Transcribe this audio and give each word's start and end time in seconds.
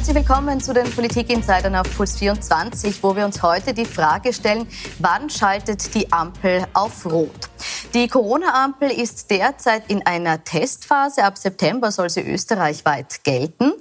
Herzlich 0.00 0.16
willkommen 0.16 0.58
zu 0.62 0.72
den 0.72 0.90
Politik-Insidern 0.90 1.76
auf 1.76 1.94
Puls 1.94 2.16
24, 2.16 3.02
wo 3.02 3.14
wir 3.14 3.26
uns 3.26 3.42
heute 3.42 3.74
die 3.74 3.84
Frage 3.84 4.32
stellen, 4.32 4.66
wann 4.98 5.28
schaltet 5.28 5.94
die 5.94 6.10
Ampel 6.10 6.64
auf 6.72 7.04
Rot? 7.04 7.50
Die 7.92 8.08
Corona-Ampel 8.08 8.90
ist 8.90 9.30
derzeit 9.30 9.82
in 9.88 10.06
einer 10.06 10.42
Testphase. 10.44 11.24
Ab 11.24 11.36
September 11.36 11.90
soll 11.90 12.08
sie 12.08 12.22
österreichweit 12.22 13.24
gelten. 13.24 13.72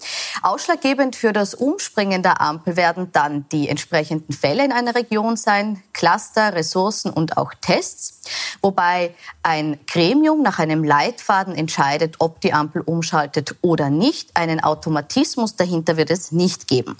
Ausschlaggebend 0.41 1.15
für 1.15 1.31
das 1.31 1.53
Umspringen 1.53 2.23
der 2.23 2.41
Ampel 2.41 2.75
werden 2.75 3.11
dann 3.11 3.45
die 3.51 3.69
entsprechenden 3.69 4.33
Fälle 4.33 4.65
in 4.65 4.71
einer 4.71 4.95
Region 4.95 5.37
sein, 5.37 5.83
Cluster, 5.93 6.53
Ressourcen 6.53 7.11
und 7.11 7.37
auch 7.37 7.53
Tests. 7.61 8.21
Wobei 8.61 9.13
ein 9.43 9.79
Gremium 9.85 10.41
nach 10.41 10.59
einem 10.59 10.83
Leitfaden 10.83 11.55
entscheidet, 11.55 12.15
ob 12.19 12.41
die 12.41 12.51
Ampel 12.53 12.81
umschaltet 12.81 13.55
oder 13.61 13.89
nicht. 13.89 14.35
Einen 14.35 14.59
Automatismus 14.59 15.55
dahinter 15.55 15.97
wird 15.97 16.08
es 16.09 16.31
nicht 16.31 16.67
geben. 16.67 16.97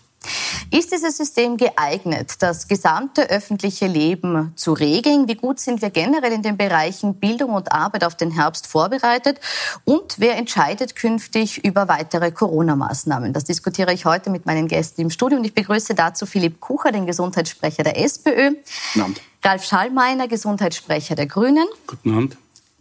Ist 0.71 0.91
dieses 0.91 1.17
System 1.17 1.57
geeignet, 1.57 2.33
das 2.39 2.67
gesamte 2.67 3.29
öffentliche 3.29 3.87
Leben 3.87 4.51
zu 4.55 4.73
regeln? 4.73 5.27
Wie 5.27 5.35
gut 5.35 5.59
sind 5.59 5.81
wir 5.81 5.89
generell 5.89 6.33
in 6.33 6.43
den 6.43 6.57
Bereichen 6.57 7.15
Bildung 7.15 7.53
und 7.53 7.71
Arbeit 7.71 8.03
auf 8.03 8.15
den 8.15 8.31
Herbst 8.31 8.67
vorbereitet? 8.67 9.39
Und 9.85 10.15
wer 10.17 10.35
entscheidet 10.35 10.95
künftig 10.95 11.63
über 11.63 11.87
weitere 11.87 12.31
Corona-Maßnahmen? 12.31 13.33
Das 13.33 13.45
diskutiere 13.45 13.93
ich 13.93 14.05
heute 14.05 14.29
mit 14.29 14.45
meinen 14.45 14.67
Gästen 14.67 15.01
im 15.01 15.09
Studio 15.09 15.37
und 15.37 15.45
ich 15.45 15.53
begrüße 15.53 15.95
dazu 15.95 16.25
Philipp 16.25 16.59
Kucher, 16.59 16.91
den 16.91 17.05
Gesundheitssprecher 17.05 17.83
der 17.83 17.97
SPÖ. 17.97 18.51
Guten 18.93 19.01
Abend. 19.01 19.21
Ralf 19.43 19.63
Schallmeiner, 19.63 20.27
Gesundheitssprecher 20.27 21.15
der 21.15 21.27
Grünen. 21.27 21.65
Guten 21.87 22.13
Abend. 22.13 22.37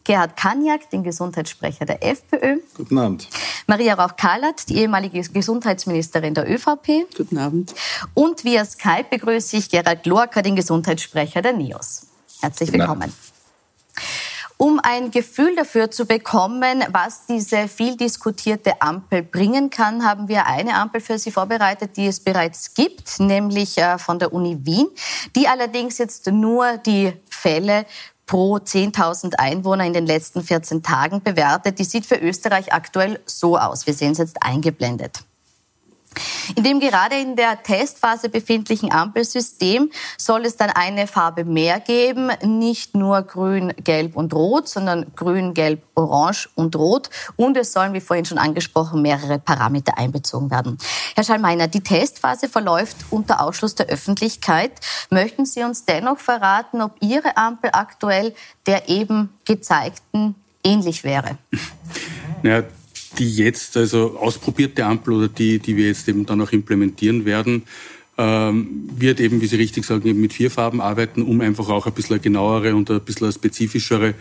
Gerhard 0.09 0.39
Kaniak, 0.39 0.89
den 0.89 1.03
Gesundheitssprecher 1.03 1.85
der 1.85 2.03
FPÖ. 2.03 2.61
Guten 2.75 2.97
Abend. 2.97 3.29
Maria 3.67 3.93
Rauch-Kallert, 3.93 4.67
die 4.71 4.79
ehemalige 4.79 5.21
Gesundheitsministerin 5.21 6.33
der 6.33 6.51
ÖVP. 6.51 7.15
Guten 7.15 7.37
Abend. 7.37 7.75
Und 8.15 8.43
via 8.43 8.65
Skype 8.65 9.05
begrüße 9.11 9.59
ich 9.59 9.69
Gerald 9.69 10.07
Lorca, 10.07 10.41
den 10.41 10.57
Gesundheitssprecher 10.57 11.43
der 11.43 11.53
NEOS. 11.53 12.07
Herzlich 12.41 12.73
willkommen. 12.73 13.13
Um 14.57 14.81
ein 14.83 15.11
Gefühl 15.11 15.55
dafür 15.55 15.91
zu 15.91 16.07
bekommen, 16.07 16.85
was 16.91 17.27
diese 17.27 17.69
viel 17.69 17.95
diskutierte 17.99 18.81
Ampel 18.81 19.23
bringen 19.23 19.69
kann, 19.69 20.07
haben 20.07 20.29
wir 20.29 20.47
eine 20.47 20.75
Ampel 20.77 21.03
für 21.03 21.19
Sie 21.19 21.31
vorbereitet, 21.31 21.99
die 21.99 22.07
es 22.07 22.21
bereits 22.21 22.73
gibt, 22.73 23.21
nämlich 23.21 23.77
äh, 23.77 23.99
von 23.99 24.19
der 24.19 24.33
Uni 24.33 24.59
Wien, 24.65 24.89
die 25.37 25.47
allerdings 25.49 25.99
jetzt 25.99 26.27
nur 26.29 26.79
die 26.79 27.13
Fälle 27.29 27.85
pro 28.29 28.59
10.000 28.59 29.35
Einwohner 29.35 29.85
in 29.85 29.93
den 29.93 30.07
letzten 30.07 30.43
14 30.45 30.85
Tagen 30.85 31.23
bewertet. 31.23 31.81
Die 31.81 31.85
sieht 31.85 32.07
für 32.07 32.17
Österreich 32.17 32.73
aktuell 32.73 33.19
so 33.27 33.59
aus. 33.59 33.87
Wir 33.89 33.95
sehen 33.95 34.13
es 34.13 34.19
jetzt 34.19 34.37
eingeblendet. 34.41 35.25
In 36.57 36.65
dem 36.65 36.81
gerade 36.81 37.17
in 37.17 37.37
der 37.37 37.63
Testphase 37.63 38.29
befindlichen 38.29 38.93
Ampelsystem 38.93 39.91
soll 40.17 40.45
es 40.45 40.57
dann 40.57 40.71
eine 40.71 41.07
Farbe 41.07 41.45
mehr 41.45 41.81
geben, 41.81 42.31
nicht 42.43 42.95
nur 42.95 43.23
grün, 43.23 43.73
gelb 43.83 44.17
und 44.17 44.33
rot, 44.35 44.69
sondern 44.69 45.07
grün, 45.15 45.55
gelb, 45.55 45.83
orange 45.95 46.49
und 46.55 46.77
rot. 46.77 47.11
Und 47.37 47.57
es 47.57 47.73
sollen, 47.73 47.93
wie 47.93 48.01
vorhin 48.01 48.25
schon 48.25 48.39
angesprochen, 48.39 49.03
mehrere 49.03 49.39
Parameter 49.39 49.99
einbezogen 49.99 50.51
werden. 50.51 50.79
Herr 51.15 51.25
Schallmeiner, 51.25 51.69
die 51.69 51.83
Testphase 51.83 52.49
verläuft 52.49 52.97
unter 53.11 53.41
Ausschluss 53.43 53.75
der 53.75 53.87
Öffentlichkeit. 53.87 54.73
Möchten 55.11 55.45
Sie 55.45 55.63
uns 55.63 55.85
dennoch 55.85 56.19
verraten, 56.19 56.83
ob 56.83 56.93
Ihre 57.01 57.37
Ampel 57.37 57.71
aktuell 57.73 58.35
der 58.67 58.89
eben 58.89 59.31
gezeigten 59.45 60.35
ähnlich 60.65 61.05
wäre? 61.05 61.39
Ja, 62.43 62.63
die 63.19 63.35
jetzt 63.35 63.77
also 63.77 64.19
ausprobierte 64.19 64.85
Ampel 64.85 65.15
oder 65.15 65.29
die, 65.29 65.59
die 65.59 65.77
wir 65.77 65.87
jetzt 65.87 66.09
eben 66.09 66.27
dann 66.27 66.41
auch 66.41 66.53
implementieren 66.53 67.25
werden, 67.25 67.63
ähm, 68.21 68.89
wird 68.97 69.21
eben, 69.21 69.41
wie 69.41 69.47
Sie 69.47 69.55
richtig 69.55 69.85
sagen, 69.85 70.09
eben 70.09 70.21
mit 70.21 70.33
vier 70.33 70.51
Farben 70.51 70.81
arbeiten, 70.81 71.23
um 71.23 71.41
einfach 71.41 71.69
auch 71.69 71.87
ein 71.87 71.93
bisschen 71.93 72.15
eine 72.15 72.21
genauere 72.21 72.75
und 72.75 72.91
ein 72.91 73.01
bisschen 73.01 73.27
eine 73.27 73.33
spezifischere 73.33 74.15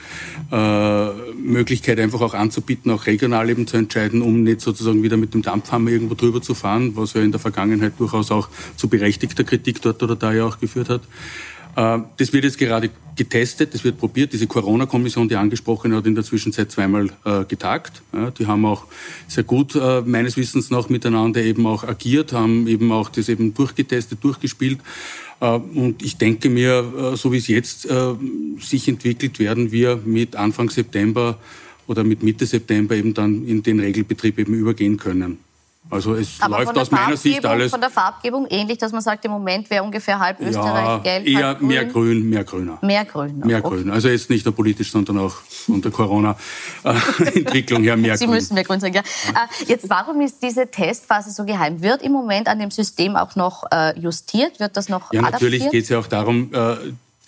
äh, 0.51 1.33
Möglichkeit 1.33 1.99
einfach 1.99 2.21
auch 2.21 2.35
anzubieten, 2.35 2.91
auch 2.91 3.07
regional 3.07 3.49
eben 3.49 3.65
zu 3.65 3.75
entscheiden, 3.75 4.21
um 4.21 4.43
nicht 4.43 4.61
sozusagen 4.61 5.01
wieder 5.01 5.17
mit 5.17 5.33
dem 5.33 5.41
Dampfhammer 5.41 5.89
irgendwo 5.89 6.13
drüber 6.13 6.43
zu 6.43 6.53
fahren, 6.53 6.95
was 6.95 7.13
ja 7.13 7.21
in 7.21 7.31
der 7.31 7.39
Vergangenheit 7.39 7.93
durchaus 7.97 8.29
auch 8.29 8.49
zu 8.75 8.87
berechtigter 8.87 9.43
Kritik 9.43 9.81
dort 9.81 10.03
oder 10.03 10.15
da 10.15 10.31
ja 10.31 10.45
auch 10.45 10.59
geführt 10.59 10.89
hat. 10.89 11.01
Äh, 11.77 11.99
das 12.17 12.33
wird 12.33 12.43
jetzt 12.43 12.57
gerade 12.57 12.89
getestet, 13.15 13.73
das 13.73 13.83
wird 13.83 13.99
probiert. 13.99 14.33
Diese 14.33 14.47
Corona-Kommission, 14.47 15.29
die 15.29 15.35
angesprochen 15.35 15.95
hat, 15.95 16.05
in 16.07 16.15
der 16.15 16.23
Zwischenzeit 16.23 16.71
zweimal 16.71 17.09
äh, 17.23 17.45
getagt. 17.45 18.01
Die 18.39 18.47
haben 18.47 18.65
auch 18.65 18.85
sehr 19.27 19.43
gut 19.43 19.75
äh, 19.75 20.01
meines 20.01 20.37
Wissens 20.37 20.71
nach 20.71 20.89
miteinander 20.89 21.41
eben 21.41 21.65
auch 21.67 21.83
agiert, 21.83 22.33
haben 22.33 22.67
eben 22.67 22.91
auch 22.91 23.09
das 23.09 23.29
eben 23.29 23.53
durchgetestet, 23.53 24.23
durchgespielt. 24.23 24.79
Und 25.39 26.01
ich 26.01 26.17
denke 26.17 26.49
mir, 26.49 27.13
so 27.15 27.31
wie 27.31 27.37
es 27.37 27.47
jetzt 27.47 27.87
sich 28.59 28.87
entwickelt, 28.87 29.37
werden 29.37 29.71
wir 29.71 30.01
mit 30.03 30.35
Anfang 30.35 30.71
September 30.71 31.37
oder 31.85 32.03
mit 32.03 32.23
Mitte 32.23 32.47
September 32.47 32.95
eben 32.95 33.13
dann 33.13 33.45
in 33.45 33.61
den 33.61 33.79
Regelbetrieb 33.79 34.39
eben 34.39 34.55
übergehen 34.55 34.97
können. 34.97 35.37
Also 35.89 36.15
es 36.15 36.39
Aber 36.39 36.57
läuft 36.59 36.77
aus 36.77 36.91
meiner 36.91 37.17
Sicht 37.17 37.45
alles. 37.45 37.71
Von 37.71 37.81
der 37.81 37.89
Farbgebung 37.89 38.47
ähnlich, 38.49 38.77
dass 38.77 38.91
man 38.91 39.01
sagt, 39.01 39.23
im 39.25 39.31
Moment 39.31 39.69
wäre 39.69 39.83
ungefähr 39.83 40.19
halb 40.19 40.39
Österreich 40.39 40.85
ja, 40.85 40.97
gelb. 40.97 41.27
Eher 41.27 41.55
grün. 41.55 41.67
mehr 41.67 41.85
grün, 41.85 42.29
mehr 42.29 42.43
grüner. 42.43 42.77
Mehr 42.81 43.05
grün. 43.05 43.39
Mehr 43.39 43.63
okay. 43.63 43.75
grün. 43.75 43.89
Also 43.89 44.09
jetzt 44.09 44.29
nicht 44.29 44.45
nur 44.45 44.53
politisch, 44.55 44.91
sondern 44.91 45.19
auch 45.19 45.35
unter 45.67 45.91
Corona-Entwicklung 45.91 47.83
her 47.83 47.95
mehr 47.97 48.17
Sie 48.17 48.25
grün. 48.25 48.33
Sie 48.33 48.37
müssen 48.37 48.53
mehr 48.55 48.63
grün 48.63 48.79
sagen, 48.79 48.95
ja. 48.95 49.01
Äh, 49.01 49.65
jetzt, 49.67 49.89
warum 49.89 50.21
ist 50.21 50.41
diese 50.41 50.69
Testphase 50.69 51.31
so 51.31 51.45
geheim? 51.45 51.81
Wird 51.81 52.01
im 52.01 52.11
Moment 52.11 52.47
an 52.47 52.59
dem 52.59 52.71
System 52.71 53.15
auch 53.15 53.35
noch 53.35 53.63
äh, 53.71 53.97
justiert? 53.99 54.59
Wird 54.59 54.75
das 54.75 54.89
noch 54.89 55.13
Ja, 55.13 55.21
natürlich 55.21 55.69
geht 55.69 55.83
es 55.83 55.89
ja 55.89 55.99
auch 55.99 56.07
darum, 56.07 56.53
äh, 56.53 56.75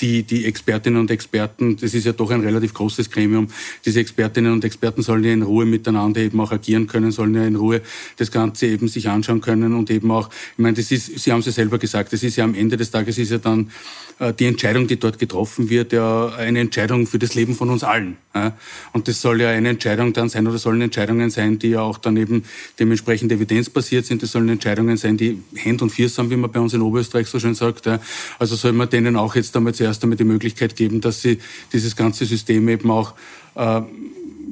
die, 0.01 0.23
die 0.23 0.45
Expertinnen 0.45 0.99
und 0.99 1.11
Experten, 1.11 1.77
das 1.77 1.93
ist 1.93 2.05
ja 2.05 2.13
doch 2.13 2.31
ein 2.31 2.41
relativ 2.41 2.73
großes 2.73 3.09
Gremium, 3.11 3.47
diese 3.85 3.99
Expertinnen 3.99 4.51
und 4.53 4.63
Experten 4.63 5.01
sollen 5.01 5.23
ja 5.23 5.33
in 5.33 5.41
Ruhe 5.41 5.65
miteinander 5.65 6.21
eben 6.21 6.39
auch 6.39 6.51
agieren 6.51 6.87
können, 6.87 7.11
sollen 7.11 7.35
ja 7.35 7.45
in 7.45 7.55
Ruhe 7.55 7.81
das 8.17 8.31
Ganze 8.31 8.67
eben 8.67 8.87
sich 8.87 9.09
anschauen 9.09 9.41
können 9.41 9.73
und 9.73 9.89
eben 9.91 10.09
auch, 10.11 10.29
ich 10.29 10.59
meine, 10.59 10.75
das 10.75 10.91
ist, 10.91 11.19
Sie 11.19 11.31
haben 11.31 11.39
es 11.39 11.47
ja 11.47 11.51
selber 11.51 11.77
gesagt, 11.77 12.13
das 12.13 12.23
ist 12.23 12.35
ja 12.37 12.43
am 12.43 12.55
Ende 12.55 12.77
des 12.77 12.91
Tages 12.91 13.17
ist 13.17 13.31
ja 13.31 13.37
dann 13.37 13.71
äh, 14.19 14.33
die 14.33 14.45
Entscheidung, 14.45 14.87
die 14.87 14.99
dort 14.99 15.19
getroffen 15.19 15.69
wird, 15.69 15.93
ja 15.93 16.27
eine 16.29 16.59
Entscheidung 16.59 17.07
für 17.07 17.19
das 17.19 17.35
Leben 17.35 17.55
von 17.55 17.69
uns 17.69 17.83
allen. 17.83 18.17
Und 18.93 19.07
das 19.07 19.21
soll 19.21 19.41
ja 19.41 19.49
eine 19.49 19.69
Entscheidung 19.69 20.13
dann 20.13 20.29
sein 20.29 20.47
oder 20.47 20.59
sollen 20.59 20.81
Entscheidungen 20.81 21.31
sein, 21.31 21.57
die 21.57 21.69
ja 21.69 21.81
auch 21.81 21.97
dann 21.97 22.15
eben 22.15 22.43
dementsprechend 22.79 23.31
evidenzbasiert 23.31 24.05
sind. 24.05 24.21
Das 24.21 24.31
sollen 24.31 24.47
Entscheidungen 24.49 24.97
sein, 24.97 25.17
die 25.17 25.41
Hand 25.65 25.81
und 25.81 25.89
Viers 25.89 26.17
haben, 26.17 26.29
wie 26.29 26.35
man 26.35 26.51
bei 26.51 26.59
uns 26.59 26.73
in 26.73 26.81
Oberösterreich 26.81 27.27
so 27.27 27.39
schön 27.39 27.55
sagt. 27.55 27.89
Also 28.37 28.55
soll 28.55 28.73
man 28.73 28.89
denen 28.89 29.15
auch 29.15 29.35
jetzt 29.35 29.57
einmal 29.57 29.73
zuerst 29.89 30.03
einmal 30.03 30.17
die 30.17 30.23
Möglichkeit 30.23 30.75
geben, 30.75 31.01
dass 31.01 31.21
sie 31.21 31.39
dieses 31.73 31.95
ganze 31.95 32.25
System 32.25 32.69
eben 32.69 32.91
auch 32.91 33.13
äh, 33.55 33.81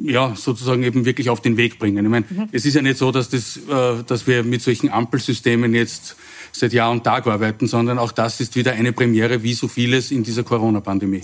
ja, 0.03 0.35
sozusagen 0.35 0.83
eben 0.83 1.05
wirklich 1.05 1.29
auf 1.29 1.41
den 1.41 1.57
Weg 1.57 1.77
bringen. 1.79 2.03
Ich 2.03 2.11
meine, 2.11 2.25
mhm. 2.27 2.49
es 2.51 2.65
ist 2.65 2.73
ja 2.73 2.81
nicht 2.81 2.97
so, 2.97 3.11
dass, 3.11 3.29
das, 3.29 3.57
äh, 3.57 4.03
dass 4.05 4.25
wir 4.25 4.43
mit 4.43 4.61
solchen 4.61 4.89
Ampelsystemen 4.89 5.73
jetzt 5.73 6.15
seit 6.51 6.73
Jahr 6.73 6.91
und 6.91 7.03
Tag 7.03 7.27
arbeiten, 7.27 7.67
sondern 7.67 7.99
auch 7.99 8.11
das 8.11 8.39
ist 8.39 8.55
wieder 8.55 8.73
eine 8.73 8.93
Premiere, 8.93 9.43
wie 9.43 9.53
so 9.53 9.67
vieles 9.67 10.11
in 10.11 10.23
dieser 10.23 10.43
Corona-Pandemie. 10.43 11.21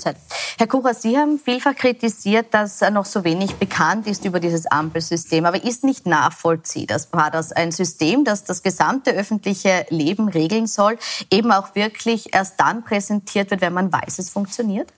Herr 0.57 0.67
Kucher, 0.67 0.93
Sie 0.93 1.17
haben 1.17 1.39
vielfach 1.39 1.75
kritisiert, 1.75 2.47
dass 2.51 2.81
noch 2.91 3.05
so 3.05 3.23
wenig 3.23 3.55
bekannt 3.55 4.07
ist 4.07 4.25
über 4.25 4.39
dieses 4.39 4.65
Ampelsystem. 4.67 5.45
Aber 5.45 5.63
ist 5.63 5.83
nicht 5.83 6.05
nachvollziehbar, 6.05 6.99
war 7.11 7.31
das 7.31 7.51
ein 7.51 7.71
System, 7.71 8.23
das 8.23 8.43
das 8.43 8.63
gesamte 8.63 9.11
öffentliche 9.11 9.85
Leben 9.89 10.29
regeln 10.29 10.67
soll, 10.67 10.97
eben 11.31 11.51
auch 11.51 11.75
wirklich 11.75 12.33
erst 12.33 12.59
dann 12.59 12.83
präsentiert 12.83 13.51
wird, 13.51 13.61
wenn 13.61 13.73
man 13.73 13.91
weiß, 13.91 14.19
es 14.19 14.29
funktioniert? 14.29 14.91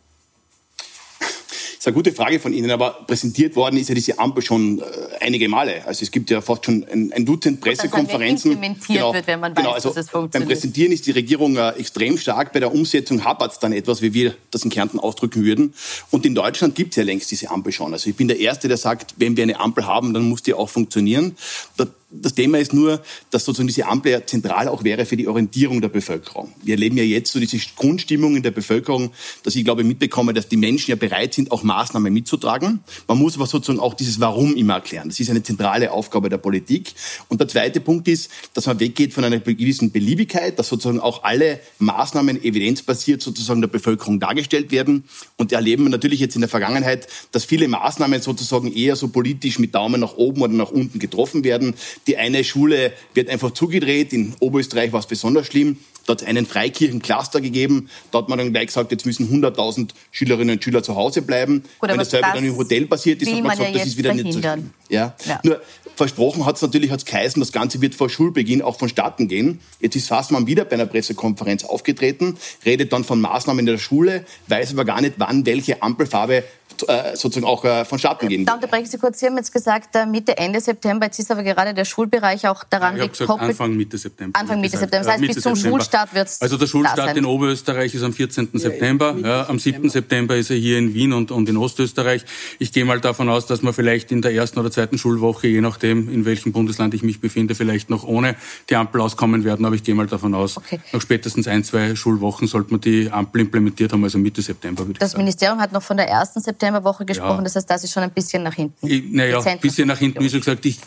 Ist 1.86 1.88
eine 1.90 1.94
gute 1.94 2.14
Frage 2.14 2.40
von 2.40 2.52
Ihnen, 2.52 2.72
aber 2.72 3.06
präsentiert 3.06 3.56
worden 3.56 3.78
ist 3.78 3.90
ja 3.90 3.96
diese 3.96 4.18
Ampel 4.18 4.44
schon 4.44 4.80
äh, 4.80 4.84
einige 5.20 5.48
Male. 5.48 5.86
Also 5.86 6.04
es 6.04 6.10
gibt 6.10 6.32
ja 6.32 6.42
fast 6.42 6.66
schon 6.66 6.84
ein, 6.92 7.14
ein 7.14 7.26
Dutzend 7.26 7.62
Pressekonferenzen. 7.62 8.52
Dass 8.52 8.56
implementiert 8.56 8.98
genau, 8.98 9.14
wird, 9.14 9.28
wenn 9.28 9.40
man 9.40 9.54
genau, 9.54 9.70
weiß, 9.70 9.76
also 9.76 9.90
dass 9.90 10.06
es 10.06 10.10
funktioniert. 10.10 10.50
Beim 10.50 10.56
Präsentieren 10.56 10.92
ist 10.92 11.06
die 11.06 11.12
Regierung 11.12 11.58
äh, 11.58 11.70
extrem 11.72 12.18
stark, 12.18 12.54
bei 12.54 12.60
der 12.60 12.74
Umsetzung 12.74 13.24
hapert 13.24 13.52
es 13.52 13.60
dann 13.60 13.72
etwas, 13.72 14.02
wie 14.02 14.16
wir 14.16 14.34
das 14.50 14.64
in 14.64 14.72
Kärnten 14.72 15.00
ausdrücken 15.00 15.44
würden. 15.44 15.76
Und 16.10 16.26
in 16.26 16.34
Deutschland 16.34 16.74
gibt 16.74 16.94
es 16.94 16.96
ja 16.96 17.04
längst 17.04 17.30
diese 17.30 17.52
Ampel 17.52 17.72
schon. 17.72 17.94
Also 17.94 18.10
ich 18.10 18.16
bin 18.16 18.28
der 18.28 18.40
Erste, 18.40 18.68
der 18.68 18.78
sagt, 18.78 19.14
wenn 19.18 19.38
wir 19.38 19.44
eine 19.44 19.60
Ampel 19.60 19.86
haben, 19.86 20.16
dann 20.16 20.24
muss 20.28 20.42
die 20.42 20.56
auch 20.56 20.70
funktionieren. 20.70 21.38
Da 21.78 21.86
das 22.22 22.34
Thema 22.34 22.60
ist 22.60 22.74
nur, 22.74 23.02
dass 23.32 23.46
sozusagen 23.46 23.68
diese 23.68 23.86
Ampel 23.86 24.12
ja 24.12 24.26
zentral 24.26 24.68
auch 24.68 24.84
wäre 24.84 25.06
für 25.06 25.18
die 25.18 25.28
Orientierung 25.28 25.82
der 25.82 25.90
Bevölkerung. 25.90 26.54
Wir 26.64 26.76
erleben 26.76 26.98
ja 26.98 27.04
jetzt 27.04 27.32
so 27.32 27.40
diese 27.40 27.58
Grundstimmung 27.76 28.36
in 28.36 28.44
der 28.44 28.52
Bevölkerung, 28.52 29.12
dass 29.44 29.56
ich 29.56 29.64
glaube 29.64 29.84
mitbekomme, 29.84 30.34
dass 30.34 30.48
die 30.48 30.58
Menschen 30.58 30.92
ja 30.92 30.96
bereit 30.96 31.34
sind, 31.34 31.52
auch 31.52 31.64
Maßnahmen 31.64 32.14
mitzutragen. 32.14 32.80
Man 33.08 33.18
muss 33.18 33.36
aber 33.36 33.48
sozusagen 33.48 33.80
auch 33.80 33.94
dieses 33.94 34.20
Warum 34.20 34.56
immer 34.56 34.76
erklären. 34.76 35.10
Das 35.10 35.20
ist 35.20 35.30
eine 35.30 35.44
zentrale 35.44 35.92
Aufgabe 35.92 36.30
der 36.30 36.38
Politik. 36.38 36.94
Und 37.30 37.40
der 37.40 37.48
zweite 37.48 37.80
Punkt 37.80 38.08
ist, 38.08 38.30
dass 38.54 38.66
man 38.66 38.80
weggeht 38.80 39.14
von 39.14 39.24
einer 39.24 39.40
gewissen 39.40 39.92
Beliebigkeit, 39.92 40.58
dass 40.60 40.70
sozusagen 40.70 41.00
auch 41.00 41.24
alle 41.24 41.60
Maßnahmen 41.80 42.44
evidenzbasiert 42.44 43.22
sozusagen 43.22 43.62
der 43.62 43.68
Bevölkerung 43.68 44.20
dargestellt 44.20 44.72
werden. 44.72 45.04
Und 45.38 45.52
erleben 45.52 45.84
wir 45.84 45.90
natürlich 45.90 46.20
jetzt 46.20 46.36
in 46.36 46.42
der 46.42 46.50
Vergangenheit, 46.50 47.08
dass 47.32 47.46
viele 47.46 47.68
Maßnahmen 47.68 48.22
sozusagen 48.22 48.74
eher 48.74 48.96
so 48.96 49.08
politisch 49.08 49.60
mit 49.60 49.76
Daumen 49.76 50.02
nach 50.02 50.16
oben 50.16 50.42
oder 50.42 50.54
nach 50.54 50.72
unten 50.72 51.00
getroffen 51.00 51.44
werden 51.44 51.74
Die 52.07 52.18
eine 52.18 52.44
Schule 52.44 52.94
wird 53.13 53.30
einfach 53.30 53.52
zugedreht. 53.52 54.13
In 54.13 54.36
Oberösterreich 54.40 54.92
war 54.92 55.00
es 55.00 55.07
besonders 55.07 55.48
schlimm. 55.48 55.78
Dort 56.06 56.22
hat 56.22 56.28
es 56.28 56.30
einen 56.30 56.46
Freikirchencluster 56.46 57.42
gegeben. 57.42 57.90
Da 58.12 58.19
hat 58.19 58.30
man 58.30 58.38
dann 58.38 58.54
gleich 58.54 58.68
gesagt, 58.68 58.92
jetzt 58.92 59.06
müssen 59.06 59.28
100.000 59.28 59.90
Schülerinnen 60.12 60.57
und 60.57 60.63
Schüler 60.63 60.84
zu 60.84 60.96
Hause 60.96 61.24
bleiben. 61.24 61.63
Gut, 61.80 61.90
Wenn 61.90 61.98
das 61.98 62.12
selber 62.12 62.31
dann 62.34 62.46
im 62.46 62.56
Hotel 62.56 62.86
passiert 62.86 63.22
ist, 63.22 63.31
hat 63.31 63.42
man 63.42 63.52
gesagt, 63.52 63.72
ja 63.72 63.80
das 63.80 63.88
ist 63.88 63.98
wieder 63.98 64.13
verhindern. 64.13 64.36
nicht 64.36 64.44
so 64.44 64.50
schlimm. 64.54 64.69
Ja? 64.90 65.16
ja. 65.25 65.40
Nur 65.44 65.62
versprochen 65.95 66.45
hat 66.45 66.56
es 66.56 66.62
natürlich 66.62 66.92
hat's 66.92 67.06
geheißen, 67.06 67.39
das 67.39 67.51
Ganze 67.51 67.81
wird 67.81 67.95
vor 67.95 68.09
Schulbeginn 68.09 68.62
auch 68.62 68.77
vonstatten 68.77 69.27
gehen. 69.27 69.59
Jetzt 69.80 69.95
ist 69.95 70.07
Fassmann 70.07 70.47
wieder 70.47 70.65
bei 70.65 70.74
einer 70.74 70.86
Pressekonferenz 70.86 71.63
aufgetreten, 71.63 72.38
redet 72.65 72.94
dann 72.94 73.03
von 73.03 73.21
Maßnahmen 73.21 73.59
in 73.59 73.65
der 73.65 73.77
Schule, 73.77 74.25
weiß 74.47 74.74
aber 74.74 74.86
gar 74.86 75.01
nicht, 75.01 75.15
wann 75.18 75.45
welche 75.45 75.81
Ampelfarbe 75.81 76.44
äh, 76.88 77.15
sozusagen 77.15 77.45
auch 77.45 77.63
äh, 77.63 77.86
vonstatten 77.86 78.27
gehen. 78.27 78.45
Da 78.45 78.56
unterbreche 78.56 78.83
ich 78.83 78.89
Sie 78.89 78.97
kurz. 78.97 79.19
Sie 79.19 79.25
haben 79.27 79.38
jetzt 79.38 79.53
gesagt, 79.53 79.95
äh, 79.95 80.06
Mitte, 80.06 80.38
Ende 80.38 80.59
September. 80.59 81.06
Jetzt 81.06 81.19
ist 81.19 81.31
aber 81.31 81.44
gerade 81.44 81.74
der 81.74 81.86
Schulbereich 81.86 82.47
auch 82.47 82.63
daran 82.65 82.97
ja, 82.97 83.07
gekoppelt. 83.07 83.51
Anfang, 83.51 83.75
Mitte 83.75 83.97
September. 83.97 84.38
Anfang, 84.38 84.59
Mitte 84.59 84.77
September. 84.77 85.06
Das 85.06 85.13
heißt, 85.13 85.21
bis 85.21 85.42
zum 85.42 85.56
September. 85.56 85.77
Schulstart 85.77 86.13
wird 86.13 86.27
es 86.27 86.42
Also 86.42 86.57
der 86.57 86.68
Schulstart 86.68 87.15
in 87.15 87.25
Oberösterreich 87.25 87.94
ist 87.95 88.03
am 88.03 88.13
14. 88.13 88.50
Ja, 88.53 88.59
September. 88.59 89.15
Ja, 89.24 89.47
am 89.47 89.57
7. 89.57 89.89
September 89.89 90.36
ist 90.36 90.50
er 90.50 90.57
hier 90.57 90.77
in 90.77 90.94
Wien 90.94 91.13
und, 91.13 91.31
und 91.31 91.47
in 91.47 91.57
Ostösterreich. 91.57 92.25
Ich 92.59 92.74
gehe 92.74 92.83
mal 92.83 93.00
davon 93.00 93.30
aus, 93.30 93.45
dass 93.45 93.62
man 93.62 93.74
vielleicht 93.74 94.12
in 94.12 94.21
der 94.21 94.33
ersten 94.33 94.59
oder 94.59 94.69
zweiten 94.69 94.97
Schulwoche, 94.97 95.47
je 95.47 95.62
nachdem, 95.62 95.85
in 95.92 96.26
welchem 96.26 96.52
Bundesland 96.52 96.94
ich 96.94 97.04
mich 97.04 97.20
befinde, 97.20 97.56
vielleicht 97.56 97.90
noch 97.90 98.04
ohne 98.04 98.36
die 98.70 98.76
Ampel 98.76 99.02
auskommen 99.02 99.44
werden. 99.44 99.66
Aber 99.66 99.76
ich 99.76 99.84
gehe 99.84 99.96
mal 99.96 100.08
davon 100.08 100.34
aus, 100.34 100.58
okay. 100.58 100.80
nach 100.92 101.02
spätestens 101.02 101.48
ein, 101.48 101.64
zwei 101.64 101.96
Schulwochen 101.96 102.48
sollte 102.48 102.72
man 102.72 102.82
die 102.82 103.10
Ampel 103.12 103.42
implementiert 103.42 103.94
haben, 103.94 104.04
also 104.04 104.18
Mitte 104.18 104.42
September. 104.42 104.86
Würde 104.86 105.00
das 105.00 105.16
Ministerium 105.18 105.60
hat 105.60 105.72
noch 105.72 105.84
von 105.84 105.98
der 105.98 106.08
ersten 106.08 106.42
Septemberwoche 106.42 107.06
gesprochen. 107.06 107.44
Das 107.44 107.56
heißt, 107.56 107.70
das 107.70 107.84
ist 107.84 107.94
schon 107.94 108.04
ein 108.04 108.12
bisschen 108.12 108.44
nach 108.44 108.54
hinten. 108.54 109.16
Naja, 109.16 109.40
ein 109.42 109.60
bisschen 109.60 109.88
nach 109.88 109.98
hinten, 109.98 110.24
wie 110.24 110.30
schon 110.30 110.40
gesagt. 110.40 110.66
Ich, 110.66 110.80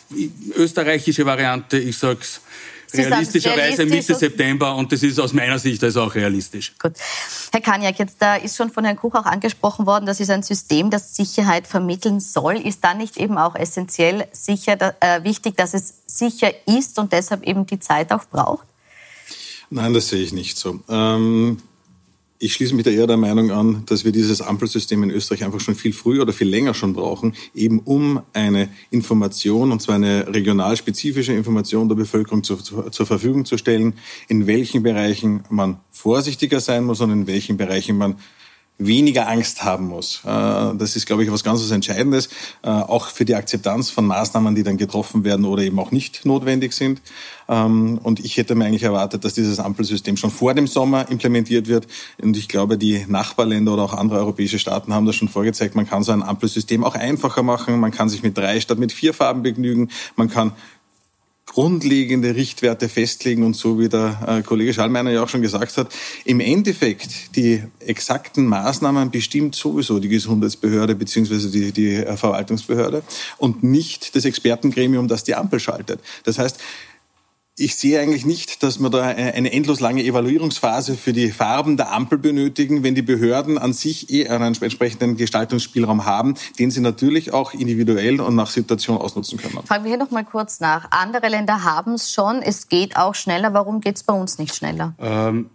österreichische 0.56 1.24
Variante, 1.26 1.78
ich 1.78 1.96
sage 1.96 2.18
es 2.20 2.40
realistischerweise 2.92 3.86
Mitte 3.86 4.14
September 4.14 4.74
und 4.76 4.90
das 4.92 5.02
ist 5.02 5.18
aus 5.18 5.32
meiner 5.32 5.58
Sicht 5.58 5.82
also 5.84 6.02
auch 6.02 6.14
realistisch. 6.14 6.72
Gut. 6.78 6.92
Herr 7.52 7.60
Kaniak, 7.60 7.98
jetzt 7.98 8.16
da 8.20 8.36
ist 8.36 8.56
schon 8.56 8.70
von 8.70 8.84
Herrn 8.84 8.96
Kuch 8.96 9.14
auch 9.14 9.26
angesprochen 9.26 9.86
worden, 9.86 10.06
das 10.06 10.20
ist 10.20 10.30
ein 10.30 10.42
System, 10.42 10.90
das 10.90 11.14
Sicherheit 11.16 11.66
vermitteln 11.66 12.20
soll. 12.20 12.56
Ist 12.56 12.84
da 12.84 12.94
nicht 12.94 13.16
eben 13.16 13.38
auch 13.38 13.54
essentiell 13.54 14.26
sicher, 14.32 14.94
äh, 15.00 15.24
wichtig, 15.24 15.56
dass 15.56 15.74
es 15.74 15.94
sicher 16.06 16.50
ist 16.66 16.98
und 16.98 17.12
deshalb 17.12 17.42
eben 17.44 17.66
die 17.66 17.80
Zeit 17.80 18.12
auch 18.12 18.24
braucht? 18.24 18.66
Nein, 19.70 19.92
das 19.92 20.08
sehe 20.08 20.22
ich 20.22 20.32
nicht 20.32 20.56
so. 20.56 20.80
Ähm, 20.88 21.58
ich 22.38 22.54
schließe 22.54 22.74
mich 22.74 22.84
da 22.84 22.90
eher 22.90 23.06
der 23.06 23.16
Meinung 23.16 23.50
an, 23.50 23.82
dass 23.86 24.04
wir 24.04 24.12
dieses 24.12 24.40
Ampelsystem 24.40 25.02
in 25.02 25.10
Österreich 25.10 25.44
einfach 25.44 25.60
schon 25.60 25.74
viel 25.74 25.92
früher 25.92 26.22
oder 26.22 26.32
viel 26.32 26.48
länger 26.48 26.72
schon 26.72 26.92
brauchen, 26.92 27.34
eben 27.54 27.80
um 27.80 28.20
eine 28.32 28.68
Information, 28.90 29.72
und 29.72 29.82
zwar 29.82 29.96
eine 29.96 30.32
regional 30.32 30.76
spezifische 30.76 31.32
Information 31.32 31.88
der 31.88 31.96
Bevölkerung 31.96 32.44
zu, 32.44 32.56
zu, 32.56 32.90
zur 32.90 33.06
Verfügung 33.06 33.44
zu 33.44 33.58
stellen, 33.58 33.94
in 34.28 34.46
welchen 34.46 34.82
Bereichen 34.82 35.42
man 35.50 35.80
vorsichtiger 35.90 36.60
sein 36.60 36.84
muss 36.84 37.00
und 37.00 37.10
in 37.10 37.26
welchen 37.26 37.56
Bereichen 37.56 37.98
man 37.98 38.16
weniger 38.78 39.28
Angst 39.28 39.64
haben 39.64 39.88
muss. 39.88 40.22
Äh, 40.24 40.28
das 40.28 40.96
ist, 40.96 41.06
glaube 41.06 41.24
ich, 41.24 41.32
was 41.32 41.44
ganz 41.44 41.60
was 41.60 41.70
Entscheidendes, 41.70 42.28
äh, 42.62 42.68
auch 42.68 43.08
für 43.08 43.24
die 43.24 43.34
Akzeptanz 43.34 43.90
von 43.90 44.06
Maßnahmen, 44.06 44.54
die 44.54 44.62
dann 44.62 44.76
getroffen 44.76 45.24
werden 45.24 45.44
oder 45.44 45.62
eben 45.62 45.78
auch 45.78 45.90
nicht 45.90 46.24
notwendig 46.24 46.72
sind. 46.72 47.02
Ähm, 47.48 47.98
und 48.02 48.20
ich 48.20 48.36
hätte 48.36 48.54
mir 48.54 48.66
eigentlich 48.66 48.84
erwartet, 48.84 49.24
dass 49.24 49.34
dieses 49.34 49.58
Ampelsystem 49.58 50.16
schon 50.16 50.30
vor 50.30 50.54
dem 50.54 50.66
Sommer 50.66 51.10
implementiert 51.10 51.66
wird. 51.66 51.86
Und 52.22 52.36
ich 52.36 52.48
glaube, 52.48 52.78
die 52.78 53.04
Nachbarländer 53.08 53.74
oder 53.74 53.82
auch 53.82 53.94
andere 53.94 54.18
europäische 54.18 54.58
Staaten 54.58 54.94
haben 54.94 55.06
das 55.06 55.16
schon 55.16 55.28
vorgezeigt. 55.28 55.74
Man 55.74 55.88
kann 55.88 56.04
so 56.04 56.12
ein 56.12 56.22
Ampelsystem 56.22 56.84
auch 56.84 56.94
einfacher 56.94 57.42
machen. 57.42 57.80
Man 57.80 57.90
kann 57.90 58.08
sich 58.08 58.22
mit 58.22 58.38
drei 58.38 58.60
statt 58.60 58.78
mit 58.78 58.92
vier 58.92 59.12
Farben 59.12 59.42
begnügen. 59.42 59.90
Man 60.14 60.30
kann 60.30 60.52
grundlegende 61.48 62.36
Richtwerte 62.36 62.88
festlegen 62.88 63.42
und 63.42 63.56
so 63.56 63.78
wie 63.80 63.88
der 63.88 64.20
äh, 64.26 64.42
Kollege 64.42 64.72
Schallmeiner 64.72 65.10
ja 65.10 65.22
auch 65.22 65.28
schon 65.28 65.42
gesagt 65.42 65.76
hat, 65.76 65.92
im 66.24 66.40
Endeffekt 66.40 67.34
die 67.36 67.62
exakten 67.80 68.46
Maßnahmen 68.46 69.10
bestimmt 69.10 69.54
sowieso 69.54 69.98
die 69.98 70.08
Gesundheitsbehörde 70.08 70.94
beziehungsweise 70.94 71.50
die, 71.50 71.72
die 71.72 71.94
äh, 71.94 72.16
Verwaltungsbehörde 72.16 73.02
und 73.38 73.62
nicht 73.62 74.14
das 74.14 74.24
Expertengremium, 74.24 75.08
das 75.08 75.24
die 75.24 75.34
Ampel 75.34 75.58
schaltet. 75.58 76.00
Das 76.24 76.38
heißt, 76.38 76.60
ich 77.58 77.76
sehe 77.76 78.00
eigentlich 78.00 78.24
nicht, 78.24 78.62
dass 78.62 78.78
wir 78.78 78.88
da 78.88 79.02
eine 79.02 79.52
endlos 79.52 79.80
lange 79.80 80.04
Evaluierungsphase 80.04 80.96
für 80.96 81.12
die 81.12 81.30
Farben 81.30 81.76
der 81.76 81.92
Ampel 81.92 82.18
benötigen, 82.18 82.82
wenn 82.84 82.94
die 82.94 83.02
Behörden 83.02 83.58
an 83.58 83.72
sich 83.72 84.10
eh 84.10 84.28
einen 84.28 84.54
entsprechenden 84.54 85.16
Gestaltungsspielraum 85.16 86.04
haben, 86.04 86.34
den 86.58 86.70
sie 86.70 86.80
natürlich 86.80 87.32
auch 87.32 87.54
individuell 87.54 88.20
und 88.20 88.36
nach 88.36 88.50
Situation 88.50 88.98
ausnutzen 88.98 89.38
können. 89.38 89.58
Fragen 89.66 89.84
wir 89.84 89.90
hier 89.90 89.98
noch 89.98 90.10
mal 90.12 90.24
kurz 90.24 90.60
nach. 90.60 90.90
Andere 90.90 91.28
Länder 91.28 91.64
haben 91.64 91.94
es 91.94 92.12
schon, 92.12 92.42
es 92.42 92.68
geht 92.68 92.96
auch 92.96 93.14
schneller. 93.14 93.52
Warum 93.52 93.80
geht 93.80 93.96
es 93.96 94.04
bei 94.04 94.14
uns 94.14 94.38
nicht 94.38 94.54
schneller? 94.54 94.94
Ähm 95.00 95.50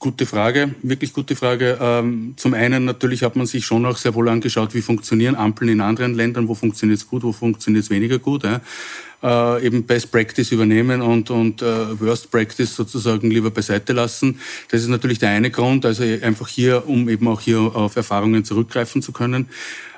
Gute 0.00 0.26
Frage, 0.26 0.74
wirklich 0.82 1.14
gute 1.14 1.34
Frage. 1.34 1.78
Ähm, 1.80 2.34
zum 2.36 2.52
einen 2.52 2.84
natürlich 2.84 3.22
hat 3.22 3.36
man 3.36 3.46
sich 3.46 3.64
schon 3.64 3.86
auch 3.86 3.96
sehr 3.96 4.14
wohl 4.14 4.28
angeschaut, 4.28 4.74
wie 4.74 4.82
funktionieren 4.82 5.34
Ampeln 5.34 5.70
in 5.70 5.80
anderen 5.80 6.12
Ländern, 6.12 6.46
wo 6.46 6.54
funktioniert 6.54 6.98
es 6.98 7.08
gut, 7.08 7.22
wo 7.22 7.32
funktioniert 7.32 7.84
es 7.84 7.90
weniger 7.90 8.18
gut. 8.18 8.44
Äh, 9.22 9.66
eben 9.66 9.84
Best 9.84 10.12
Practice 10.12 10.52
übernehmen 10.52 11.00
und, 11.00 11.30
und 11.30 11.62
äh, 11.62 11.98
Worst 12.00 12.30
Practice 12.30 12.74
sozusagen 12.74 13.30
lieber 13.30 13.50
beiseite 13.50 13.94
lassen. 13.94 14.38
Das 14.70 14.82
ist 14.82 14.88
natürlich 14.88 15.18
der 15.18 15.30
eine 15.30 15.50
Grund, 15.50 15.86
also 15.86 16.02
einfach 16.02 16.48
hier, 16.48 16.86
um 16.86 17.08
eben 17.08 17.26
auch 17.28 17.40
hier 17.40 17.58
auf 17.58 17.96
Erfahrungen 17.96 18.44
zurückgreifen 18.44 19.00
zu 19.00 19.12
können. 19.12 19.48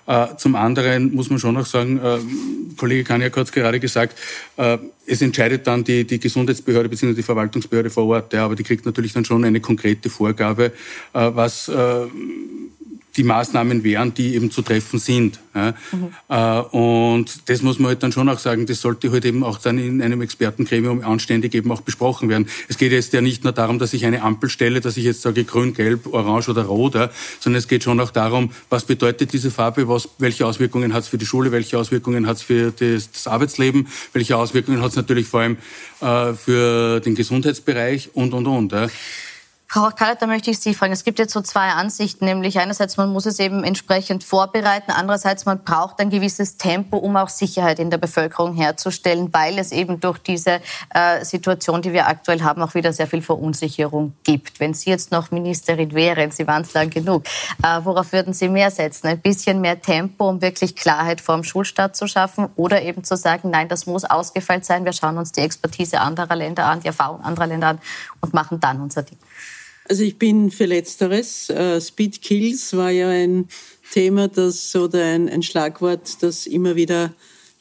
Äh, 0.07 0.37
zum 0.37 0.55
anderen 0.55 1.13
muss 1.15 1.31
man 1.31 1.41
schon 1.41 1.57
auch 1.57 1.67
sagen, 1.67 1.99
äh, 1.99 2.19
Kollege 2.77 3.03
Kaniak 3.03 3.37
hat 3.37 3.47
es 3.47 3.53
gerade 3.53 3.81
gesagt, 3.81 4.17
äh, 4.57 4.79
es 5.07 5.21
entscheidet 5.21 5.67
dann 5.67 5.83
die, 5.83 6.07
die 6.07 6.21
Gesundheitsbehörde 6.21 6.89
bzw. 6.89 7.15
die 7.15 7.23
Verwaltungsbehörde 7.23 7.91
vor 7.91 8.07
Ort, 8.07 8.33
ja, 8.33 8.45
aber 8.45 8.55
die 8.55 8.63
kriegt 8.63 8.87
natürlich 8.87 9.13
dann 9.13 9.25
schon 9.25 9.45
eine 9.45 9.61
konkrete 9.61 10.09
Vorgabe, 10.09 10.67
äh, 10.67 10.71
was 11.13 11.69
äh, 11.69 12.07
die 13.17 13.23
Maßnahmen 13.23 13.83
wären, 13.85 14.15
die 14.15 14.35
eben 14.35 14.51
zu 14.51 14.63
treffen 14.63 14.99
sind. 14.99 15.41
Ja. 15.55 15.75
Mhm. 15.93 16.79
Und 16.79 17.49
das 17.49 17.63
muss 17.63 17.79
man 17.79 17.89
halt 17.89 18.03
dann 18.03 18.13
schon 18.13 18.29
auch 18.29 18.39
sagen, 18.39 18.67
das 18.67 18.81
sollte 18.81 19.11
halt 19.11 19.25
eben 19.25 19.43
auch 19.43 19.59
dann 19.59 19.79
in 19.79 20.03
einem 20.03 20.21
Expertengremium 20.21 21.03
anständig 21.03 21.55
eben 21.55 21.73
auch 21.73 21.81
besprochen 21.81 22.29
werden. 22.29 22.49
Es 22.69 22.77
geht 22.77 22.93
jetzt 22.93 23.13
ja 23.15 23.21
nicht 23.21 23.45
nur 23.45 23.53
darum, 23.53 23.79
dass 23.79 23.95
ich 23.95 24.05
eine 24.05 24.23
Ampel 24.23 24.51
stelle, 24.51 24.81
dass 24.81 24.97
ich 24.97 25.05
jetzt 25.05 25.23
sage 25.23 25.45
grün, 25.45 25.73
gelb, 25.73 26.13
orange 26.13 26.51
oder 26.51 26.65
rot, 26.65 26.95
ja, 26.95 27.11
sondern 27.41 27.59
es 27.59 27.69
geht 27.69 27.85
schon 27.85 28.01
auch 28.01 28.11
darum, 28.11 28.51
was 28.69 28.85
bedeutet 28.85 29.33
diese 29.33 29.51
Farbe, 29.51 29.89
was, 29.89 30.09
welche 30.19 30.47
Auswirkungen 30.47 30.93
hat 30.93 31.05
es 31.05 31.09
für 31.09 31.19
die 31.19 31.27
Schule, 31.27 31.53
welche 31.53 31.79
Auswirkungen 31.79 32.27
hat 32.27 32.37
es 32.37 32.43
für 32.43 32.73
das, 32.73 33.11
das, 33.11 33.27
Arbeitsleben, 33.27 33.89
welche 34.13 34.37
Auswirkungen 34.37 34.83
hat 34.83 34.91
es 34.91 34.97
natürlich 34.97 35.27
vor 35.27 35.41
allem 35.41 35.57
äh, 36.01 36.35
für 36.35 37.01
den 37.01 37.15
Gesundheitsbereich 37.15 38.11
und, 38.13 38.35
und, 38.35 38.47
und. 38.47 38.73
Ja. 38.73 38.89
Frau 39.69 39.91
Kallet, 39.91 40.23
da 40.23 40.27
möchte 40.29 40.51
ich 40.53 40.61
Sie 40.61 40.75
fragen. 40.75 40.93
Es 40.93 41.03
gibt 41.03 41.19
jetzt 41.19 41.33
so 41.33 41.41
zwei 41.41 41.71
Ansichten, 41.71 42.25
nämlich 42.25 42.61
einerseits, 42.61 42.97
man 42.97 43.13
muss 43.13 43.27
es 43.27 43.41
eben 43.41 43.65
entsprechend 43.65 44.23
vorbereiten, 44.23 44.93
andererseits, 44.93 45.45
man 45.45 45.65
braucht 45.65 45.99
ein 45.99 46.09
gewisses 46.09 46.57
Tempo, 46.57 46.99
um 46.99 47.17
auch 47.17 47.29
Sicherheit 47.29 47.81
in 47.81 47.91
der 47.91 47.99
Bevölkerung 47.99 48.55
herzustellen, 48.55 49.35
weil 49.35 49.59
es 49.59 49.73
eben 49.73 49.99
durch 49.99 50.19
diese 50.19 50.61
äh, 50.95 51.25
Situation, 51.25 51.83
die 51.83 51.93
wir 51.93 52.07
aktuell 52.07 52.43
haben, 52.43 52.63
auch 52.63 52.75
wieder 52.75 52.93
sehr 52.93 53.09
viel 53.09 53.23
Verunsicherung 53.23 54.15
gibt. 54.23 54.61
Wenn 54.61 54.73
Sie 54.73 54.89
jetzt 54.89 55.11
noch 55.11 55.33
Ministerin 55.33 55.93
wären, 55.95 56.31
Sie 56.31 56.47
waren 56.47 56.63
es 56.63 56.73
lang 56.73 56.91
genug, 56.91 57.25
äh, 57.63 57.81
worauf 57.83 58.13
würden 58.13 58.35
Sie 58.35 58.49
mehr 58.49 58.71
setzen? 58.71 59.09
Ein 59.09 59.21
bisschen 59.21 59.61
mehr 59.61 59.83
Tempo, 59.83 60.29
um 60.29 60.41
wirklich 60.41 60.77
Klarheit 60.77 61.21
vor 61.21 61.35
dem 61.35 61.43
Schulstart 61.43 61.97
zu 61.97 62.07
schaffen 62.07 62.49
oder 62.55 62.83
eben 62.83 63.03
zu 63.03 63.17
sagen, 63.17 63.51
nein, 63.51 63.69
das 63.69 63.87
muss 63.87 64.05
ausgefeilt 64.05 64.65
sein, 64.65 64.85
wir 64.85 64.93
schauen 64.93 65.19
uns 65.19 65.33
die 65.33 65.41
Expertise 65.41 66.01
anderer 66.01 66.37
Länder 66.37 66.67
an, 66.67 66.81
die 66.81 66.87
Erfahrung 66.87 67.21
anderer 67.23 67.49
Länder 67.49 67.67
an 67.67 67.81
und 68.21 68.33
machen 68.33 68.61
dann 68.61 68.81
unser 68.81 69.03
Ding. 69.03 69.19
Also 69.89 70.03
ich 70.03 70.19
bin 70.19 70.51
für 70.51 70.67
Letzteres. 70.67 71.49
Äh, 71.49 71.81
Speed 71.81 72.21
Kills 72.21 72.77
war 72.77 72.91
ja 72.91 73.09
ein 73.09 73.49
Thema, 73.93 74.27
das 74.27 74.75
oder 74.75 75.05
ein, 75.05 75.29
ein 75.29 75.43
Schlagwort, 75.45 76.23
das 76.23 76.47
immer 76.47 76.75
wieder 76.75 77.15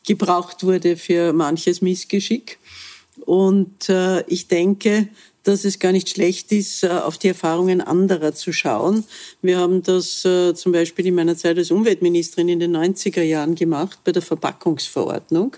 gebraucht 0.08 0.64
wurde 0.64 0.98
für 0.98 1.34
manches 1.34 1.82
Missgeschick. 1.82 2.58
Und 3.26 3.90
äh, 3.90 4.24
ich 4.28 4.48
denke, 4.48 5.08
dass 5.44 5.66
es 5.66 5.78
gar 5.78 5.92
nicht 5.92 6.10
schlecht 6.10 6.52
ist, 6.52 6.84
äh, 6.84 6.88
auf 6.88 7.20
die 7.20 7.28
Erfahrungen 7.28 7.80
anderer 7.80 8.34
zu 8.34 8.52
schauen. 8.52 9.04
Wir 9.44 9.60
haben 9.60 9.84
das 9.84 10.22
zum 10.22 10.72
Beispiel 10.72 11.06
in 11.06 11.16
meiner 11.16 11.38
Zeit 11.38 11.60
als 11.60 11.70
Umweltministerin 11.70 12.50
in 12.50 12.60
den 12.60 12.76
90er 12.76 13.22
Jahren 13.22 13.54
gemacht 13.54 14.00
bei 14.04 14.12
der 14.12 14.24
Verpackungsverordnung. 14.24 15.56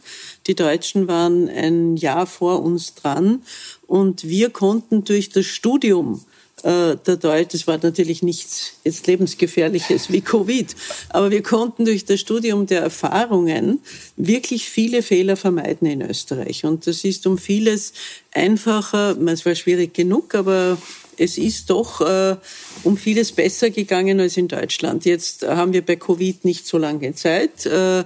Die 0.47 0.55
Deutschen 0.55 1.07
waren 1.07 1.47
ein 1.47 1.95
Jahr 1.95 2.27
vor 2.27 2.61
uns 2.61 2.93
dran 2.93 3.43
und 3.85 4.27
wir 4.27 4.49
konnten 4.49 5.05
durch 5.05 5.29
das 5.29 5.45
Studium 5.45 6.25
äh, 6.63 6.95
der 7.05 7.17
Deutsch, 7.17 7.53
das 7.53 7.67
war 7.67 7.77
natürlich 7.81 8.23
nichts 8.23 8.73
jetzt 8.83 9.05
lebensgefährliches 9.05 10.11
wie 10.11 10.21
Covid, 10.21 10.75
aber 11.09 11.29
wir 11.29 11.43
konnten 11.43 11.85
durch 11.85 12.05
das 12.05 12.19
Studium 12.19 12.65
der 12.65 12.81
Erfahrungen 12.81 13.79
wirklich 14.15 14.67
viele 14.67 15.03
Fehler 15.03 15.37
vermeiden 15.37 15.87
in 15.87 16.01
Österreich. 16.01 16.65
Und 16.65 16.87
das 16.87 17.03
ist 17.03 17.27
um 17.27 17.37
vieles 17.37 17.93
einfacher, 18.33 19.15
es 19.27 19.45
war 19.45 19.53
schwierig 19.53 19.93
genug, 19.93 20.33
aber 20.33 20.77
es 21.17 21.37
ist 21.37 21.69
doch 21.69 22.01
äh, 22.01 22.35
um 22.83 22.97
vieles 22.97 23.31
besser 23.31 23.69
gegangen 23.69 24.19
als 24.19 24.37
in 24.37 24.47
Deutschland. 24.47 25.05
Jetzt 25.05 25.47
haben 25.47 25.73
wir 25.73 25.85
bei 25.85 25.95
Covid 25.95 26.43
nicht 26.43 26.65
so 26.65 26.77
lange 26.77 27.13
Zeit. 27.13 27.65
Äh, 27.65 27.99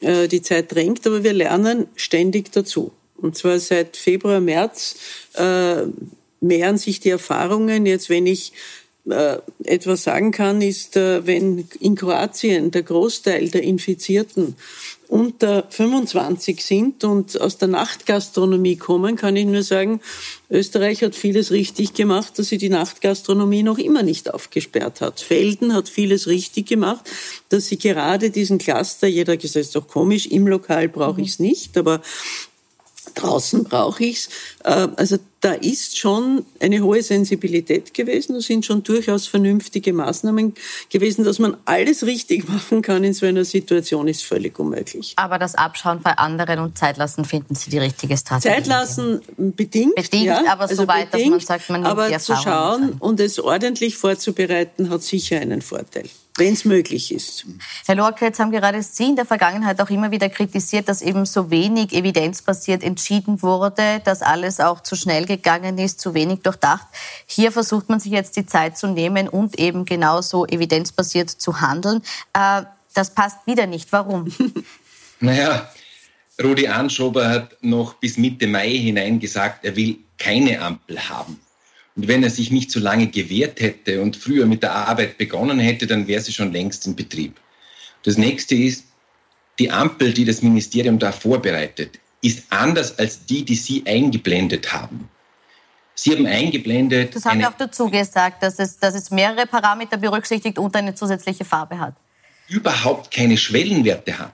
äh 0.00 0.28
die 0.28 0.42
Zeit 0.42 0.72
drängt, 0.72 1.06
aber 1.06 1.24
wir 1.24 1.32
lernen 1.32 1.88
ständig 1.96 2.52
dazu. 2.52 2.92
Und 3.16 3.36
zwar 3.36 3.58
seit 3.60 3.96
Februar, 3.96 4.40
März 4.40 4.96
äh, 5.34 5.84
mehren 6.42 6.76
sich 6.76 7.00
die 7.00 7.10
Erfahrungen. 7.10 7.86
Jetzt, 7.86 8.10
wenn 8.10 8.26
ich 8.26 8.52
äh, 9.08 9.38
etwas 9.64 10.04
sagen 10.04 10.30
kann, 10.30 10.62
ist, 10.62 10.96
äh, 10.96 11.26
wenn 11.26 11.66
in 11.80 11.96
Kroatien 11.96 12.70
der 12.70 12.82
Großteil 12.82 13.48
der 13.48 13.62
Infizierten 13.62 14.54
unter 15.08 15.66
25 15.68 16.64
sind 16.64 17.04
und 17.04 17.38
aus 17.40 17.58
der 17.58 17.68
Nachtgastronomie 17.68 18.76
kommen, 18.76 19.16
kann 19.16 19.36
ich 19.36 19.44
nur 19.44 19.62
sagen, 19.62 20.00
Österreich 20.48 21.02
hat 21.02 21.14
vieles 21.14 21.50
richtig 21.50 21.94
gemacht, 21.94 22.38
dass 22.38 22.48
sie 22.48 22.58
die 22.58 22.68
Nachtgastronomie 22.68 23.62
noch 23.62 23.78
immer 23.78 24.02
nicht 24.02 24.32
aufgesperrt 24.32 25.00
hat. 25.00 25.20
Felden 25.20 25.74
hat 25.74 25.88
vieles 25.88 26.28
richtig 26.28 26.68
gemacht, 26.68 27.10
dass 27.48 27.66
sie 27.66 27.78
gerade 27.78 28.30
diesen 28.30 28.58
Cluster, 28.58 29.06
jeder 29.06 29.36
gesagt, 29.36 29.66
ist 29.66 29.76
doch 29.76 29.88
komisch, 29.88 30.26
im 30.26 30.46
Lokal 30.46 30.88
brauche 30.88 31.20
ich 31.20 31.28
es 31.28 31.38
nicht, 31.40 31.76
aber 31.76 32.00
draußen 33.14 33.64
brauche 33.64 34.04
ich's. 34.04 34.28
Äh, 34.64 34.88
also 34.96 35.18
da 35.40 35.54
ist 35.54 35.98
schon 35.98 36.46
eine 36.60 36.82
hohe 36.82 37.02
Sensibilität 37.02 37.92
gewesen. 37.94 38.34
Da 38.34 38.40
sind 38.40 38.64
schon 38.64 38.84
durchaus 38.84 39.26
vernünftige 39.26 39.92
Maßnahmen 39.92 40.54
gewesen. 40.88 41.24
Dass 41.24 41.40
man 41.40 41.56
alles 41.64 42.06
richtig 42.06 42.48
machen 42.48 42.80
kann 42.80 43.02
in 43.02 43.12
so 43.12 43.26
einer 43.26 43.44
Situation, 43.44 44.06
ist 44.06 44.22
völlig 44.24 44.58
unmöglich. 44.58 45.14
Aber 45.16 45.38
das 45.38 45.56
Abschauen 45.56 46.00
bei 46.00 46.12
anderen 46.12 46.60
und 46.60 46.78
Zeit 46.78 46.96
lassen, 46.96 47.24
finden 47.24 47.56
Sie 47.56 47.70
die 47.70 47.78
richtige 47.78 48.16
Strategie? 48.16 48.54
Zeit 48.54 48.66
lassen 48.66 49.20
bedingt. 49.36 49.96
Bedingt, 49.96 50.24
ja, 50.24 50.44
aber 50.48 50.62
also 50.62 50.82
so 50.82 50.88
weit, 50.88 51.10
bedingt, 51.10 51.34
dass 51.34 51.48
man 51.48 51.58
sagt, 51.58 51.70
man 51.70 51.80
nimmt 51.82 51.90
Aber 51.90 52.08
die 52.08 52.18
zu 52.18 52.36
schauen 52.36 52.92
und 53.00 53.18
es 53.18 53.40
ordentlich 53.40 53.96
vorzubereiten, 53.96 54.90
hat 54.90 55.02
sicher 55.02 55.40
einen 55.40 55.60
Vorteil 55.60 56.08
wenn 56.36 56.54
es 56.54 56.64
möglich 56.64 57.12
ist. 57.12 57.44
Herr 57.86 57.94
Lorke, 57.94 58.24
jetzt 58.24 58.40
haben 58.40 58.50
gerade 58.50 58.82
Sie 58.82 59.10
in 59.10 59.16
der 59.16 59.26
Vergangenheit 59.26 59.80
auch 59.80 59.90
immer 59.90 60.10
wieder 60.10 60.28
kritisiert, 60.28 60.88
dass 60.88 61.02
eben 61.02 61.26
so 61.26 61.50
wenig 61.50 61.92
evidenzbasiert 61.92 62.82
entschieden 62.82 63.42
wurde, 63.42 64.00
dass 64.04 64.22
alles 64.22 64.60
auch 64.60 64.82
zu 64.82 64.96
schnell 64.96 65.26
gegangen 65.26 65.78
ist, 65.78 66.00
zu 66.00 66.14
wenig 66.14 66.40
durchdacht. 66.40 66.86
Hier 67.26 67.52
versucht 67.52 67.88
man 67.88 68.00
sich 68.00 68.12
jetzt 68.12 68.36
die 68.36 68.46
Zeit 68.46 68.78
zu 68.78 68.86
nehmen 68.86 69.28
und 69.28 69.58
eben 69.58 69.84
genauso 69.84 70.46
evidenzbasiert 70.46 71.30
zu 71.30 71.60
handeln. 71.60 72.02
Äh, 72.32 72.62
das 72.94 73.14
passt 73.14 73.46
wieder 73.46 73.66
nicht. 73.66 73.92
Warum? 73.92 74.32
naja, 75.20 75.70
Rudi 76.42 76.66
Anschober 76.66 77.28
hat 77.28 77.56
noch 77.62 77.94
bis 77.94 78.16
Mitte 78.16 78.46
Mai 78.46 78.70
hinein 78.70 79.20
gesagt, 79.20 79.64
er 79.64 79.76
will 79.76 79.98
keine 80.18 80.60
Ampel 80.60 80.98
haben. 81.08 81.40
Und 81.94 82.08
wenn 82.08 82.22
er 82.22 82.30
sich 82.30 82.50
nicht 82.50 82.70
so 82.70 82.80
lange 82.80 83.08
gewehrt 83.08 83.60
hätte 83.60 84.00
und 84.00 84.16
früher 84.16 84.46
mit 84.46 84.62
der 84.62 84.72
Arbeit 84.72 85.18
begonnen 85.18 85.58
hätte, 85.58 85.86
dann 85.86 86.06
wäre 86.06 86.22
sie 86.22 86.32
schon 86.32 86.52
längst 86.52 86.86
in 86.86 86.96
Betrieb. 86.96 87.38
Das 88.02 88.16
nächste 88.16 88.54
ist, 88.54 88.84
die 89.58 89.70
Ampel, 89.70 90.12
die 90.12 90.24
das 90.24 90.42
Ministerium 90.42 90.98
da 90.98 91.12
vorbereitet, 91.12 91.98
ist 92.22 92.44
anders 92.50 92.98
als 92.98 93.26
die, 93.26 93.44
die 93.44 93.56
Sie 93.56 93.82
eingeblendet 93.86 94.72
haben. 94.72 95.08
Sie 95.94 96.12
haben 96.12 96.26
eingeblendet. 96.26 97.14
Das 97.14 97.24
haben 97.26 97.40
wir 97.40 97.48
auch 97.48 97.56
dazu 97.58 97.90
gesagt, 97.90 98.42
dass 98.42 98.58
es, 98.58 98.78
dass 98.78 98.94
es 98.94 99.10
mehrere 99.10 99.46
Parameter 99.46 99.98
berücksichtigt 99.98 100.58
und 100.58 100.74
eine 100.74 100.94
zusätzliche 100.94 101.44
Farbe 101.44 101.78
hat. 101.78 101.94
Überhaupt 102.48 103.10
keine 103.10 103.36
Schwellenwerte 103.36 104.18
hat. 104.18 104.32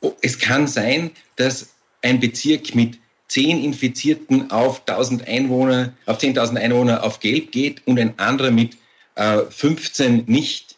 Oh, 0.00 0.14
es 0.22 0.38
kann 0.38 0.66
sein, 0.66 1.10
dass 1.36 1.74
ein 2.00 2.18
Bezirk 2.18 2.74
mit 2.74 2.98
10 3.32 3.64
Infizierten 3.64 4.50
auf 4.50 4.82
1000 4.86 5.26
Einwohner, 5.26 5.94
auf 6.04 6.18
10.000 6.18 6.58
Einwohner 6.58 7.02
auf 7.02 7.18
Gelb 7.18 7.50
geht 7.50 7.80
und 7.86 7.98
ein 7.98 8.18
anderer 8.18 8.50
mit 8.50 8.76
äh, 9.14 9.38
15 9.48 10.24
nicht. 10.26 10.76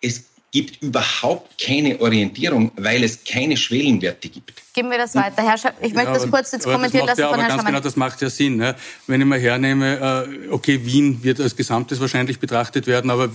Es 0.00 0.30
gibt 0.50 0.82
überhaupt 0.82 1.60
keine 1.62 2.00
Orientierung, 2.00 2.72
weil 2.76 3.04
es 3.04 3.22
keine 3.24 3.58
Schwellenwerte 3.58 4.30
gibt. 4.30 4.54
Geben 4.72 4.90
wir 4.90 4.98
das 4.98 5.16
weiter. 5.16 5.42
Herr 5.42 5.58
Scha 5.58 5.72
ich 5.80 5.94
möchte 5.94 6.12
ja, 6.12 6.14
das 6.14 6.30
kurz 6.30 6.52
jetzt 6.52 6.64
kommentieren 6.64 7.06
lassen 7.06 7.20
ja, 7.20 7.28
von 7.28 7.40
Herrn 7.40 7.48
ganz 7.48 7.64
genau, 7.64 7.80
Das 7.80 7.96
macht 7.96 8.22
ja 8.22 8.30
Sinn. 8.30 8.56
Ne? 8.56 8.76
Wenn 9.08 9.20
ich 9.20 9.26
mal 9.26 9.38
hernehme, 9.38 10.28
äh, 10.46 10.48
okay, 10.50 10.80
Wien 10.84 11.24
wird 11.24 11.40
als 11.40 11.56
Gesamtes 11.56 12.00
wahrscheinlich 12.00 12.38
betrachtet 12.38 12.86
werden, 12.86 13.10
aber 13.10 13.30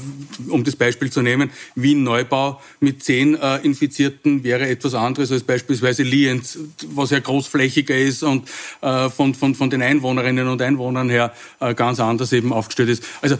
um 0.47 0.63
das 0.63 0.77
Beispiel 0.77 1.11
zu 1.11 1.21
nehmen, 1.21 1.51
Wien-Neubau 1.75 2.61
mit 2.79 3.03
zehn 3.03 3.35
äh, 3.35 3.57
Infizierten 3.57 4.45
wäre 4.45 4.67
etwas 4.69 4.93
anderes 4.93 5.29
als 5.31 5.43
beispielsweise 5.43 6.03
Lienz, 6.03 6.57
was 6.87 7.09
ja 7.09 7.19
großflächiger 7.19 7.97
ist 7.97 8.23
und 8.23 8.47
äh, 8.81 9.09
von, 9.09 9.35
von, 9.35 9.55
von 9.55 9.69
den 9.69 9.81
Einwohnerinnen 9.81 10.47
und 10.47 10.61
Einwohnern 10.61 11.09
her 11.09 11.33
ganz 11.75 11.99
anders 11.99 12.31
eben 12.31 12.53
aufgestellt 12.53 12.89
ist. 12.89 13.03
Also 13.21 13.37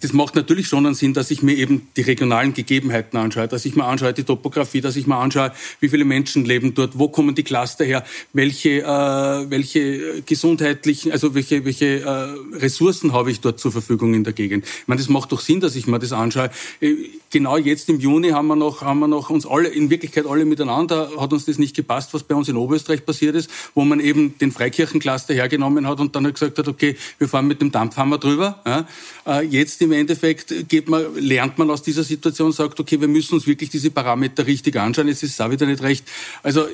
das 0.00 0.12
macht 0.14 0.34
natürlich 0.34 0.68
schon 0.68 0.86
einen 0.86 0.94
Sinn, 0.94 1.12
dass 1.12 1.30
ich 1.30 1.42
mir 1.42 1.54
eben 1.54 1.88
die 1.96 2.00
regionalen 2.00 2.54
Gegebenheiten 2.54 3.18
anschaue, 3.18 3.46
dass 3.46 3.66
ich 3.66 3.76
mir 3.76 3.84
anschaue 3.84 4.14
die 4.14 4.24
Topografie, 4.24 4.80
dass 4.80 4.96
ich 4.96 5.06
mir 5.06 5.16
anschaue, 5.16 5.52
wie 5.80 5.90
viele 5.90 6.06
Menschen 6.06 6.46
leben 6.46 6.72
dort, 6.74 6.98
wo 6.98 7.03
kommen 7.08 7.34
die 7.34 7.42
Cluster 7.42 7.84
her, 7.84 8.04
welche, 8.32 8.82
äh, 8.82 9.50
welche 9.50 10.22
gesundheitlichen, 10.22 11.12
also 11.12 11.34
welche, 11.34 11.64
welche 11.64 12.00
äh, 12.00 12.56
Ressourcen 12.56 13.12
habe 13.12 13.30
ich 13.30 13.40
dort 13.40 13.60
zur 13.60 13.72
Verfügung 13.72 14.14
in 14.14 14.24
der 14.24 14.32
Gegend. 14.32 14.64
Ich 14.64 14.88
meine, 14.88 15.00
das 15.00 15.08
macht 15.08 15.32
doch 15.32 15.40
Sinn, 15.40 15.60
dass 15.60 15.76
ich 15.76 15.86
mir 15.86 15.98
das 15.98 16.12
anschaue. 16.12 16.50
Äh, 16.80 16.94
genau 17.30 17.56
jetzt 17.56 17.88
im 17.88 18.00
Juni 18.00 18.30
haben 18.30 18.46
wir 18.46 18.56
noch, 18.56 18.82
haben 18.82 19.00
wir 19.00 19.08
noch 19.08 19.30
uns 19.30 19.46
alle, 19.46 19.68
in 19.68 19.90
Wirklichkeit 19.90 20.26
alle 20.26 20.44
miteinander, 20.44 21.10
hat 21.18 21.32
uns 21.32 21.44
das 21.44 21.58
nicht 21.58 21.74
gepasst, 21.74 22.14
was 22.14 22.22
bei 22.22 22.34
uns 22.34 22.48
in 22.48 22.56
Oberösterreich 22.56 23.04
passiert 23.04 23.34
ist, 23.34 23.50
wo 23.74 23.84
man 23.84 24.00
eben 24.00 24.38
den 24.38 24.52
Freikirchencluster 24.52 25.34
hergenommen 25.34 25.86
hat 25.86 26.00
und 26.00 26.14
dann 26.14 26.24
halt 26.24 26.34
gesagt 26.34 26.58
hat, 26.58 26.68
okay, 26.68 26.96
wir 27.18 27.28
fahren 27.28 27.46
mit 27.46 27.60
dem 27.60 27.72
Dampfhammer 27.72 28.18
drüber. 28.18 28.62
Ja. 28.64 28.86
Äh, 29.26 29.46
jetzt 29.46 29.82
im 29.82 29.92
Endeffekt 29.92 30.68
geht 30.68 30.88
man, 30.88 31.04
lernt 31.16 31.58
man 31.58 31.70
aus 31.70 31.82
dieser 31.82 32.04
Situation, 32.04 32.52
sagt, 32.52 32.78
okay, 32.80 33.00
wir 33.00 33.08
müssen 33.08 33.34
uns 33.34 33.46
wirklich 33.46 33.70
diese 33.70 33.90
Parameter 33.90 34.46
richtig 34.46 34.76
anschauen. 34.76 35.08
Jetzt 35.08 35.22
ist 35.22 35.32
es 35.32 35.40
auch 35.40 35.50
wieder 35.50 35.66
nicht 35.66 35.82
recht. 35.82 36.04
Also 36.42 36.66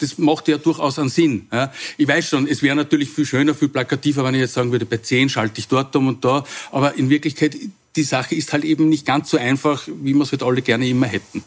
das 0.00 0.18
macht 0.18 0.48
ja 0.48 0.58
durchaus 0.58 0.98
einen 0.98 1.08
Sinn. 1.08 1.48
Ja. 1.52 1.72
Ich 1.96 2.06
weiß 2.06 2.28
schon, 2.28 2.46
es 2.46 2.62
wäre 2.62 2.76
natürlich 2.76 3.10
viel 3.10 3.26
schöner, 3.26 3.54
viel 3.54 3.68
plakativer, 3.68 4.24
wenn 4.24 4.34
ich 4.34 4.40
jetzt 4.40 4.54
sagen 4.54 4.72
würde, 4.72 4.86
bei 4.86 4.98
10 4.98 5.28
schalte 5.28 5.58
ich 5.60 5.68
dort 5.68 5.94
um 5.96 6.08
und 6.08 6.24
da. 6.24 6.44
Aber 6.72 6.94
in 6.96 7.10
Wirklichkeit, 7.10 7.56
die 7.96 8.02
Sache 8.02 8.34
ist 8.34 8.52
halt 8.52 8.64
eben 8.64 8.88
nicht 8.88 9.06
ganz 9.06 9.30
so 9.30 9.38
einfach, 9.38 9.86
wie 9.86 10.14
wir 10.14 10.22
es 10.22 10.32
halt 10.32 10.42
alle 10.42 10.62
gerne 10.62 10.88
immer 10.88 11.06
hätten. 11.06 11.44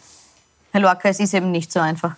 Herr 0.71 0.81
Lorca, 0.81 1.09
es 1.09 1.19
ist 1.19 1.33
eben 1.33 1.51
nicht 1.51 1.71
so 1.71 1.79
einfach. 1.79 2.15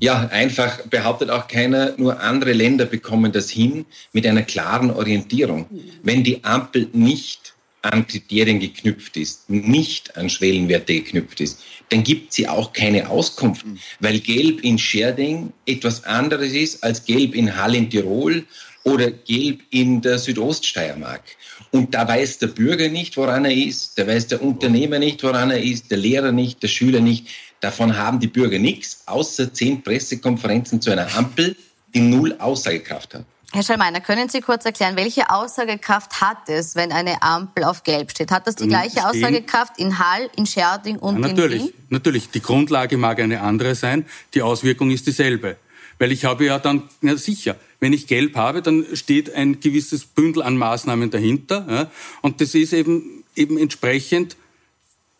Ja, 0.00 0.28
einfach 0.28 0.86
behauptet 0.86 1.30
auch 1.30 1.48
keiner, 1.48 1.94
nur 1.96 2.20
andere 2.20 2.52
Länder 2.52 2.86
bekommen 2.86 3.32
das 3.32 3.50
hin 3.50 3.84
mit 4.12 4.26
einer 4.26 4.42
klaren 4.42 4.92
Orientierung. 4.92 5.66
Wenn 6.04 6.22
die 6.22 6.44
Ampel 6.44 6.88
nicht 6.92 7.54
an 7.82 8.06
Kriterien 8.06 8.60
geknüpft 8.60 9.16
ist, 9.16 9.50
nicht 9.50 10.16
an 10.16 10.30
Schwellenwerte 10.30 10.94
geknüpft 10.94 11.40
ist, 11.40 11.62
dann 11.90 12.02
gibt 12.02 12.32
sie 12.32 12.48
auch 12.48 12.72
keine 12.72 13.08
Auskunft, 13.08 13.66
mhm. 13.66 13.78
weil 14.00 14.20
Gelb 14.20 14.62
in 14.62 14.78
Scherding 14.78 15.52
etwas 15.66 16.04
anderes 16.04 16.52
ist 16.52 16.82
als 16.82 17.04
Gelb 17.04 17.34
in 17.34 17.56
Hall 17.56 17.74
in 17.74 17.90
Tirol 17.90 18.44
oder 18.84 19.10
Gelb 19.10 19.60
in 19.70 20.00
der 20.00 20.18
Südoststeiermark. 20.18 21.22
Und 21.70 21.94
da 21.94 22.06
weiß 22.06 22.38
der 22.38 22.48
Bürger 22.48 22.88
nicht, 22.88 23.16
woran 23.16 23.44
er 23.44 23.54
ist, 23.54 23.98
da 23.98 24.06
weiß 24.06 24.28
der 24.28 24.42
Unternehmer 24.42 24.98
nicht, 24.98 25.22
woran 25.22 25.50
er 25.50 25.62
ist, 25.62 25.90
der 25.90 25.98
Lehrer 25.98 26.32
nicht, 26.32 26.62
der 26.62 26.68
Schüler 26.68 27.00
nicht. 27.00 27.26
Davon 27.60 27.96
haben 27.96 28.20
die 28.20 28.28
Bürger 28.28 28.58
nichts, 28.58 29.02
außer 29.06 29.52
zehn 29.52 29.82
Pressekonferenzen 29.82 30.80
zu 30.80 30.90
einer 30.90 31.14
Ampel, 31.16 31.56
die 31.94 32.00
null 32.00 32.34
Aussagekraft 32.38 33.14
hat. 33.14 33.24
Herr 33.50 33.62
Schallmeiner, 33.62 34.00
können 34.00 34.28
Sie 34.28 34.42
kurz 34.42 34.66
erklären, 34.66 34.96
welche 34.96 35.30
Aussagekraft 35.30 36.20
hat 36.20 36.48
es, 36.48 36.76
wenn 36.76 36.92
eine 36.92 37.22
Ampel 37.22 37.64
auf 37.64 37.82
Gelb 37.82 38.10
steht? 38.10 38.30
Hat 38.30 38.46
das 38.46 38.56
die 38.56 38.68
gleiche 38.68 39.06
Aussagekraft 39.06 39.78
in 39.78 39.98
Hall, 39.98 40.28
in 40.36 40.44
Scherding 40.44 40.98
und 40.98 41.22
ja, 41.22 41.28
natürlich, 41.28 41.62
in 41.62 41.68
Wien? 41.68 41.74
Natürlich, 41.88 42.30
die 42.30 42.42
Grundlage 42.42 42.98
mag 42.98 43.18
eine 43.20 43.40
andere 43.40 43.74
sein, 43.74 44.04
die 44.34 44.42
Auswirkung 44.42 44.90
ist 44.90 45.06
dieselbe. 45.06 45.56
Weil 45.98 46.12
ich 46.12 46.26
habe 46.26 46.44
ja 46.44 46.58
dann, 46.58 46.84
na 47.00 47.16
sicher, 47.16 47.56
wenn 47.80 47.94
ich 47.94 48.06
Gelb 48.06 48.36
habe, 48.36 48.60
dann 48.60 48.84
steht 48.92 49.34
ein 49.34 49.60
gewisses 49.60 50.04
Bündel 50.04 50.42
an 50.42 50.56
Maßnahmen 50.58 51.10
dahinter. 51.10 51.66
Ja, 51.68 51.90
und 52.20 52.42
das 52.42 52.54
ist 52.54 52.74
eben, 52.74 53.24
eben 53.34 53.56
entsprechend 53.56 54.36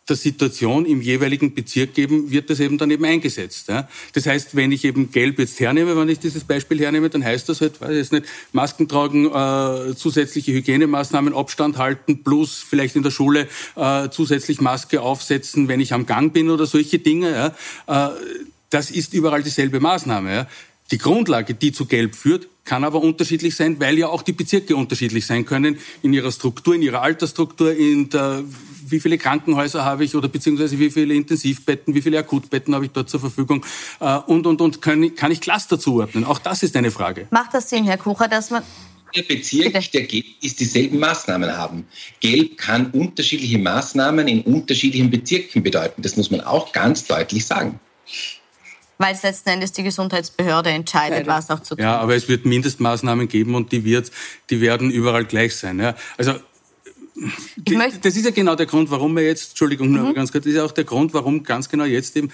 der 0.09 0.15
Situation 0.15 0.85
im 0.85 1.01
jeweiligen 1.01 1.53
Bezirk 1.53 1.93
geben, 1.93 2.31
wird 2.31 2.49
das 2.49 2.59
eben 2.59 2.77
dann 2.77 2.91
eben 2.91 3.05
eingesetzt. 3.05 3.67
Ja. 3.69 3.87
Das 4.13 4.25
heißt, 4.25 4.55
wenn 4.55 4.71
ich 4.71 4.85
eben 4.85 5.11
Gelb 5.11 5.39
jetzt 5.39 5.59
hernehme, 5.59 5.95
wenn 5.95 6.09
ich 6.09 6.19
dieses 6.19 6.43
Beispiel 6.43 6.79
hernehme, 6.79 7.09
dann 7.09 7.23
heißt 7.23 7.47
das 7.49 7.61
halt, 7.61 7.79
weiß 7.81 8.07
ich 8.07 8.11
nicht, 8.11 8.25
Masken 8.51 8.87
tragen, 8.87 9.25
äh, 9.27 9.95
zusätzliche 9.95 10.51
Hygienemaßnahmen, 10.53 11.33
Abstand 11.33 11.77
halten, 11.77 12.23
plus 12.23 12.65
vielleicht 12.67 12.95
in 12.95 13.03
der 13.03 13.11
Schule 13.11 13.47
äh, 13.75 14.09
zusätzlich 14.09 14.61
Maske 14.61 15.01
aufsetzen, 15.01 15.67
wenn 15.67 15.79
ich 15.79 15.93
am 15.93 16.05
Gang 16.05 16.33
bin 16.33 16.49
oder 16.49 16.65
solche 16.65 16.99
Dinge. 16.99 17.53
Ja. 17.87 18.09
Äh, 18.09 18.15
das 18.69 18.91
ist 18.91 19.13
überall 19.13 19.43
dieselbe 19.43 19.79
Maßnahme. 19.79 20.33
Ja. 20.33 20.47
Die 20.91 20.97
Grundlage, 20.97 21.53
die 21.53 21.71
zu 21.71 21.85
Gelb 21.85 22.15
führt, 22.15 22.47
kann 22.65 22.83
aber 22.83 23.01
unterschiedlich 23.01 23.55
sein, 23.55 23.79
weil 23.79 23.97
ja 23.97 24.07
auch 24.07 24.21
die 24.21 24.31
Bezirke 24.31 24.75
unterschiedlich 24.75 25.25
sein 25.25 25.45
können 25.45 25.77
in 26.01 26.13
ihrer 26.13 26.31
Struktur, 26.31 26.75
in 26.75 26.81
ihrer 26.81 27.01
Altersstruktur, 27.01 27.73
in 27.73 28.09
der 28.09 28.43
wie 28.91 28.99
viele 28.99 29.17
Krankenhäuser 29.17 29.85
habe 29.85 30.03
ich 30.03 30.15
oder 30.15 30.27
beziehungsweise 30.27 30.77
wie 30.79 30.89
viele 30.89 31.13
Intensivbetten, 31.13 31.93
wie 31.93 32.01
viele 32.01 32.19
Akutbetten 32.19 32.73
habe 32.75 32.85
ich 32.85 32.91
dort 32.91 33.09
zur 33.09 33.19
Verfügung 33.19 33.65
äh, 33.99 34.17
und, 34.27 34.45
und, 34.47 34.61
und 34.61 34.81
kann, 34.81 35.15
kann 35.15 35.31
ich 35.31 35.41
Cluster 35.41 35.79
zuordnen? 35.79 36.25
Auch 36.25 36.39
das 36.39 36.63
ist 36.63 36.75
eine 36.75 36.91
Frage. 36.91 37.27
Macht 37.31 37.53
das 37.53 37.69
Sinn, 37.69 37.85
Herr 37.85 37.97
Kucher, 37.97 38.27
dass 38.27 38.49
man 38.49 38.63
der 39.15 39.23
Bezirk, 39.23 39.73
der 39.91 40.03
Gelb 40.03 40.25
ist, 40.41 40.59
dieselben 40.59 40.99
Maßnahmen 40.99 41.55
haben. 41.55 41.87
Gelb 42.19 42.57
kann 42.57 42.91
unterschiedliche 42.91 43.57
Maßnahmen 43.57 44.27
in 44.27 44.41
unterschiedlichen 44.41 45.09
Bezirken 45.09 45.63
bedeuten. 45.63 46.01
Das 46.01 46.15
muss 46.15 46.29
man 46.31 46.41
auch 46.41 46.71
ganz 46.71 47.05
deutlich 47.05 47.45
sagen. 47.45 47.79
Weil 49.01 49.15
es 49.15 49.23
letzten 49.23 49.49
Endes 49.49 49.71
die 49.71 49.83
Gesundheitsbehörde 49.83 50.71
entscheidet, 50.71 51.25
was 51.25 51.49
auch 51.49 51.61
zu 51.61 51.75
tun 51.75 51.83
Ja, 51.83 51.97
aber 51.99 52.15
es 52.15 52.27
wird 52.27 52.45
Mindestmaßnahmen 52.45 53.29
geben 53.29 53.55
und 53.55 53.71
die, 53.71 53.85
wird, 53.85 54.11
die 54.49 54.59
werden 54.59 54.91
überall 54.91 55.23
gleich 55.23 55.55
sein. 55.55 55.79
Ja. 55.79 55.95
Also 56.17 56.33
die, 57.57 57.77
das 58.01 58.15
ist 58.15 58.25
ja 58.25 58.31
genau 58.31 58.55
der 58.55 58.65
Grund, 58.65 58.89
warum 58.91 59.15
wir 59.15 59.23
jetzt, 59.23 59.51
Entschuldigung, 59.51 59.91
nur 59.91 60.09
mhm. 60.09 60.13
ganz 60.13 60.31
kurz, 60.31 60.43
das 60.43 60.51
ist 60.51 60.57
ja 60.57 60.65
auch 60.65 60.71
der 60.71 60.83
Grund, 60.83 61.13
warum 61.13 61.43
ganz 61.43 61.69
genau 61.69 61.85
jetzt 61.85 62.15
eben 62.15 62.29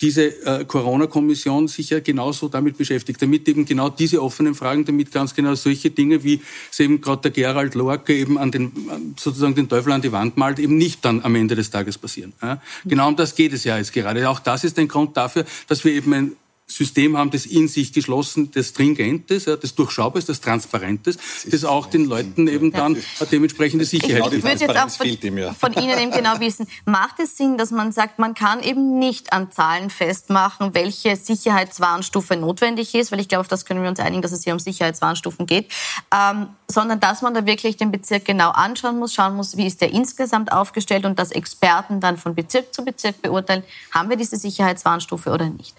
diese 0.00 0.46
äh, 0.46 0.64
Corona-Kommission 0.64 1.68
sich 1.68 1.90
ja 1.90 2.00
genauso 2.00 2.48
damit 2.48 2.78
beschäftigt, 2.78 3.20
damit 3.20 3.46
eben 3.48 3.66
genau 3.66 3.90
diese 3.90 4.22
offenen 4.22 4.54
Fragen, 4.54 4.84
damit 4.84 5.12
ganz 5.12 5.34
genau 5.34 5.54
solche 5.54 5.90
Dinge, 5.90 6.24
wie 6.24 6.40
es 6.70 6.80
eben 6.80 7.00
gerade 7.00 7.22
der 7.22 7.30
Gerald 7.32 7.74
Lorke 7.74 8.14
eben 8.14 8.38
an 8.38 8.50
den, 8.50 8.72
sozusagen 9.18 9.54
den 9.54 9.68
Teufel 9.68 9.92
an 9.92 10.00
die 10.00 10.12
Wand 10.12 10.36
malt, 10.36 10.58
eben 10.58 10.78
nicht 10.78 11.04
dann 11.04 11.22
am 11.22 11.34
Ende 11.34 11.54
des 11.54 11.70
Tages 11.70 11.98
passieren. 11.98 12.32
Ja? 12.40 12.62
Genau 12.86 13.08
um 13.08 13.16
das 13.16 13.34
geht 13.34 13.52
es 13.52 13.64
ja 13.64 13.76
jetzt 13.76 13.92
gerade. 13.92 14.28
Auch 14.28 14.40
das 14.40 14.64
ist 14.64 14.78
ein 14.78 14.88
Grund 14.88 15.16
dafür, 15.16 15.44
dass 15.68 15.84
wir 15.84 15.92
eben 15.92 16.14
ein 16.14 16.32
System 16.70 17.16
haben, 17.16 17.30
das 17.30 17.46
in 17.46 17.68
sich 17.68 17.92
geschlossen, 17.92 18.50
das 18.52 18.68
Stringentes, 18.68 19.44
das 19.44 19.74
Durchschaubares, 19.74 20.26
das 20.26 20.40
Transparentes, 20.40 21.18
das 21.50 21.64
auch 21.64 21.86
den 21.86 22.04
Leuten 22.04 22.46
eben 22.48 22.72
dann 22.72 22.96
eine 23.18 23.28
dementsprechende 23.30 23.84
Sicherheit 23.84 24.30
gibt. 24.30 24.36
Ich 24.36 24.44
würde 24.44 24.64
jetzt 24.64 24.76
auch 24.76 24.90
von, 24.90 25.54
von 25.54 25.82
Ihnen 25.82 25.98
eben 25.98 26.12
genau 26.12 26.38
wissen, 26.40 26.66
macht 26.84 27.18
es 27.20 27.36
Sinn, 27.36 27.58
dass 27.58 27.70
man 27.70 27.92
sagt, 27.92 28.18
man 28.18 28.34
kann 28.34 28.62
eben 28.62 28.98
nicht 28.98 29.32
an 29.32 29.50
Zahlen 29.50 29.90
festmachen, 29.90 30.74
welche 30.74 31.16
Sicherheitswarnstufe 31.16 32.36
notwendig 32.36 32.94
ist, 32.94 33.12
weil 33.12 33.20
ich 33.20 33.28
glaube, 33.28 33.40
auf 33.40 33.48
das 33.48 33.64
können 33.64 33.82
wir 33.82 33.88
uns 33.88 34.00
einigen, 34.00 34.22
dass 34.22 34.32
es 34.32 34.44
hier 34.44 34.52
um 34.52 34.58
Sicherheitswarnstufen 34.58 35.46
geht, 35.46 35.70
ähm, 36.14 36.48
sondern 36.68 37.00
dass 37.00 37.22
man 37.22 37.34
da 37.34 37.46
wirklich 37.46 37.76
den 37.76 37.90
Bezirk 37.90 38.24
genau 38.24 38.50
anschauen 38.50 38.98
muss, 38.98 39.14
schauen 39.14 39.36
muss, 39.36 39.56
wie 39.56 39.66
ist 39.66 39.80
der 39.80 39.92
insgesamt 39.92 40.52
aufgestellt 40.52 41.04
und 41.04 41.18
dass 41.18 41.30
Experten 41.32 42.00
dann 42.00 42.16
von 42.16 42.34
Bezirk 42.34 42.72
zu 42.74 42.84
Bezirk 42.84 43.22
beurteilen, 43.22 43.64
haben 43.90 44.08
wir 44.08 44.16
diese 44.16 44.36
Sicherheitswarnstufe 44.36 45.30
oder 45.30 45.48
nicht. 45.48 45.74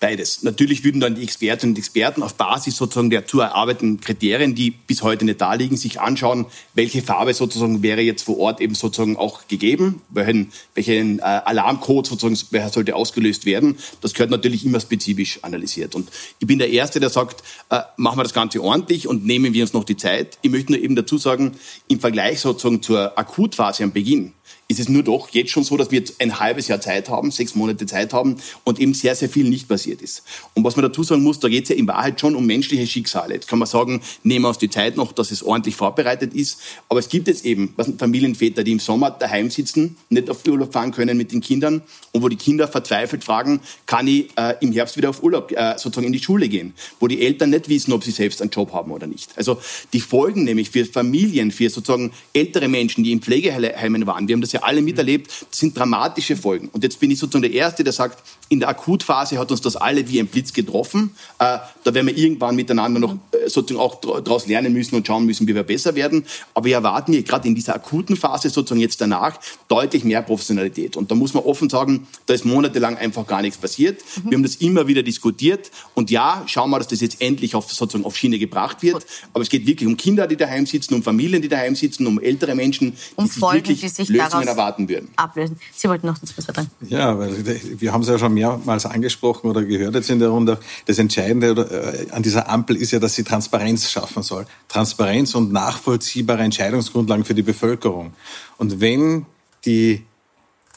Beides. 0.00 0.42
Natürlich 0.42 0.82
würden 0.82 1.00
dann 1.00 1.14
die 1.14 1.22
Expertinnen 1.22 1.74
und 1.74 1.78
Experten 1.78 2.22
auf 2.22 2.34
Basis 2.34 2.76
sozusagen 2.76 3.10
der 3.10 3.26
zu 3.26 3.40
erarbeiteten 3.40 4.00
Kriterien, 4.00 4.54
die 4.54 4.70
bis 4.72 5.02
heute 5.02 5.24
nicht 5.24 5.40
da 5.40 5.54
liegen, 5.54 5.76
sich 5.76 6.00
anschauen, 6.00 6.46
welche 6.74 7.02
Farbe 7.02 7.34
sozusagen 7.34 7.82
wäre 7.82 8.00
jetzt 8.00 8.22
vor 8.22 8.38
Ort 8.38 8.60
eben 8.60 8.74
sozusagen 8.74 9.16
auch 9.16 9.46
gegeben, 9.46 10.02
welchen, 10.08 10.52
welchen 10.74 11.18
äh, 11.20 11.22
Alarmcode 11.22 12.06
sozusagen 12.06 12.36
sollte 12.70 12.96
ausgelöst 12.96 13.46
werden. 13.46 13.78
Das 14.00 14.14
gehört 14.14 14.30
natürlich 14.30 14.64
immer 14.64 14.80
spezifisch 14.80 15.38
analysiert. 15.42 15.94
Und 15.94 16.08
ich 16.40 16.46
bin 16.46 16.58
der 16.58 16.70
Erste, 16.70 16.98
der 16.98 17.10
sagt, 17.10 17.42
äh, 17.70 17.80
machen 17.96 18.18
wir 18.18 18.24
das 18.24 18.34
Ganze 18.34 18.60
ordentlich 18.60 19.06
und 19.06 19.24
nehmen 19.24 19.54
wir 19.54 19.62
uns 19.62 19.72
noch 19.72 19.84
die 19.84 19.96
Zeit. 19.96 20.38
Ich 20.42 20.50
möchte 20.50 20.72
nur 20.72 20.80
eben 20.80 20.96
dazu 20.96 21.18
sagen, 21.18 21.52
im 21.88 22.00
Vergleich 22.00 22.40
sozusagen 22.40 22.82
zur 22.82 23.16
Akutphase 23.16 23.84
am 23.84 23.92
Beginn, 23.92 24.32
ist 24.72 24.80
es 24.80 24.88
nur 24.88 25.02
doch 25.02 25.28
jetzt 25.30 25.50
schon 25.50 25.64
so, 25.64 25.76
dass 25.76 25.90
wir 25.90 26.00
jetzt 26.00 26.20
ein 26.20 26.40
halbes 26.40 26.68
Jahr 26.68 26.80
Zeit 26.80 27.08
haben, 27.08 27.30
sechs 27.30 27.54
Monate 27.54 27.86
Zeit 27.86 28.12
haben 28.12 28.36
und 28.64 28.80
eben 28.80 28.94
sehr, 28.94 29.14
sehr 29.14 29.28
viel 29.28 29.48
nicht 29.48 29.68
passiert 29.68 30.02
ist. 30.02 30.22
Und 30.54 30.64
was 30.64 30.76
man 30.76 30.82
dazu 30.82 31.02
sagen 31.02 31.22
muss, 31.22 31.38
da 31.38 31.48
geht 31.48 31.64
es 31.64 31.68
ja 31.68 31.76
in 31.76 31.86
Wahrheit 31.86 32.20
schon 32.20 32.34
um 32.34 32.46
menschliche 32.46 32.86
Schicksale. 32.86 33.34
Jetzt 33.34 33.48
kann 33.48 33.58
man 33.58 33.68
sagen, 33.68 34.02
nehmen 34.22 34.44
wir 34.44 34.48
uns 34.48 34.58
die 34.58 34.70
Zeit 34.70 34.96
noch, 34.96 35.12
dass 35.12 35.30
es 35.30 35.42
ordentlich 35.42 35.76
vorbereitet 35.76 36.34
ist. 36.34 36.60
Aber 36.88 37.00
es 37.00 37.08
gibt 37.08 37.28
jetzt 37.28 37.44
eben 37.44 37.74
Familienväter, 37.98 38.64
die 38.64 38.72
im 38.72 38.80
Sommer 38.80 39.10
daheim 39.10 39.50
sitzen, 39.50 39.96
nicht 40.08 40.30
auf 40.30 40.46
Urlaub 40.46 40.72
fahren 40.72 40.92
können 40.92 41.16
mit 41.16 41.32
den 41.32 41.40
Kindern 41.40 41.82
und 42.12 42.22
wo 42.22 42.28
die 42.28 42.36
Kinder 42.36 42.66
verzweifelt 42.66 43.24
fragen, 43.24 43.60
kann 43.86 44.06
ich 44.06 44.30
äh, 44.36 44.54
im 44.60 44.72
Herbst 44.72 44.96
wieder 44.96 45.10
auf 45.10 45.22
Urlaub 45.22 45.52
äh, 45.52 45.72
sozusagen 45.78 46.06
in 46.06 46.12
die 46.12 46.22
Schule 46.22 46.48
gehen, 46.48 46.74
wo 47.00 47.08
die 47.08 47.20
Eltern 47.20 47.50
nicht 47.50 47.68
wissen, 47.68 47.92
ob 47.92 48.04
sie 48.04 48.10
selbst 48.10 48.40
einen 48.40 48.50
Job 48.50 48.72
haben 48.72 48.90
oder 48.90 49.06
nicht. 49.06 49.30
Also 49.36 49.58
die 49.92 50.00
Folgen 50.00 50.44
nämlich 50.44 50.70
für 50.70 50.84
Familien, 50.84 51.50
für 51.50 51.68
sozusagen 51.70 52.12
ältere 52.32 52.68
Menschen, 52.68 53.04
die 53.04 53.12
in 53.12 53.20
Pflegeheimen 53.20 54.06
waren, 54.06 54.28
wir 54.28 54.34
haben 54.34 54.40
das 54.40 54.52
ja 54.52 54.61
alle 54.62 54.82
miterlebt, 54.82 55.30
das 55.50 55.58
sind 55.58 55.76
dramatische 55.76 56.36
Folgen. 56.36 56.68
Und 56.68 56.82
jetzt 56.82 57.00
bin 57.00 57.10
ich 57.10 57.18
sozusagen 57.18 57.42
der 57.42 57.52
Erste, 57.52 57.84
der 57.84 57.92
sagt, 57.92 58.22
in 58.52 58.60
der 58.60 58.68
Akutphase 58.68 59.38
hat 59.38 59.50
uns 59.50 59.62
das 59.62 59.76
alle 59.76 60.06
wie 60.10 60.20
ein 60.20 60.26
Blitz 60.26 60.52
getroffen. 60.52 61.14
Äh, 61.38 61.56
da 61.84 61.94
werden 61.94 62.06
wir 62.06 62.16
irgendwann 62.18 62.54
miteinander 62.54 63.00
noch 63.00 63.14
äh, 63.14 63.48
sozusagen 63.48 63.80
auch 63.80 63.98
daraus 63.98 64.46
lernen 64.46 64.74
müssen 64.74 64.94
und 64.94 65.06
schauen 65.06 65.24
müssen, 65.24 65.48
wie 65.48 65.54
wir 65.54 65.62
besser 65.62 65.94
werden. 65.94 66.26
Aber 66.52 66.66
wir 66.66 66.74
erwarten 66.74 67.14
hier 67.14 67.22
gerade 67.22 67.48
in 67.48 67.54
dieser 67.54 67.74
akuten 67.74 68.14
Phase 68.14 68.50
sozusagen 68.50 68.82
jetzt 68.82 69.00
danach 69.00 69.40
deutlich 69.68 70.04
mehr 70.04 70.20
Professionalität. 70.20 70.98
Und 70.98 71.10
da 71.10 71.14
muss 71.14 71.32
man 71.32 71.44
offen 71.44 71.70
sagen, 71.70 72.06
da 72.26 72.34
ist 72.34 72.44
monatelang 72.44 72.98
einfach 72.98 73.26
gar 73.26 73.40
nichts 73.40 73.56
passiert. 73.56 74.02
Mhm. 74.16 74.30
Wir 74.30 74.36
haben 74.36 74.42
das 74.42 74.56
immer 74.56 74.86
wieder 74.86 75.02
diskutiert. 75.02 75.70
Und 75.94 76.10
ja, 76.10 76.42
schauen 76.44 76.68
wir, 76.68 76.78
dass 76.78 76.88
das 76.88 77.00
jetzt 77.00 77.22
endlich 77.22 77.54
auf, 77.54 77.72
sozusagen 77.72 78.04
auf 78.04 78.18
Schiene 78.18 78.38
gebracht 78.38 78.82
wird. 78.82 79.06
Aber 79.32 79.40
es 79.40 79.48
geht 79.48 79.66
wirklich 79.66 79.88
um 79.88 79.96
Kinder, 79.96 80.26
die 80.26 80.36
daheim 80.36 80.66
sitzen, 80.66 80.92
um 80.92 81.02
Familien, 81.02 81.40
die 81.40 81.48
daheim 81.48 81.74
sitzen, 81.74 82.06
um 82.06 82.20
ältere 82.20 82.54
Menschen, 82.54 82.92
die 82.92 82.96
um 83.16 83.26
sich 83.26 83.38
Folgen, 83.38 83.56
wirklich 83.56 83.80
die 83.80 83.88
sich 83.88 84.10
Lösungen 84.10 84.46
erwarten 84.46 84.90
würden. 84.90 85.08
Ablösen. 85.16 85.56
Sie 85.72 85.88
wollten 85.88 86.06
noch 86.06 86.18
was 86.20 86.44
sagen. 86.44 86.70
Ja, 86.90 87.18
weil 87.18 87.32
wir 87.80 87.92
haben 87.94 88.02
es 88.02 88.08
ja 88.08 88.18
schon 88.18 88.41
mehrmals 88.42 88.86
angesprochen 88.86 89.48
oder 89.50 89.64
gehört 89.64 89.94
jetzt 89.94 90.10
in 90.10 90.18
der 90.18 90.28
Runde. 90.28 90.58
Das 90.86 90.98
Entscheidende 90.98 92.06
äh, 92.08 92.10
an 92.12 92.22
dieser 92.22 92.48
Ampel 92.48 92.76
ist 92.76 92.90
ja, 92.90 92.98
dass 92.98 93.14
sie 93.14 93.24
Transparenz 93.24 93.90
schaffen 93.90 94.22
soll. 94.22 94.46
Transparenz 94.68 95.34
und 95.34 95.52
nachvollziehbare 95.52 96.42
Entscheidungsgrundlagen 96.42 97.24
für 97.24 97.34
die 97.34 97.42
Bevölkerung. 97.42 98.12
Und 98.58 98.80
wenn 98.80 99.26
die 99.64 100.04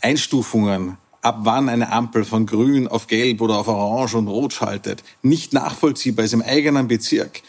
Einstufungen 0.01 0.97
ab 1.21 1.39
wann 1.41 1.69
eine 1.69 1.91
Ampel 1.91 2.23
von 2.23 2.45
grün 2.45 2.87
auf 2.87 3.07
gelb 3.07 3.41
oder 3.41 3.57
auf 3.57 3.67
orange 3.67 4.15
und 4.15 4.27
rot 4.27 4.53
schaltet, 4.53 5.03
nicht 5.23 5.53
nachvollziehbar 5.53 6.25
ist 6.25 6.33
im 6.33 6.43
eigenen 6.43 6.87
Bezirk 6.87 7.41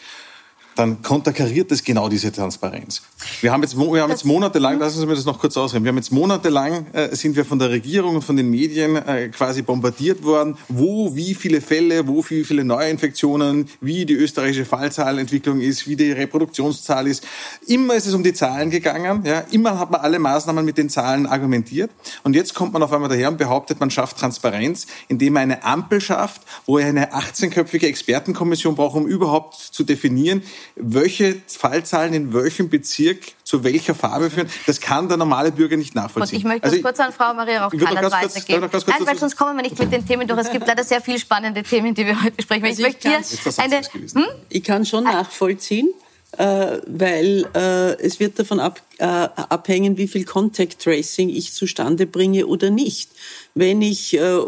dann 0.77 1.01
konterkariert 1.01 1.71
das 1.71 1.83
genau 1.83 2.09
diese 2.09 2.31
Transparenz. 2.31 3.01
Wir 3.41 3.51
haben 3.51 3.63
jetzt, 3.63 3.77
wir 3.77 4.01
haben 4.01 4.11
jetzt 4.11 4.25
monatelang, 4.25 4.79
lassen 4.79 4.99
Sie 4.99 5.05
mir 5.05 5.15
das 5.15 5.25
noch 5.25 5.39
kurz 5.39 5.57
ausreden, 5.57 5.83
wir 5.83 5.89
haben 5.89 5.97
jetzt 5.97 6.11
monatelang, 6.11 6.87
äh, 6.93 7.15
sind 7.15 7.35
wir 7.35 7.45
von 7.45 7.59
der 7.59 7.69
Regierung 7.69 8.15
und 8.15 8.21
von 8.21 8.35
den 8.35 8.49
Medien 8.49 8.95
äh, 8.95 9.29
quasi 9.29 9.61
bombardiert 9.61 10.23
worden, 10.23 10.57
wo 10.67 11.15
wie 11.15 11.35
viele 11.35 11.61
Fälle, 11.61 12.07
wo 12.07 12.23
wie 12.29 12.43
viele 12.43 12.63
Neuinfektionen, 12.63 13.67
wie 13.81 14.05
die 14.05 14.13
österreichische 14.13 14.65
Fallzahlentwicklung 14.65 15.61
ist, 15.61 15.87
wie 15.87 15.95
die 15.95 16.11
Reproduktionszahl 16.11 17.07
ist. 17.07 17.25
Immer 17.65 17.95
ist 17.95 18.05
es 18.05 18.13
um 18.13 18.23
die 18.23 18.33
Zahlen 18.33 18.69
gegangen, 18.69 19.23
ja, 19.25 19.39
immer 19.51 19.79
hat 19.79 19.91
man 19.91 20.01
alle 20.01 20.19
Maßnahmen 20.19 20.63
mit 20.63 20.77
den 20.77 20.89
Zahlen 20.89 21.25
argumentiert 21.25 21.91
und 22.23 22.35
jetzt 22.35 22.53
kommt 22.53 22.73
man 22.73 22.83
auf 22.83 22.93
einmal 22.93 23.09
daher 23.09 23.29
und 23.29 23.37
behauptet, 23.37 23.79
man 23.79 23.89
schafft 23.89 24.17
Transparenz, 24.17 24.87
indem 25.07 25.33
man 25.33 25.43
eine 25.43 25.63
Ampel 25.63 26.01
schafft, 26.01 26.41
wo 26.65 26.77
er 26.77 26.87
eine 26.87 27.13
18-köpfige 27.13 27.87
Expertenkommission 27.87 28.75
braucht, 28.75 28.95
um 28.95 29.07
überhaupt 29.07 29.55
zu 29.55 29.83
definieren, 29.83 30.43
welche 30.75 31.35
Fallzahlen 31.47 32.13
in 32.13 32.33
welchem 32.33 32.69
Bezirk 32.69 33.19
zu 33.43 33.63
welcher 33.63 33.95
Farbe 33.95 34.29
führen, 34.29 34.49
das 34.65 34.81
kann 34.81 35.07
der 35.07 35.17
normale 35.17 35.51
Bürger 35.51 35.77
nicht 35.77 35.95
nachvollziehen. 35.95 36.35
Und 36.35 36.39
ich 36.39 36.43
möchte 36.45 36.65
also, 36.65 36.81
kurz 36.81 36.99
an 36.99 37.13
Frau 37.13 37.33
Maria 37.33 37.65
Rauch-Kallas 37.65 38.11
weitergeben. 38.11 38.69
Nein, 38.71 39.05
weil 39.05 39.17
sonst 39.17 39.35
kommen 39.35 39.55
wir 39.55 39.63
nicht 39.63 39.79
mit 39.79 39.91
den 39.91 40.05
Themen 40.05 40.27
durch. 40.27 40.39
Es 40.39 40.51
gibt 40.51 40.67
leider 40.67 40.83
sehr 40.83 41.01
viele 41.01 41.19
spannende 41.19 41.63
Themen, 41.63 41.93
die 41.93 42.05
wir 42.05 42.21
heute 42.21 42.35
besprechen. 42.35 42.65
Also 42.65 42.81
ich, 42.81 42.87
möchte 42.87 43.09
hier 43.09 43.19
eine, 43.57 43.81
hm? 43.81 44.25
ich 44.49 44.63
kann 44.63 44.85
schon 44.85 45.07
ah. 45.07 45.13
nachvollziehen, 45.13 45.89
äh, 46.37 46.77
weil 46.87 47.47
äh, 47.55 47.93
es 48.01 48.19
wird 48.19 48.37
davon 48.37 48.59
ab, 48.59 48.81
äh, 48.97 49.05
abhängen, 49.05 49.97
wie 49.97 50.07
viel 50.07 50.25
Contact 50.25 50.81
Tracing 50.81 51.29
ich 51.29 51.53
zustande 51.53 52.05
bringe 52.05 52.47
oder 52.47 52.69
nicht. 52.69 53.11
Wenn 53.55 53.81
ich 53.81 54.13
äh, 54.17 54.39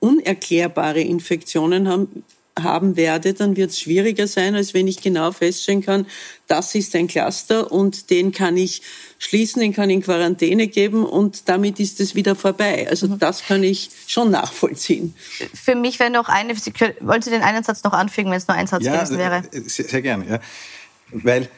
unerklärbare 0.00 1.00
Infektionen 1.00 1.88
habe, 1.88 2.08
haben 2.62 2.96
werde, 2.96 3.34
dann 3.34 3.56
wird 3.56 3.70
es 3.70 3.80
schwieriger 3.80 4.26
sein, 4.26 4.54
als 4.54 4.74
wenn 4.74 4.86
ich 4.86 5.00
genau 5.00 5.32
feststellen 5.32 5.82
kann, 5.82 6.06
das 6.46 6.74
ist 6.74 6.94
ein 6.94 7.08
Cluster 7.08 7.70
und 7.70 8.10
den 8.10 8.32
kann 8.32 8.56
ich 8.56 8.82
schließen, 9.18 9.60
den 9.60 9.72
kann 9.72 9.90
ich 9.90 9.96
in 9.96 10.02
Quarantäne 10.02 10.68
geben 10.68 11.04
und 11.04 11.48
damit 11.48 11.80
ist 11.80 12.00
es 12.00 12.14
wieder 12.14 12.34
vorbei. 12.34 12.86
Also 12.88 13.08
mhm. 13.08 13.18
das 13.18 13.44
kann 13.44 13.62
ich 13.62 13.90
schon 14.06 14.30
nachvollziehen. 14.30 15.14
Für 15.54 15.74
mich 15.74 15.98
wäre 15.98 16.10
noch 16.10 16.28
eine, 16.28 16.54
Sie 16.56 16.70
können, 16.70 16.94
wollen 17.00 17.22
Sie 17.22 17.30
den 17.30 17.42
einen 17.42 17.64
Satz 17.64 17.82
noch 17.84 17.92
anfügen, 17.92 18.30
wenn 18.30 18.38
es 18.38 18.48
nur 18.48 18.56
ein 18.56 18.66
Satz 18.66 18.84
ja, 18.84 18.96
gewesen 18.96 19.18
wäre? 19.18 19.42
Äh, 19.52 19.60
sehr, 19.68 19.86
sehr 19.86 20.02
gerne, 20.02 20.26
ja. 20.28 20.40
Weil 21.12 21.48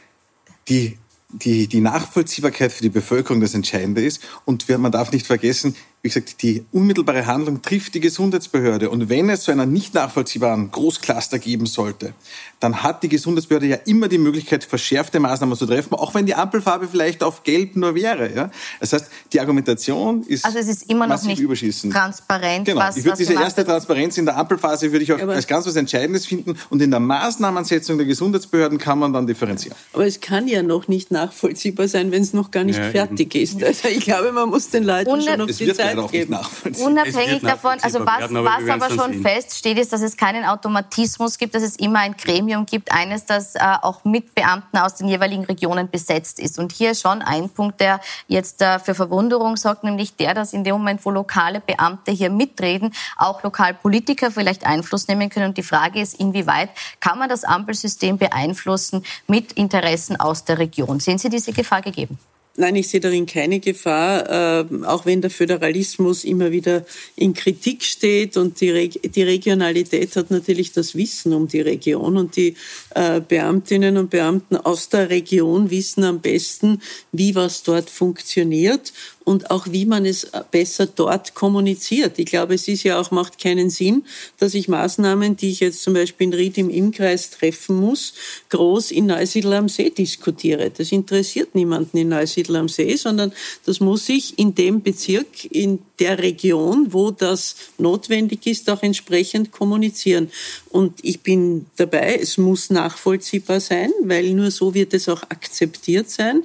die 0.69 0.99
die, 1.33 1.69
die 1.69 1.81
Nachvollziehbarkeit 1.81 2.73
für 2.73 2.83
die 2.83 2.89
Bevölkerung 2.89 3.41
das 3.41 3.55
Entscheidende 3.55 4.03
ist. 4.03 4.21
Und 4.45 4.69
man 4.69 4.91
darf 4.93 5.13
nicht 5.13 5.27
vergessen, 5.27 5.77
wie 6.03 6.09
gesagt, 6.09 6.41
die 6.43 6.65
unmittelbare 6.73 7.27
Handlung 7.27 7.61
trifft 7.61 7.95
die 7.95 8.01
Gesundheitsbehörde. 8.01 8.89
Und 8.89 9.11
wenn 9.11 9.29
es 9.29 9.43
zu 9.43 9.51
einer 9.51 9.67
nicht 9.67 9.93
nachvollziehbaren 9.93 10.71
Großcluster 10.71 11.39
geben 11.39 11.67
sollte, 11.67 12.15
dann 12.59 12.83
hat 12.83 13.03
die 13.03 13.11
Gesundheitsbehörde 13.11 13.67
ja 13.67 13.77
immer 13.85 14.09
die 14.09 14.17
Möglichkeit, 14.17 14.65
verschärfte 14.65 15.21
Maßnahmen 15.21 15.57
zu 15.59 15.67
treffen, 15.67 15.95
auch 15.95 16.15
wenn 16.15 16.25
die 16.25 16.35
Ampelfarbe 16.35 16.89
vielleicht 16.89 17.23
auf 17.23 17.43
gelb 17.43 17.77
nur 17.77 17.95
wäre. 17.95 18.35
Ja? 18.35 18.51
Das 18.81 18.95
heißt, 18.95 19.07
die 19.33 19.41
Argumentation 19.41 20.23
ist 20.23 20.47
Also 20.47 20.59
es 20.59 20.69
ist 20.69 20.91
immer 20.91 21.07
noch 21.07 21.23
nicht 21.23 21.43
transparent. 21.91 22.65
Genau. 22.65 22.81
Was, 22.81 22.97
ich 22.97 23.05
würde 23.05 23.19
diese 23.19 23.35
erste 23.35 23.65
Transparenz 23.65 24.17
in 24.17 24.25
der 24.25 24.39
Ampelphase 24.39 24.91
würde 24.93 25.05
ich 25.05 25.13
auch 25.13 25.21
aber 25.21 25.35
als 25.35 25.47
ganz 25.47 25.67
was 25.67 25.77
Entscheidendes 25.77 26.25
finden. 26.25 26.57
Und 26.71 26.81
in 26.81 26.91
der 26.91 27.01
Maßnahmensetzung 27.01 27.99
der 27.99 28.07
Gesundheitsbehörden 28.07 28.79
kann 28.79 28.99
man 28.99 29.13
dann 29.13 29.27
differenzieren. 29.27 29.77
Aber 29.93 30.07
es 30.07 30.21
kann 30.21 30.49
ja 30.49 30.63
noch 30.63 30.89
nicht 30.89 31.11
nachvollziehbar 31.11 31.89
sein, 31.89 32.11
wenn 32.11 32.23
es 32.23 32.33
noch 32.33 32.51
gar 32.51 32.65
nicht 32.65 32.79
ja, 32.79 32.91
fertig 32.91 33.35
eben. 33.35 33.43
ist. 33.43 33.63
Also 33.63 33.89
ich 33.89 34.01
glaube, 34.01 34.33
man 34.33 34.49
muss 34.49 34.71
den 34.71 34.85
Leuten 34.85 35.21
schon 35.21 35.39
noch 35.39 35.47
die 35.47 35.73
Zeit 35.75 35.90
nicht 35.95 36.31
nachvollziehbar. 36.31 36.91
Unabhängig 36.91 37.43
davon, 37.43 37.79
also 37.81 38.01
was, 38.07 38.21
werden, 38.21 38.37
aber, 38.37 38.51
was 38.59 38.69
aber 38.69 38.95
schon 38.95 39.13
sehen. 39.13 39.23
feststeht, 39.23 39.79
ist, 39.79 39.93
dass 39.93 40.03
es 40.03 40.17
keinen 40.17 40.45
Automatismus 40.45 41.39
gibt, 41.39 41.55
dass 41.55 41.63
es 41.63 41.77
immer 41.77 42.01
ein 42.01 42.17
Gremium 42.17 42.67
gibt, 42.67 42.93
eines, 42.93 43.27
das 43.27 43.55
äh, 43.55 43.61
auch 43.83 44.05
mit 44.05 44.35
Beamten 44.35 44.79
aus 44.79 44.97
den 44.97 45.09
jeweiligen 45.09 45.45
Regionen 45.45 45.91
besetzt 45.91 46.39
ist. 46.39 46.59
Und 46.59 46.73
hier 46.73 46.95
schon 46.95 47.23
ein 47.23 47.49
Punkt, 47.51 47.81
der 47.81 48.01
jetzt 48.29 48.63
äh, 48.63 48.79
für 48.79 48.95
Verwunderung 48.95 49.57
sorgt, 49.57 49.85
nämlich 49.85 50.17
der, 50.17 50.35
dass 50.35 50.53
in 50.53 50.65
dem 50.65 50.75
Moment, 50.75 51.05
wo 51.05 51.11
lokale 51.11 51.61
Beamte 51.61 52.11
hier 52.11 52.31
mitreden, 52.31 52.93
auch 53.17 53.43
Lokalpolitiker 53.43 54.31
vielleicht 54.31 54.67
Einfluss 54.67 55.09
nehmen 55.09 55.31
können. 55.31 55.49
Und 55.49 55.59
die 55.59 55.63
Frage 55.63 56.01
ist, 56.01 56.19
inwieweit 56.19 56.71
kann 57.01 57.19
man 57.19 57.29
das 57.29 57.45
Ampelsystem 57.45 58.19
beeinflussen 58.19 59.05
mit 59.27 59.53
Interessen 59.53 60.19
aus 60.19 60.45
der 60.45 60.59
Region? 60.59 61.01
Sehen 61.01 61.19
Sie 61.19 61.29
diese 61.29 61.53
Gefahr 61.53 61.83
gegeben? 61.83 62.19
Nein, 62.57 62.77
ich 62.77 62.89
sehe 62.89 63.01
darin 63.01 63.27
keine 63.27 63.61
Gefahr, 63.61 64.29
äh, 64.61 64.85
auch 64.85 65.07
wenn 65.07 65.21
der 65.21 65.31
Föderalismus 65.31 66.25
immer 66.25 66.51
wieder 66.51 66.85
in 67.15 67.33
Kritik 67.33 67.85
steht 67.85 68.37
und 68.37 68.61
die, 68.61 68.71
Reg 68.71 69.01
die 69.15 69.23
Regionalität 69.23 70.15
hat 70.17 70.31
natürlich 70.31 70.73
das 70.73 70.97
Wissen 70.97 71.33
um 71.33 71.47
die 71.47 71.61
Region 71.61 72.17
und 72.17 72.35
die 72.37 72.57
äh, 72.95 73.21
Beamtinnen 73.21 73.97
und 73.97 74.11
Beamten 74.11 74.57
aus 74.57 74.89
der 74.89 75.11
Region 75.11 75.71
wissen 75.71 76.03
am 76.03 76.21
besten, 76.21 76.83
wie 77.13 77.37
was 77.37 77.63
dort 77.63 77.89
funktioniert 77.89 78.93
und 79.25 79.51
auch 79.51 79.67
wie 79.71 79.85
man 79.85 80.07
es 80.07 80.31
besser 80.51 80.87
dort 80.87 81.35
kommuniziert. 81.35 82.19
Ich 82.19 82.27
glaube, 82.27 82.55
es 82.55 82.69
ist 82.69 82.83
ja 82.83 82.99
auch, 82.99 83.11
macht 83.11 83.39
keinen 83.39 83.71
Sinn, 83.71 84.05
dass 84.39 84.55
ich 84.55 84.69
Maßnahmen, 84.69 85.37
die 85.37 85.51
ich 85.51 85.61
jetzt 85.61 85.83
zum 85.83 85.95
Beispiel 85.95 86.29
in 86.29 86.35
Ried 86.35 86.59
im 86.59 86.71
Immkreis 86.71 87.31
treffen 87.31 87.77
muss, 87.77 88.15
groß 88.49 88.91
in 88.91 89.07
Neusiedl 89.07 89.53
am 89.53 89.69
See 89.69 89.91
diskutiere. 89.91 90.71
Das 90.71 90.91
interessiert 90.91 91.55
niemanden 91.55 91.99
in 91.99 92.09
Neusiedl 92.09 92.57
am 92.57 92.69
See, 92.69 92.97
sondern 92.97 93.33
das 93.67 93.81
muss 93.81 94.09
ich 94.09 94.39
in 94.39 94.55
dem 94.55 94.83
Bezirk, 94.83 95.45
in 95.51 95.81
der 95.99 96.19
Region, 96.19 96.93
wo 96.93 97.11
das 97.11 97.57
notwendig 97.79 98.47
ist, 98.47 98.71
auch 98.71 98.83
entsprechend 98.83 99.53
kommunizieren. 99.53 100.31
Und 100.71 101.01
ich 101.03 101.21
bin 101.23 101.67
dabei, 101.77 102.17
es 102.23 102.39
muss 102.39 102.71
nachvollziehbar 102.71 103.59
sein, 103.59 103.91
weil 104.05 104.31
nur 104.35 104.53
so 104.53 104.73
wird 104.73 104.95
es 104.95 105.09
auch 105.09 105.23
akzeptiert 105.25 106.09
sein. 106.09 106.45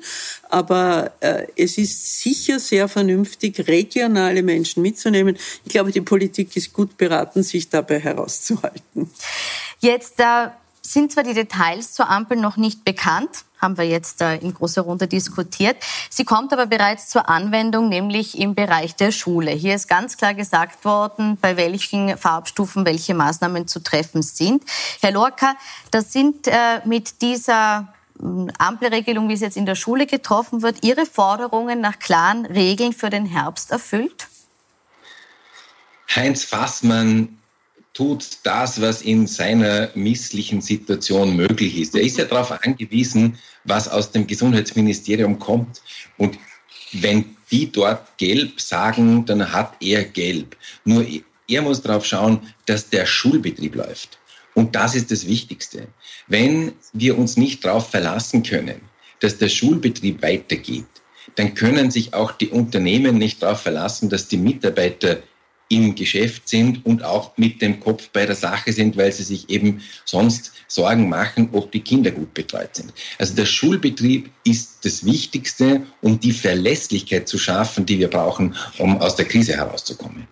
Aber 0.49 1.11
äh, 1.19 1.45
es 1.55 1.77
ist 1.77 2.21
sicher 2.21 2.59
sehr 2.59 2.88
vernünftig, 2.88 3.67
regionale 3.67 4.41
Menschen 4.41 4.81
mitzunehmen. 4.81 5.38
Ich 5.63 5.71
glaube, 5.71 5.91
die 5.91 6.01
Politik 6.01 6.55
ist 6.57 6.73
gut 6.73 6.97
beraten, 6.97 7.43
sich 7.43 7.69
dabei 7.69 7.99
herauszuhalten. 7.99 9.11
Jetzt 9.79 10.19
äh, 10.19 10.47
sind 10.81 11.11
zwar 11.11 11.23
die 11.23 11.35
Details 11.35 11.93
zur 11.93 12.09
Ampel 12.09 12.38
noch 12.38 12.57
nicht 12.57 12.83
bekannt, 12.83 13.45
haben 13.59 13.77
wir 13.77 13.85
jetzt 13.85 14.21
äh, 14.21 14.35
in 14.37 14.53
großer 14.53 14.81
Runde 14.81 15.07
diskutiert. 15.07 15.77
Sie 16.09 16.23
kommt 16.23 16.53
aber 16.53 16.65
bereits 16.65 17.09
zur 17.09 17.29
Anwendung, 17.29 17.89
nämlich 17.89 18.37
im 18.37 18.55
Bereich 18.55 18.95
der 18.95 19.11
Schule. 19.11 19.51
Hier 19.51 19.75
ist 19.75 19.87
ganz 19.87 20.17
klar 20.17 20.33
gesagt 20.33 20.85
worden, 20.85 21.37
bei 21.41 21.57
welchen 21.57 22.17
Farbstufen 22.17 22.85
welche 22.85 23.13
Maßnahmen 23.13 23.67
zu 23.67 23.81
treffen 23.81 24.21
sind. 24.21 24.63
Herr 25.01 25.11
Lorca, 25.11 25.55
das 25.91 26.11
sind 26.11 26.47
äh, 26.47 26.81
mit 26.85 27.21
dieser 27.21 27.93
ähm, 28.21 28.51
Ampelregelung, 28.57 29.29
wie 29.29 29.37
sie 29.37 29.45
jetzt 29.45 29.57
in 29.57 29.65
der 29.65 29.75
Schule 29.75 30.05
getroffen 30.05 30.61
wird, 30.61 30.83
Ihre 30.83 31.05
Forderungen 31.05 31.81
nach 31.81 31.99
klaren 31.99 32.45
Regeln 32.45 32.93
für 32.93 33.09
den 33.09 33.25
Herbst 33.25 33.71
erfüllt? 33.71 34.27
Heinz 36.13 36.43
Fassmann 36.43 37.39
tut 37.95 38.39
das, 38.43 38.79
was 38.81 39.01
in 39.01 39.25
seiner 39.25 39.89
misslichen 39.95 40.62
Situation 40.62 41.36
möglich 41.36 41.79
ist. 41.79 41.95
Er 41.95 42.01
ist 42.01 42.17
ja 42.17 42.25
darauf 42.25 42.51
angewiesen, 42.51 43.39
was 43.63 43.88
aus 43.88 44.12
dem 44.12 44.27
Gesundheitsministerium 44.27 45.39
kommt. 45.39 45.81
Und 46.17 46.38
wenn 46.91 47.38
die 47.49 47.71
dort 47.71 48.17
gelb 48.17 48.60
sagen, 48.60 49.25
dann 49.25 49.51
hat 49.51 49.75
er 49.79 50.03
gelb. 50.03 50.58
Nur 50.84 51.05
er 51.47 51.62
muss 51.62 51.81
darauf 51.81 52.05
schauen, 52.05 52.41
dass 52.65 52.89
der 52.89 53.05
Schulbetrieb 53.05 53.75
läuft. 53.75 54.19
Und 54.55 54.75
das 54.75 54.93
ist 54.95 55.12
das 55.12 55.25
Wichtigste. 55.25 55.88
Wenn 56.27 56.73
wir 56.93 57.17
uns 57.17 57.38
nicht 57.38 57.63
darauf 57.63 57.89
verlassen 57.89 58.43
können, 58.43 58.81
dass 59.21 59.38
der 59.38 59.49
Schulbetrieb 59.49 60.21
weitergeht, 60.21 60.86
dann 61.36 61.53
können 61.53 61.91
sich 61.91 62.13
auch 62.13 62.34
die 62.34 62.49
Unternehmen 62.49 63.17
nicht 63.17 63.41
darauf 63.41 63.62
verlassen, 63.62 64.10
dass 64.10 64.27
die 64.27 64.38
Mitarbeiter 64.38 65.19
im 65.69 65.95
Geschäft 65.95 66.47
sind 66.47 66.86
und 66.86 67.04
auch 67.04 67.38
mit 67.38 67.62
dem 67.62 67.80
Kopf 67.80 68.10
bei 68.13 68.25
der 68.25 68.36
Sache 68.36 68.71
sind, 68.71 68.97
weil 68.97 69.12
sie 69.12 69.23
sich 69.23 69.49
eben 69.49 69.82
sonst 70.06 70.51
Sorgen 70.67 71.10
machen, 71.10 71.49
ob 71.51 71.71
die 71.71 71.82
Kinder 71.82 72.12
gut 72.12 72.34
betreut 72.34 72.75
sind. 72.75 72.93
Also 73.17 73.36
der 73.36 73.45
Schulbetrieb 73.45 74.30
ist 74.43 74.86
das 74.86 75.06
Wichtigste, 75.06 75.82
um 76.01 76.19
die 76.19 76.34
Verlässlichkeit 76.34 77.28
zu 77.28 77.38
schaffen, 77.38 77.86
die 77.86 77.99
wir 77.99 78.10
brauchen, 78.10 78.56
um 78.78 78.97
aus 78.99 79.15
der 79.15 79.25
Krise 79.25 79.54
herauszukommen 79.54 80.28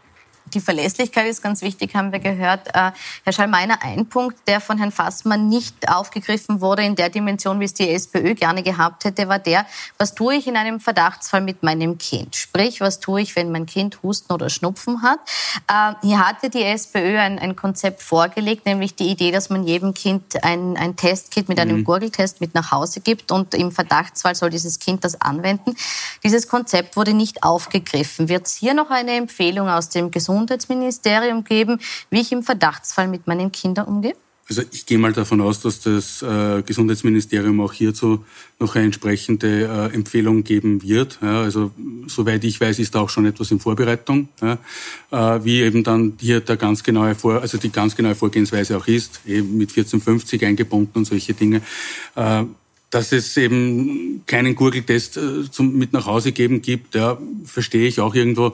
die 0.53 0.59
Verlässlichkeit 0.59 1.27
ist 1.27 1.41
ganz 1.41 1.61
wichtig, 1.61 1.95
haben 1.95 2.11
wir 2.11 2.19
gehört. 2.19 2.67
Äh, 2.69 2.91
Herr 3.23 3.33
Schallmeiner, 3.33 3.79
ein 3.81 4.05
Punkt, 4.05 4.37
der 4.47 4.61
von 4.61 4.77
Herrn 4.77 4.91
Fassmann 4.91 5.49
nicht 5.49 5.89
aufgegriffen 5.89 6.61
wurde 6.61 6.83
in 6.83 6.95
der 6.95 7.09
Dimension, 7.09 7.59
wie 7.59 7.65
es 7.65 7.73
die 7.73 7.89
SPÖ 7.89 8.35
gerne 8.35 8.63
gehabt 8.63 9.05
hätte, 9.05 9.27
war 9.27 9.39
der, 9.39 9.65
was 9.97 10.13
tue 10.13 10.35
ich 10.35 10.47
in 10.47 10.55
einem 10.55 10.79
Verdachtsfall 10.79 11.41
mit 11.41 11.63
meinem 11.63 11.97
Kind? 11.97 12.35
Sprich, 12.35 12.81
was 12.81 12.99
tue 12.99 13.21
ich, 13.21 13.35
wenn 13.35 13.51
mein 13.51 13.65
Kind 13.65 14.03
Husten 14.03 14.31
oder 14.31 14.49
Schnupfen 14.49 15.01
hat? 15.01 15.19
Äh, 15.67 15.93
hier 16.05 16.25
hatte 16.25 16.49
die 16.49 16.63
SPÖ 16.63 17.17
ein, 17.17 17.39
ein 17.39 17.55
Konzept 17.55 18.01
vorgelegt, 18.01 18.65
nämlich 18.65 18.95
die 18.95 19.09
Idee, 19.09 19.31
dass 19.31 19.49
man 19.49 19.63
jedem 19.63 19.93
Kind 19.93 20.43
ein, 20.43 20.77
ein 20.77 20.95
Testkit 20.95 21.49
mit 21.49 21.59
einem 21.59 21.77
mhm. 21.77 21.83
Gurgeltest 21.83 22.41
mit 22.41 22.53
nach 22.53 22.71
Hause 22.71 23.01
gibt 23.01 23.31
und 23.31 23.53
im 23.53 23.71
Verdachtsfall 23.71 24.35
soll 24.35 24.49
dieses 24.49 24.79
Kind 24.79 25.03
das 25.03 25.19
anwenden. 25.19 25.75
Dieses 26.23 26.47
Konzept 26.47 26.95
wurde 26.95 27.13
nicht 27.13 27.43
aufgegriffen. 27.43 28.29
Wird 28.29 28.47
es 28.47 28.53
hier 28.53 28.73
noch 28.73 28.89
eine 28.89 29.15
Empfehlung 29.15 29.69
aus 29.69 29.89
dem 29.89 30.11
Gesundheitsministerium 30.11 30.42
Gesundheitsministerium 30.43 31.43
geben, 31.43 31.79
wie 32.09 32.21
ich 32.21 32.31
im 32.31 32.43
Verdachtsfall 32.43 33.07
mit 33.07 33.27
meinen 33.27 33.51
Kindern 33.51 33.85
umgehe? 33.85 34.15
Also 34.49 34.61
ich 34.71 34.85
gehe 34.85 34.97
mal 34.97 35.13
davon 35.13 35.39
aus, 35.39 35.61
dass 35.61 35.79
das 35.79 36.21
äh, 36.21 36.61
Gesundheitsministerium 36.63 37.61
auch 37.61 37.71
hierzu 37.71 38.25
noch 38.59 38.75
eine 38.75 38.85
entsprechende 38.85 39.63
äh, 39.63 39.95
Empfehlung 39.95 40.43
geben 40.43 40.83
wird. 40.83 41.17
Ja, 41.21 41.43
also 41.43 41.71
soweit 42.07 42.43
ich 42.43 42.59
weiß, 42.59 42.77
ist 42.79 42.93
da 42.93 42.99
auch 42.99 43.09
schon 43.09 43.25
etwas 43.25 43.51
in 43.51 43.61
Vorbereitung, 43.61 44.27
ja, 44.41 44.57
äh, 45.11 45.45
wie 45.45 45.61
eben 45.61 45.85
dann 45.85 46.13
hier 46.19 46.41
der 46.41 46.57
ganz 46.57 46.83
genaue 46.83 47.15
Vor 47.15 47.41
also 47.41 47.57
die 47.57 47.71
ganz 47.71 47.95
genaue 47.95 48.15
Vorgehensweise 48.15 48.75
auch 48.75 48.87
ist, 48.87 49.21
eben 49.25 49.57
mit 49.57 49.69
1450 49.69 50.43
eingebunden 50.45 50.91
und 50.93 51.05
solche 51.05 51.33
Dinge. 51.33 51.61
Dass 52.93 53.11
es 53.11 53.35
eben 53.37 54.21
keinen 54.27 54.53
Gurgeltest 54.53 55.17
äh, 55.17 55.49
zum, 55.49 55.77
mit 55.79 55.93
nach 55.93 56.05
Hause 56.05 56.31
geben 56.31 56.61
gibt, 56.61 56.93
ja, 56.93 57.17
verstehe 57.43 57.87
ich 57.87 57.99
auch 57.99 58.13
irgendwo. 58.13 58.53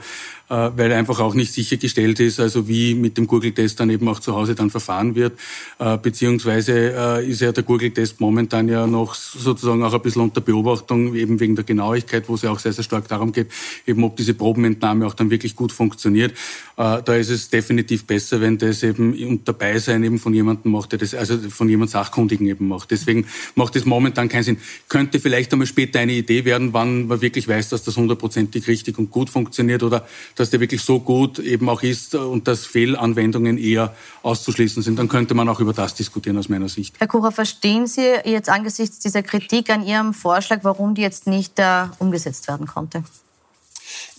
Äh, 0.50 0.72
weil 0.78 0.92
einfach 0.94 1.20
auch 1.20 1.36
nicht 1.36 1.54
sichergestellt 1.54 2.20
ist, 2.20 2.40
also 2.40 2.68
wie 2.68 2.96
mit 2.96 3.20
dem 3.20 3.28
Google-Test 3.28 3.80
dann 3.80 3.92
eben 3.92 4.08
auch 4.08 4.20
zu 4.20 4.34
Hause 4.34 4.56
dann 4.56 4.72
verfahren 4.72 5.14
wird. 5.14 5.38
Äh, 5.78 6.00
beziehungsweise 6.00 7.20
ist 7.28 7.42
ja 7.42 7.52
der 7.52 7.62
Google-Test 7.64 8.20
momentan 8.20 8.68
ja 8.68 8.88
noch 8.88 9.14
sozusagen 9.14 9.84
auch 9.84 9.94
ein 9.94 10.02
bisschen 10.02 10.24
unter 10.24 10.42
Beobachtung, 10.42 11.14
eben 11.14 11.40
wegen 11.40 11.56
der 11.56 11.66
Genauigkeit, 11.66 12.28
wo 12.28 12.34
es 12.36 12.42
ja 12.42 12.50
auch 12.50 12.58
sehr, 12.58 12.74
sehr 12.74 12.84
stark 12.84 13.08
darum 13.08 13.32
geht, 13.32 13.52
eben 13.86 14.04
ob 14.04 14.16
diese 14.16 14.34
Probenentnahme 14.34 15.06
auch 15.06 15.14
dann 15.14 15.30
wirklich 15.30 15.56
gut 15.56 15.72
funktioniert. 15.72 16.34
Da 16.76 17.16
ist 17.16 17.30
es 17.30 17.50
definitiv 17.50 18.06
besser, 18.06 18.42
wenn 18.42 18.58
das 18.58 18.84
eben 18.84 19.14
unter 19.14 19.54
Beisein 19.54 20.04
eben 20.04 20.18
von 20.18 20.34
jemandem 20.34 20.72
macht, 20.72 20.94
der 20.94 21.00
das, 21.00 21.14
also 21.14 21.38
von 21.50 21.70
jemand 21.70 21.92
Sachkundigen 21.92 22.48
eben 22.48 22.68
macht. 22.68 22.92
Deswegen 22.92 23.26
macht 23.56 23.76
es 23.76 23.86
momentan 23.86 24.29
keinen 24.30 24.44
Sinn. 24.44 24.58
Könnte 24.88 25.20
vielleicht 25.20 25.52
einmal 25.52 25.68
später 25.68 26.00
eine 26.00 26.14
Idee 26.14 26.46
werden, 26.46 26.74
wann 26.74 27.08
man 27.08 27.22
wirklich 27.22 27.48
weiß, 27.48 27.70
dass 27.70 27.84
das 27.84 27.98
hundertprozentig 27.98 28.68
richtig 28.68 28.98
und 28.98 29.12
gut 29.12 29.30
funktioniert 29.30 29.84
oder 29.84 30.08
dass 30.36 30.50
der 30.50 30.60
wirklich 30.60 30.82
so 30.82 31.00
gut 31.00 31.40
eben 31.40 31.68
auch 31.70 31.84
ist 31.84 32.16
und 32.16 32.48
dass 32.48 32.66
Fehlanwendungen 32.66 33.58
eher 33.58 33.96
auszuschließen 34.24 34.84
sind, 34.84 35.00
dann 35.00 35.08
könnte 35.08 35.34
man 35.34 35.50
auch 35.50 35.60
über 35.60 35.74
das 35.74 35.96
diskutieren 35.96 36.38
aus 36.38 36.50
meiner 36.50 36.70
Sicht. 36.70 36.96
Herr 37.00 37.08
Kucher, 37.08 37.32
verstehen 37.32 37.88
Sie 37.88 38.14
jetzt 38.26 38.50
angesichts 38.50 39.00
dieser 39.00 39.24
Kritik 39.24 39.70
an 39.70 39.86
Ihrem 39.86 40.14
Vorschlag, 40.14 40.60
warum 40.64 40.96
die 40.96 41.02
jetzt 41.02 41.28
nicht 41.28 41.60
äh, 41.60 41.86
umgesetzt 42.00 42.48
werden 42.48 42.68
konnte? 42.68 43.04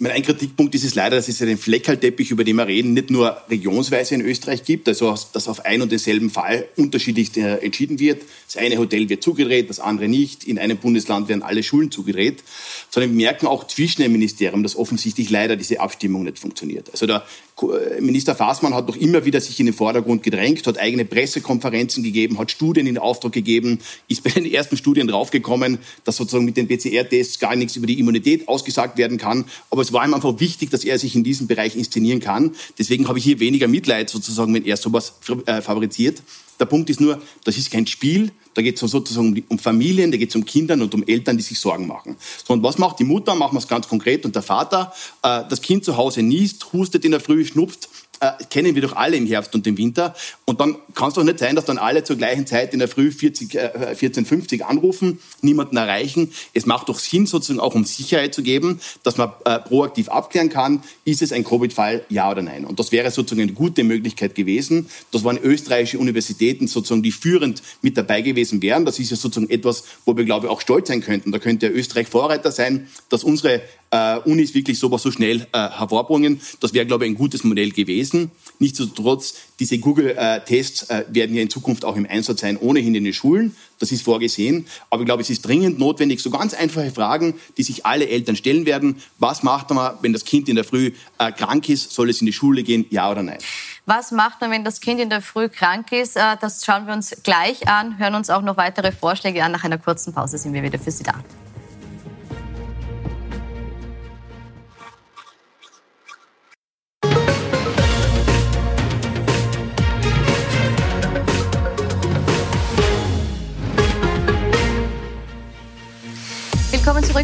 Mein 0.02 0.12
ein 0.12 0.22
Kritikpunkt 0.22 0.74
ist 0.74 0.82
es 0.82 0.94
leider, 0.94 1.16
dass 1.16 1.28
es 1.28 1.36
den 1.36 1.58
Fleckerlteppich, 1.58 2.30
über 2.30 2.42
den 2.42 2.56
wir 2.56 2.66
reden, 2.66 2.94
nicht 2.94 3.10
nur 3.10 3.36
regionsweise 3.50 4.14
in 4.14 4.22
Österreich 4.22 4.64
gibt, 4.64 4.88
also 4.88 5.14
dass 5.34 5.46
auf 5.46 5.66
ein 5.66 5.82
und 5.82 5.92
denselben 5.92 6.30
Fall 6.30 6.64
unterschiedlich 6.78 7.36
äh, 7.36 7.56
entschieden 7.56 7.98
wird. 7.98 8.22
Das 8.46 8.56
eine 8.56 8.78
Hotel 8.78 9.10
wird 9.10 9.22
zugedreht, 9.22 9.68
das 9.68 9.78
andere 9.78 10.08
nicht. 10.08 10.44
In 10.44 10.58
einem 10.58 10.78
Bundesland 10.78 11.28
werden 11.28 11.42
alle 11.42 11.62
Schulen 11.62 11.90
zugedreht. 11.90 12.42
Sondern 12.88 13.10
wir 13.10 13.26
merken 13.26 13.46
auch 13.46 13.66
zwischen 13.66 14.00
dem 14.00 14.12
Ministerium, 14.12 14.62
dass 14.62 14.74
offensichtlich 14.74 15.28
leider 15.28 15.56
diese 15.56 15.80
Abstimmung 15.80 16.22
nicht 16.24 16.38
funktioniert. 16.38 16.88
Also 16.90 17.06
der 17.06 17.26
äh, 17.60 18.00
Minister 18.00 18.34
Faßmann 18.34 18.74
hat 18.74 18.88
doch 18.88 18.96
immer 18.96 19.26
wieder 19.26 19.42
sich 19.42 19.60
in 19.60 19.66
den 19.66 19.74
Vordergrund 19.74 20.22
gedrängt, 20.22 20.66
hat 20.66 20.78
eigene 20.78 21.04
Pressekonferenzen 21.04 22.02
gegeben, 22.02 22.38
hat 22.38 22.50
Studien 22.50 22.86
in 22.86 22.96
Auftrag 22.96 23.32
gegeben, 23.32 23.80
ist 24.08 24.24
bei 24.24 24.30
den 24.30 24.50
ersten 24.50 24.78
Studien 24.78 25.08
draufgekommen, 25.08 25.78
dass 26.04 26.16
sozusagen 26.16 26.46
mit 26.46 26.56
den 26.56 26.68
PCR-Tests 26.68 27.38
gar 27.38 27.54
nichts 27.54 27.76
über 27.76 27.86
die 27.86 28.00
Immunität 28.00 28.48
ausgesagt 28.48 28.96
werden 28.96 29.18
kann. 29.18 29.44
Aber 29.68 29.89
das 29.90 29.94
war 29.94 30.06
ihm 30.06 30.14
einfach 30.14 30.38
wichtig, 30.38 30.70
dass 30.70 30.84
er 30.84 31.00
sich 31.00 31.16
in 31.16 31.24
diesem 31.24 31.48
Bereich 31.48 31.74
inszenieren 31.74 32.20
kann. 32.20 32.52
Deswegen 32.78 33.08
habe 33.08 33.18
ich 33.18 33.24
hier 33.24 33.40
weniger 33.40 33.66
Mitleid 33.66 34.08
sozusagen, 34.08 34.54
wenn 34.54 34.64
er 34.64 34.76
sowas 34.76 35.14
äh, 35.46 35.60
fabriziert. 35.60 36.22
Der 36.60 36.66
Punkt 36.66 36.90
ist 36.90 37.00
nur, 37.00 37.20
das 37.42 37.56
ist 37.56 37.72
kein 37.72 37.88
Spiel, 37.88 38.30
da 38.54 38.62
geht 38.62 38.80
es 38.80 38.88
sozusagen 38.88 39.42
um 39.48 39.58
Familien, 39.58 40.12
da 40.12 40.16
geht 40.16 40.28
es 40.28 40.36
um 40.36 40.44
Kinder 40.44 40.74
und 40.74 40.94
um 40.94 41.02
Eltern, 41.04 41.36
die 41.38 41.42
sich 41.42 41.58
Sorgen 41.58 41.88
machen. 41.88 42.16
So, 42.46 42.52
und 42.52 42.62
was 42.62 42.78
macht 42.78 43.00
die 43.00 43.04
Mutter? 43.04 43.34
Machen 43.34 43.54
wir 43.54 43.58
es 43.58 43.66
ganz 43.66 43.88
konkret. 43.88 44.24
Und 44.24 44.36
der 44.36 44.42
Vater, 44.42 44.92
äh, 45.22 45.42
das 45.48 45.60
Kind 45.60 45.84
zu 45.84 45.96
Hause 45.96 46.22
niest, 46.22 46.72
hustet 46.72 47.04
in 47.04 47.10
der 47.10 47.20
Früh, 47.20 47.44
schnupft, 47.44 47.88
äh, 48.20 48.32
kennen 48.50 48.74
wir 48.74 48.82
doch 48.82 48.96
alle 48.96 49.16
im 49.16 49.26
Herbst 49.26 49.54
und 49.54 49.66
im 49.66 49.78
Winter. 49.78 50.14
Und 50.44 50.60
dann 50.60 50.76
kann 50.94 51.08
es 51.08 51.14
doch 51.14 51.24
nicht 51.24 51.38
sein, 51.38 51.56
dass 51.56 51.64
dann 51.64 51.78
alle 51.78 52.04
zur 52.04 52.16
gleichen 52.16 52.46
Zeit 52.46 52.72
in 52.72 52.78
der 52.78 52.88
Früh 52.88 53.10
40, 53.10 53.54
äh, 53.54 53.58
1450 53.58 54.64
anrufen, 54.64 55.18
niemanden 55.40 55.76
erreichen. 55.76 56.32
Es 56.52 56.66
macht 56.66 56.88
doch 56.88 56.98
Sinn, 56.98 57.26
sozusagen 57.26 57.60
auch 57.60 57.74
um 57.74 57.84
Sicherheit 57.84 58.34
zu 58.34 58.42
geben, 58.42 58.80
dass 59.02 59.16
man 59.16 59.32
äh, 59.44 59.58
proaktiv 59.58 60.08
abklären 60.10 60.50
kann, 60.50 60.82
ist 61.04 61.22
es 61.22 61.32
ein 61.32 61.44
Covid-Fall, 61.44 62.04
ja 62.08 62.30
oder 62.30 62.42
nein. 62.42 62.64
Und 62.64 62.78
das 62.78 62.92
wäre 62.92 63.10
sozusagen 63.10 63.42
eine 63.42 63.52
gute 63.52 63.84
Möglichkeit 63.84 64.34
gewesen. 64.34 64.88
Das 65.12 65.24
waren 65.24 65.38
österreichische 65.38 65.98
Universitäten 65.98 66.66
sozusagen, 66.66 67.02
die 67.02 67.12
führend 67.12 67.62
mit 67.80 67.96
dabei 67.96 68.20
gewesen 68.20 68.60
wären. 68.60 68.84
Das 68.84 68.98
ist 68.98 69.10
ja 69.10 69.16
sozusagen 69.16 69.50
etwas, 69.50 69.84
wo 70.04 70.16
wir, 70.16 70.24
glaube 70.24 70.46
ich, 70.46 70.52
auch 70.52 70.60
stolz 70.60 70.88
sein 70.88 71.00
könnten. 71.00 71.32
Da 71.32 71.38
könnte 71.38 71.66
ja 71.66 71.72
Österreich 71.72 72.08
Vorreiter 72.08 72.52
sein, 72.52 72.88
dass 73.08 73.24
unsere 73.24 73.62
äh, 73.90 74.18
Unis 74.18 74.54
wirklich 74.54 74.78
sowas 74.78 75.02
so 75.02 75.10
schnell 75.10 75.46
äh, 75.52 75.58
hervorbringen. 75.58 76.40
Das 76.60 76.72
wäre, 76.72 76.86
glaube 76.86 77.04
ich, 77.04 77.10
ein 77.10 77.16
gutes 77.16 77.44
Modell 77.44 77.70
gewesen. 77.70 78.30
Nichtsdestotrotz, 78.58 79.34
diese 79.58 79.78
Google-Tests 79.78 80.90
äh, 80.90 81.04
werden 81.08 81.34
ja 81.34 81.42
in 81.42 81.50
Zukunft 81.50 81.84
auch 81.84 81.96
im 81.96 82.06
Einsatz 82.06 82.40
sein, 82.40 82.56
ohnehin 82.56 82.94
in 82.94 83.04
den 83.04 83.12
Schulen. 83.12 83.56
Das 83.78 83.90
ist 83.92 84.02
vorgesehen. 84.02 84.66
Aber 84.90 85.02
ich 85.02 85.06
glaube, 85.06 85.22
es 85.22 85.30
ist 85.30 85.42
dringend 85.42 85.78
notwendig, 85.78 86.20
so 86.20 86.30
ganz 86.30 86.54
einfache 86.54 86.90
Fragen, 86.90 87.34
die 87.56 87.62
sich 87.62 87.86
alle 87.86 88.08
Eltern 88.08 88.36
stellen 88.36 88.66
werden. 88.66 88.96
Was 89.18 89.42
macht 89.42 89.70
man, 89.70 89.96
wenn 90.02 90.12
das 90.12 90.24
Kind 90.24 90.48
in 90.48 90.56
der 90.56 90.64
Früh 90.64 90.92
äh, 91.18 91.32
krank 91.32 91.68
ist? 91.68 91.92
Soll 91.92 92.10
es 92.10 92.20
in 92.20 92.26
die 92.26 92.32
Schule 92.32 92.62
gehen? 92.62 92.86
Ja 92.90 93.10
oder 93.10 93.22
nein? 93.22 93.38
Was 93.86 94.12
macht 94.12 94.40
man, 94.40 94.50
wenn 94.50 94.64
das 94.64 94.80
Kind 94.80 95.00
in 95.00 95.10
der 95.10 95.22
Früh 95.22 95.48
krank 95.48 95.90
ist? 95.92 96.16
Äh, 96.16 96.36
das 96.40 96.64
schauen 96.64 96.86
wir 96.86 96.94
uns 96.94 97.16
gleich 97.24 97.66
an, 97.66 97.98
hören 97.98 98.14
uns 98.14 98.30
auch 98.30 98.42
noch 98.42 98.56
weitere 98.56 98.92
Vorschläge 98.92 99.42
an. 99.42 99.50
Nach 99.50 99.64
einer 99.64 99.78
kurzen 99.78 100.12
Pause 100.12 100.38
sind 100.38 100.52
wir 100.52 100.62
wieder 100.62 100.78
für 100.78 100.90
Sie 100.90 101.02
da. 101.02 101.14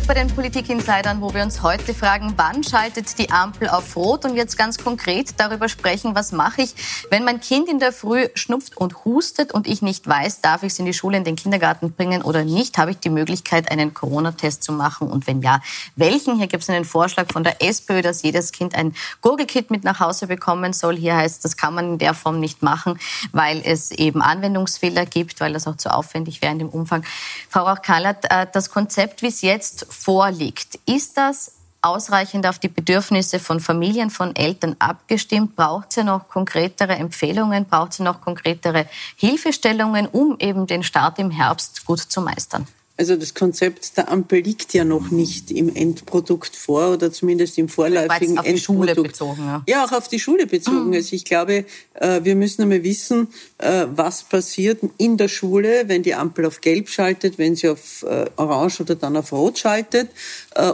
Bei 0.06 0.14
den 0.14 0.28
Politik-Insidern, 0.28 1.20
wo 1.20 1.34
wir 1.34 1.42
uns 1.42 1.62
heute 1.62 1.92
fragen, 1.92 2.34
wann 2.36 2.62
schaltet 2.62 3.18
die 3.18 3.30
Ampel 3.30 3.68
auf 3.68 3.96
Rot? 3.96 4.24
Und 4.24 4.36
jetzt 4.36 4.56
ganz 4.56 4.78
konkret 4.78 5.34
darüber 5.38 5.68
sprechen, 5.68 6.14
was 6.14 6.32
mache 6.32 6.62
ich, 6.62 6.74
wenn 7.10 7.24
mein 7.24 7.40
Kind 7.40 7.68
in 7.68 7.78
der 7.78 7.92
Früh 7.92 8.28
schnupft 8.34 8.76
und 8.76 9.04
hustet 9.04 9.52
und 9.52 9.66
ich 9.66 9.82
nicht 9.82 10.06
weiß, 10.06 10.40
darf 10.40 10.62
ich 10.62 10.72
es 10.72 10.78
in 10.78 10.86
die 10.86 10.94
Schule, 10.94 11.16
in 11.16 11.24
den 11.24 11.34
Kindergarten 11.34 11.92
bringen 11.92 12.22
oder 12.22 12.44
nicht? 12.44 12.78
Habe 12.78 12.92
ich 12.92 12.98
die 12.98 13.10
Möglichkeit, 13.10 13.70
einen 13.70 13.94
Corona-Test 13.94 14.62
zu 14.62 14.72
machen? 14.72 15.08
Und 15.08 15.26
wenn 15.26 15.42
ja, 15.42 15.60
welchen? 15.96 16.36
Hier 16.36 16.46
gibt 16.46 16.62
es 16.62 16.70
einen 16.70 16.84
Vorschlag 16.84 17.32
von 17.32 17.42
der 17.42 17.62
SPÖ, 17.62 18.02
dass 18.02 18.22
jedes 18.22 18.52
Kind 18.52 18.74
ein 18.74 18.94
Gurgelkit 19.22 19.70
mit 19.70 19.82
nach 19.82 19.98
Hause 19.98 20.28
bekommen 20.28 20.72
soll. 20.72 20.96
Hier 20.96 21.16
heißt, 21.16 21.44
das 21.44 21.56
kann 21.56 21.74
man 21.74 21.92
in 21.92 21.98
der 21.98 22.14
Form 22.14 22.38
nicht 22.38 22.62
machen, 22.62 22.98
weil 23.32 23.60
es 23.64 23.90
eben 23.90 24.22
Anwendungsfehler 24.22 25.04
gibt, 25.04 25.40
weil 25.40 25.52
das 25.52 25.66
auch 25.66 25.76
zu 25.76 25.92
aufwendig 25.92 26.42
wäre 26.42 26.52
in 26.52 26.60
dem 26.60 26.68
Umfang. 26.68 27.04
Frau 27.48 27.64
Rauch-Kallert, 27.64 28.30
äh, 28.30 28.46
das 28.52 28.70
Konzept, 28.70 29.22
wie 29.22 29.28
es 29.28 29.42
jetzt 29.42 29.56
jetzt 29.56 29.95
vorliegt, 29.96 30.78
ist 30.86 31.16
das 31.16 31.52
ausreichend 31.82 32.46
auf 32.46 32.58
die 32.58 32.68
Bedürfnisse 32.68 33.38
von 33.38 33.60
Familien, 33.60 34.10
von 34.10 34.34
Eltern 34.34 34.76
abgestimmt? 34.78 35.56
Braucht 35.56 35.96
es 35.96 36.04
noch 36.04 36.28
konkretere 36.28 36.94
Empfehlungen? 36.94 37.64
Braucht 37.64 37.92
es 37.92 37.98
noch 38.00 38.20
konkretere 38.20 38.86
Hilfestellungen, 39.16 40.06
um 40.06 40.36
eben 40.38 40.66
den 40.66 40.82
Start 40.82 41.18
im 41.18 41.30
Herbst 41.30 41.84
gut 41.84 42.00
zu 42.00 42.20
meistern? 42.20 42.66
Also 42.98 43.16
das 43.16 43.34
Konzept 43.34 43.96
der 43.98 44.10
Ampel 44.10 44.40
liegt 44.40 44.72
ja 44.72 44.84
noch 44.84 45.10
nicht 45.10 45.50
im 45.50 45.74
Endprodukt 45.74 46.56
vor 46.56 46.94
oder 46.94 47.12
zumindest 47.12 47.58
im 47.58 47.68
vorläufigen 47.68 48.38
auf 48.38 48.46
Endprodukt. 48.46 48.56
Die 48.56 48.58
Schule 48.58 48.94
bezogen, 48.94 49.42
ja. 49.44 49.62
ja, 49.66 49.84
auch 49.84 49.92
auf 49.92 50.08
die 50.08 50.18
Schule 50.18 50.46
bezogen. 50.46 50.88
Mhm. 50.88 50.94
Also 50.94 51.14
ich 51.14 51.26
glaube, 51.26 51.66
äh, 51.94 52.20
wir 52.24 52.34
müssen 52.34 52.62
einmal 52.62 52.82
wissen, 52.84 53.28
äh, 53.58 53.84
was 53.94 54.22
passiert 54.22 54.80
in 54.96 55.18
der 55.18 55.28
Schule, 55.28 55.84
wenn 55.88 56.02
die 56.02 56.14
Ampel 56.14 56.46
auf 56.46 56.62
Gelb 56.62 56.88
schaltet, 56.88 57.36
wenn 57.36 57.54
sie 57.54 57.68
auf 57.68 58.02
äh, 58.02 58.26
Orange 58.36 58.80
oder 58.80 58.94
dann 58.94 59.16
auf 59.16 59.30
Rot 59.32 59.58
schaltet 59.58 60.08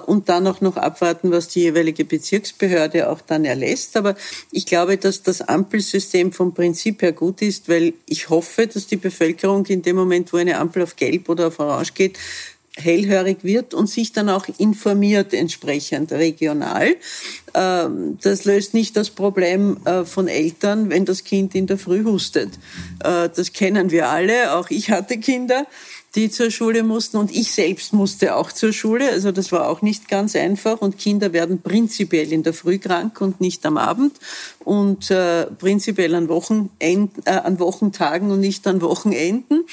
und 0.07 0.29
dann 0.29 0.47
auch 0.47 0.61
noch 0.61 0.77
abwarten, 0.77 1.33
was 1.33 1.49
die 1.49 1.63
jeweilige 1.63 2.05
Bezirksbehörde 2.05 3.11
auch 3.11 3.21
dann 3.21 3.45
erlässt. 3.45 3.97
Aber 3.97 4.15
ich 4.53 4.65
glaube, 4.65 4.97
dass 4.97 5.25
das 5.25 5.41
Ampelsystem 5.41 6.31
vom 6.31 6.55
Prinzip 6.55 7.03
her 7.03 7.11
gut 7.11 7.43
ist, 7.43 7.69
weil 7.69 7.95
ich 8.07 8.31
hoffe, 8.31 8.69
dass 8.69 8.87
die 8.87 8.97
Bevölkerung 8.97 9.67
in 9.67 9.83
dem 9.83 9.97
Moment, 9.97 10.33
wo 10.33 10.37
eine 10.37 10.59
Ampel 10.59 10.85
auf 10.85 10.95
Gelb 10.95 11.29
oder 11.29 11.49
auf 11.49 11.59
Orange 11.59 11.95
geht, 11.95 12.12
hellhörig 12.77 13.45
wird 13.45 13.75
und 13.75 13.89
sich 13.89 14.13
dann 14.13 14.29
auch 14.29 14.47
informiert 14.59 15.35
entsprechend 15.35 16.11
regional. 16.13 16.97
Ähm, 17.55 18.19
das 18.23 18.45
löst 18.45 18.73
nicht 18.73 18.97
das 18.97 19.11
Problem 19.11 19.77
äh, 19.85 20.05
von 20.05 20.27
Eltern, 20.27 20.89
wenn 20.89 21.05
das 21.05 21.25
Kind 21.25 21.55
in 21.55 21.67
der 21.67 21.77
Früh 21.77 22.05
hustet. 22.05 22.51
Äh, 23.05 23.29
das 23.35 23.53
kennen 23.53 23.91
wir 23.91 24.09
alle. 24.09 24.55
Auch 24.55 24.71
ich 24.71 24.91
hatte 24.91 25.19
Kinder, 25.19 25.67
die 26.15 26.31
zur 26.31 26.51
Schule 26.51 26.83
mussten 26.83 27.19
und 27.19 27.31
ich 27.31 27.53
selbst 27.53 27.93
musste 27.93 28.37
auch 28.37 28.51
zur 28.51 28.73
Schule. 28.73 29.11
Also 29.11 29.33
das 29.33 29.53
war 29.53 29.69
auch 29.69 29.83
nicht 29.83 30.09
ganz 30.09 30.35
einfach 30.35 30.81
und 30.81 30.97
Kinder 30.97 31.35
werden 31.35 31.61
prinzipiell 31.61 32.33
in 32.33 32.43
der 32.43 32.55
Früh 32.55 32.79
krank 32.79 33.21
und 33.21 33.43
nicht 33.43 33.67
am 33.67 33.77
Abend 33.77 34.17
und 34.61 35.11
äh, 35.11 35.45
prinzipiell 35.45 36.15
an, 36.15 36.29
Wochenend, 36.29 37.27
an 37.27 37.59
Wochentagen 37.59 38.31
und 38.31 38.41
nicht 38.41 38.67
an 38.67 38.81
Wochenenden. 38.81 39.65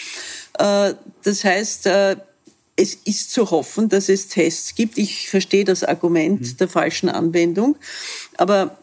Das 0.54 1.46
heißt, 1.46 1.88
es 2.80 2.96
ist 3.06 3.32
zu 3.32 3.52
hoffen, 3.52 3.90
dass 3.90 4.10
es 4.10 4.28
Tests 4.28 4.76
gibt. 4.76 4.98
Ich 4.98 5.30
verstehe 5.30 5.66
das 5.66 5.84
Argument 5.84 6.42
mhm. 6.42 6.58
der 6.58 6.68
falschen 6.68 7.10
Anwendung, 7.10 7.76
aber 8.38 8.78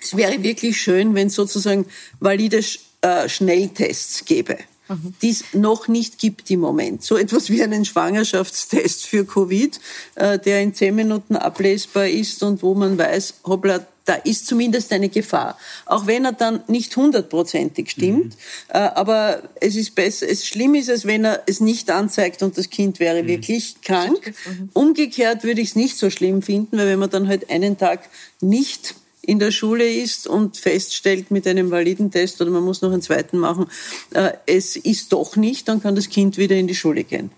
es 0.00 0.16
wäre 0.16 0.42
wirklich 0.42 0.80
schön, 0.80 1.14
wenn 1.14 1.28
es 1.28 1.34
sozusagen 1.34 1.86
valide 2.20 2.62
äh, 3.02 3.28
Schnelltests 3.28 4.24
gäbe. 4.24 4.56
Mhm. 4.88 5.14
die 5.20 5.30
es 5.30 5.44
noch 5.52 5.88
nicht 5.88 6.18
gibt 6.18 6.50
im 6.50 6.60
Moment. 6.60 7.02
So 7.02 7.16
etwas 7.16 7.50
wie 7.50 7.62
einen 7.62 7.84
Schwangerschaftstest 7.84 9.06
für 9.06 9.24
Covid, 9.24 9.80
äh, 10.14 10.38
der 10.38 10.60
in 10.62 10.74
zehn 10.74 10.94
Minuten 10.94 11.36
ablesbar 11.36 12.06
ist 12.06 12.42
und 12.42 12.62
wo 12.62 12.74
man 12.74 12.96
weiß, 12.96 13.34
hoppla, 13.44 13.84
da 14.06 14.14
ist 14.14 14.46
zumindest 14.46 14.92
eine 14.92 15.08
Gefahr. 15.08 15.58
Auch 15.84 16.06
wenn 16.06 16.24
er 16.24 16.32
dann 16.32 16.62
nicht 16.68 16.96
hundertprozentig 16.96 17.90
stimmt. 17.90 18.24
Mhm. 18.24 18.30
Äh, 18.68 18.78
aber 18.78 19.42
es 19.60 19.74
ist 19.74 19.94
besser, 19.94 20.28
es 20.28 20.46
schlimm 20.46 20.74
ist 20.76 20.88
es, 20.88 21.04
wenn 21.04 21.24
er 21.24 21.42
es 21.46 21.60
nicht 21.60 21.90
anzeigt 21.90 22.42
und 22.42 22.56
das 22.56 22.70
Kind 22.70 23.00
wäre 23.00 23.24
mhm. 23.24 23.28
wirklich 23.28 23.80
krank. 23.82 24.32
Mhm. 24.46 24.70
Umgekehrt 24.72 25.42
würde 25.42 25.60
ich 25.60 25.70
es 25.70 25.76
nicht 25.76 25.98
so 25.98 26.10
schlimm 26.10 26.42
finden, 26.42 26.78
weil 26.78 26.86
wenn 26.86 26.98
man 27.00 27.10
dann 27.10 27.28
halt 27.28 27.50
einen 27.50 27.76
Tag 27.76 28.08
nicht 28.40 28.94
in 29.26 29.38
der 29.38 29.50
Schule 29.50 29.86
ist 29.88 30.26
und 30.26 30.56
feststellt 30.56 31.30
mit 31.30 31.46
einem 31.46 31.70
validen 31.70 32.10
Test 32.10 32.40
oder 32.40 32.50
man 32.50 32.62
muss 32.62 32.80
noch 32.80 32.92
einen 32.92 33.02
zweiten 33.02 33.38
machen, 33.38 33.66
äh, 34.14 34.32
es 34.46 34.76
ist 34.76 35.12
doch 35.12 35.36
nicht, 35.36 35.68
dann 35.68 35.82
kann 35.82 35.96
das 35.96 36.08
Kind 36.08 36.38
wieder 36.38 36.56
in 36.56 36.68
die 36.68 36.74
Schule 36.74 37.04
gehen. 37.04 37.30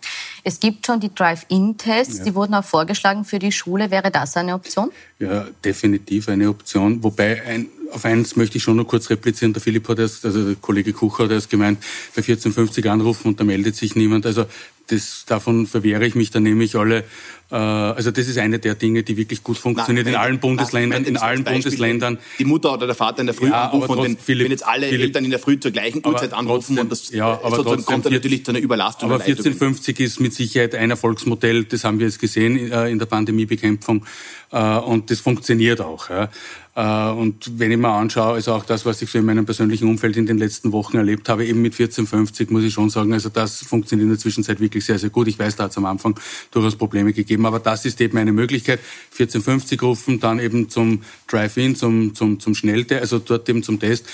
Es 0.44 0.61
gibt 0.61 0.87
schon 0.87 1.01
die 1.01 1.14
Drive-In-Tests, 1.14 2.18
ja. 2.18 2.24
die 2.24 2.35
wurden 2.35 2.55
auch 2.55 2.64
vorgeschlagen 2.64 3.24
für 3.24 3.38
die 3.38 3.53
Schule. 3.53 3.90
Wäre 3.90 4.11
das 4.11 4.37
eine 4.37 4.55
Option? 4.55 4.90
Ja, 5.18 5.46
definitiv 5.64 6.29
eine 6.29 6.48
Option. 6.48 7.03
Wobei 7.03 7.42
ein, 7.44 7.66
auf 7.92 8.05
eins 8.05 8.37
möchte 8.37 8.59
ich 8.59 8.62
schon 8.62 8.77
noch 8.77 8.87
kurz 8.87 9.11
replizieren. 9.11 9.53
Der 9.53 9.62
Philipp 9.62 9.88
hat 9.88 9.98
erst, 9.98 10.24
also 10.24 10.44
der 10.44 10.57
Kollege 10.57 10.92
Kucher 10.92 11.24
hat 11.24 11.33
erst 11.33 11.51
gemeint, 11.51 11.79
bei 12.14 12.22
1450 12.22 12.88
anrufen 12.88 13.29
und 13.29 13.40
da 13.40 13.44
meldet 13.44 13.77
sich 13.77 13.96
niemand. 13.96 14.27
Also 14.27 14.44
das, 14.88 15.24
davon 15.27 15.66
verwehre 15.66 16.07
ich 16.07 16.14
mich, 16.14 16.31
da 16.31 16.40
nehme 16.40 16.64
ich 16.64 16.77
alle, 16.77 17.05
äh, 17.51 17.55
also 17.55 18.11
das 18.11 18.29
ist 18.29 18.38
eine 18.38 18.59
der 18.59 18.74
Dinge, 18.74 19.03
die 19.03 19.16
wirklich 19.16 19.42
gut 19.42 19.59
funktioniert 19.59 20.07
nein, 20.07 20.14
in 20.14 20.20
allen 20.20 20.38
Bundesländern, 20.40 21.03
nein, 21.03 21.11
in 21.11 21.16
allen 21.16 21.44
Bundesländern. 21.44 22.18
Die 22.38 22.44
Mutter 22.44 22.72
oder 22.72 22.87
der 22.87 22.94
Vater 22.94 23.20
in 23.20 23.27
der 23.27 23.35
Früh 23.35 23.48
ja, 23.48 23.68
anrufen 23.68 23.90
und 23.90 24.05
wenn, 24.05 24.16
Philipp, 24.16 24.44
wenn, 24.44 24.53
jetzt 24.53 24.66
alle 24.66 24.88
Philipp, 24.88 25.07
Eltern 25.07 25.24
in 25.24 25.31
der 25.31 25.38
Früh 25.38 25.59
zur 25.61 25.70
gleichen 25.70 26.05
Uhrzeit 26.07 26.33
anrufen 26.33 26.77
trotzdem, 26.77 26.79
und 26.79 26.92
das 26.92 27.11
ja, 27.11 27.27
aber 27.42 27.57
trotzdem, 27.57 27.85
kommt 27.85 28.07
dann 28.07 28.12
natürlich 28.12 28.44
zu 28.44 28.51
einer 28.51 28.61
Überlastung. 28.61 29.11
Aber 29.11 29.22
1450 29.22 30.01
ist 30.01 30.20
mit 30.20 30.35
Sicherheit 30.35 30.74
ein 30.74 30.90
Erfolgsmodell, 30.90 31.64
das 31.64 31.85
haben 31.85 31.98
wir 31.98 32.07
jetzt 32.07 32.18
gesehen 32.18 32.70
äh, 32.70 32.90
in 32.90 32.98
der 32.98 33.07
Pandemiebekämpfung 33.07 34.05
äh, 34.51 34.79
und 34.79 35.11
das 35.11 35.20
funktioniert 35.20 35.81
auch. 35.81 36.11
Ja. 36.11 36.31
Äh, 36.78 37.10
und 37.10 37.58
wenn 37.58 37.72
ich 37.72 37.78
mir 37.78 37.88
anschaue, 37.88 38.34
also 38.34 38.52
auch 38.52 38.64
das, 38.64 38.86
was 38.86 39.02
ich 39.02 39.10
so 39.10 39.18
in 39.18 39.24
meinem 39.24 39.44
persönlichen 39.44 39.88
Umfeld 39.88 40.16
in 40.16 40.26
den 40.26 40.38
letzten 40.38 40.70
Wochen 40.72 40.96
erlebt 40.96 41.28
habe, 41.28 41.44
eben 41.44 41.60
mit 41.60 41.72
1450, 41.72 42.50
muss 42.50 42.62
ich 42.62 42.72
schon 42.72 42.88
sagen, 42.88 43.12
also 43.12 43.28
das 43.28 43.58
funktioniert 43.58 44.04
in 44.04 44.10
der 44.10 44.18
Zwischenzeit 44.18 44.60
wirklich 44.60 44.84
sehr, 44.84 44.98
sehr 44.98 45.10
gut. 45.10 45.26
Ich 45.26 45.38
weiß, 45.38 45.56
da 45.56 45.64
hat 45.64 45.72
es 45.72 45.76
am 45.76 45.86
Anfang 45.86 46.18
durchaus 46.50 46.76
Probleme 46.76 47.12
gegeben 47.12 47.28
geben. 47.28 47.46
Aber 47.46 47.60
das 47.60 47.84
ist 47.84 48.00
eben 48.00 48.18
eine 48.18 48.32
Möglichkeit. 48.32 48.80
1450 49.12 49.82
rufen, 49.82 50.20
dann 50.20 50.40
eben 50.40 50.68
zum 50.68 51.02
Drive-In, 51.28 51.76
zum, 51.76 52.14
zum, 52.14 52.40
zum 52.40 52.54
Schnelltest, 52.54 53.00
also 53.00 53.18
dort 53.18 53.48
eben 53.48 53.62
zum 53.62 53.78
Test. 53.78 54.06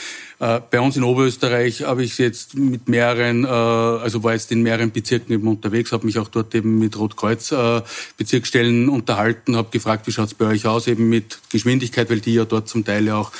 Äh, 0.44 0.60
bei 0.70 0.78
uns 0.78 0.94
in 0.94 1.04
Oberösterreich 1.04 1.84
habe 1.84 2.04
ich 2.04 2.18
jetzt 2.18 2.54
mit 2.54 2.86
mehreren, 2.86 3.44
äh, 3.44 3.48
also 3.48 4.22
war 4.22 4.34
jetzt 4.34 4.52
in 4.52 4.62
mehreren 4.62 4.90
Bezirken 4.90 5.32
eben 5.32 5.48
unterwegs, 5.48 5.90
habe 5.90 6.04
mich 6.04 6.18
auch 6.18 6.28
dort 6.28 6.54
eben 6.54 6.78
mit 6.78 6.98
Rotkreuz 6.98 7.50
äh, 7.50 7.80
Bezirksstellen 8.18 8.90
unterhalten, 8.90 9.56
habe 9.56 9.70
gefragt, 9.70 10.06
wie 10.06 10.12
schaut's 10.12 10.34
bei 10.34 10.44
euch 10.44 10.66
aus 10.66 10.86
eben 10.86 11.08
mit 11.08 11.38
Geschwindigkeit, 11.48 12.10
weil 12.10 12.20
die 12.20 12.34
ja 12.34 12.44
dort 12.44 12.68
zum 12.68 12.84
Teil 12.84 13.06
ja 13.06 13.16
auch 13.16 13.32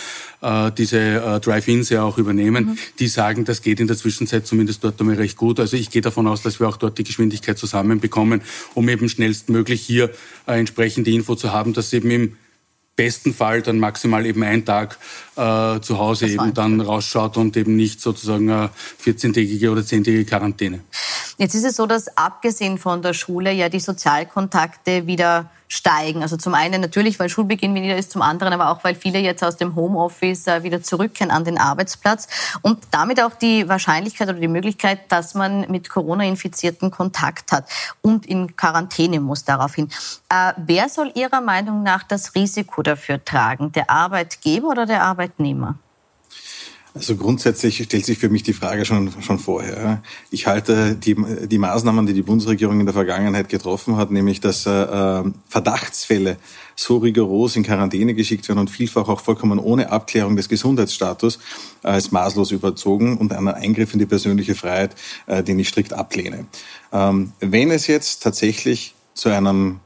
diese 0.77 1.41
Drive-Ins 1.43 1.89
ja 1.89 2.03
auch 2.03 2.19
übernehmen, 2.19 2.67
mhm. 2.67 2.79
die 2.99 3.09
sagen, 3.09 3.47
das 3.47 3.63
geht 3.63 3.81
in 3.81 3.87
der 3.87 3.97
Zwischenzeit 3.97 4.47
zumindest 4.47 4.85
dort 4.85 5.01
einmal 5.01 5.17
recht 5.17 5.39
gut. 5.39 5.59
Also 5.59 5.79
ich 5.79 5.89
gehe 5.89 6.03
davon 6.03 6.27
aus, 6.27 6.43
dass 6.43 6.61
wir 6.61 6.69
auch 6.69 6.77
dort 6.77 6.99
die 6.99 7.05
Geschwindigkeit 7.05 7.57
zusammenbekommen, 7.57 8.43
um 8.75 8.87
eben 8.91 9.09
schnellstmöglich 9.09 9.81
hier 9.81 10.11
entsprechende 10.45 11.11
Info 11.13 11.35
zu 11.35 11.51
haben, 11.51 11.73
dass 11.73 11.95
eben 11.95 12.11
im 12.11 12.37
besten 12.97 13.35
Fall 13.35 13.63
dann 13.63 13.79
maximal 13.79 14.25
eben 14.27 14.43
ein 14.43 14.65
Tag 14.65 14.99
äh, 15.37 15.81
zu 15.81 15.99
Hause 15.99 16.27
eben 16.29 16.55
dann 16.55 16.81
rausschaut 16.81 17.37
und 17.37 17.57
eben 17.57 17.77
nicht 17.77 18.01
sozusagen 18.01 18.51
eine 18.51 18.71
14-tägige 19.05 19.71
oder 19.71 19.83
10-tägige 19.83 20.25
Quarantäne. 20.25 20.81
Jetzt 21.37 21.55
ist 21.55 21.65
es 21.65 21.77
so, 21.77 21.87
dass 21.87 22.17
abgesehen 22.17 22.79
von 22.79 23.03
der 23.03 23.15
Schule 23.15 23.53
ja 23.53 23.69
die 23.69 23.81
Sozialkontakte 23.81 25.07
wieder 25.07 25.51
steigen. 25.75 26.23
Also 26.23 26.37
zum 26.37 26.55
einen 26.55 26.81
natürlich, 26.81 27.19
weil 27.19 27.29
Schulbeginn 27.29 27.75
wieder 27.75 27.97
ist, 27.97 28.13
zum 28.13 28.23
anderen 28.23 28.53
aber 28.53 28.71
auch, 28.71 28.85
weil 28.85 28.95
viele 28.95 29.19
jetzt 29.19 29.43
aus 29.43 29.57
dem 29.57 29.75
Homeoffice 29.75 30.47
äh, 30.47 30.63
wieder 30.63 30.83
zurückkehren 30.83 31.31
an 31.31 31.45
den 31.45 31.59
Arbeitsplatz 31.59 32.29
und 32.63 32.79
damit 32.91 33.21
auch 33.21 33.35
die 33.35 33.69
Wahrscheinlichkeit 33.69 34.29
oder 34.29 34.39
die 34.39 34.49
Möglichkeit, 34.49 35.11
dass 35.11 35.35
man 35.35 35.71
mit 35.71 35.89
Corona-Infizierten 35.89 36.91
Kontakt 36.91 37.51
hat 37.51 37.69
und 38.03 38.27
in 38.27 38.57
Quarantäne 38.57 39.21
muss 39.21 39.45
daraufhin. 39.45 39.89
Äh, 40.29 40.53
wer 40.59 40.89
soll 40.89 41.11
Ihrer 41.15 41.41
Meinung 41.41 41.83
nach 41.83 42.03
das 42.05 42.35
Risiko 42.35 42.83
dafür 42.83 43.25
tragen? 43.25 43.73
Der 43.73 43.91
Arbeitgeber 43.91 44.69
oder 44.69 44.87
der 44.87 45.03
Arbeitnehmer? 45.25 45.79
Also 46.97 47.17
grundsätzlich 47.17 47.83
stellt 47.83 48.05
sich 48.05 48.19
für 48.19 48.29
mich 48.29 48.45
die 48.45 48.53
Frage 48.53 48.85
schon, 48.85 49.11
schon 49.21 49.41
vorher. 49.41 50.01
Ich 50.31 50.47
halte 50.47 50.95
die, 50.95 51.17
die 51.49 51.59
Maßnahmen, 51.59 52.07
die 52.07 52.13
die 52.13 52.23
Bundesregierung 52.23 52.79
in 52.79 52.87
der 52.87 52.93
Vergangenheit 52.95 53.49
getroffen 53.49 53.97
hat, 53.97 54.13
nämlich 54.13 54.41
dass 54.41 54.65
äh, 54.65 55.25
Verdachtsfälle 55.49 56.37
so 56.77 56.99
rigoros 56.99 57.57
in 57.57 57.65
Quarantäne 57.65 58.15
geschickt 58.15 58.47
werden 58.49 58.61
und 58.61 58.71
vielfach 58.71 59.09
auch 59.09 59.21
vollkommen 59.21 59.59
ohne 59.59 59.91
Abklärung 59.91 60.37
des 60.37 60.49
Gesundheitsstatus 60.49 61.41
als 61.83 62.13
maßlos 62.13 62.53
überzogen 62.53 63.19
und 63.19 63.33
einen 63.33 63.49
Eingriff 63.49 63.93
in 63.93 63.99
die 63.99 64.07
persönliche 64.07 64.55
Freiheit, 64.55 64.95
äh, 65.27 65.43
den 65.43 65.59
ich 65.59 65.71
strikt 65.71 65.93
ablehne. 65.93 66.47
Ähm, 66.93 67.33
wenn 67.41 67.73
es 67.73 67.89
jetzt 67.89 68.23
tatsächlich 68.23 68.95
zu 69.15 69.31
einem 69.31 69.81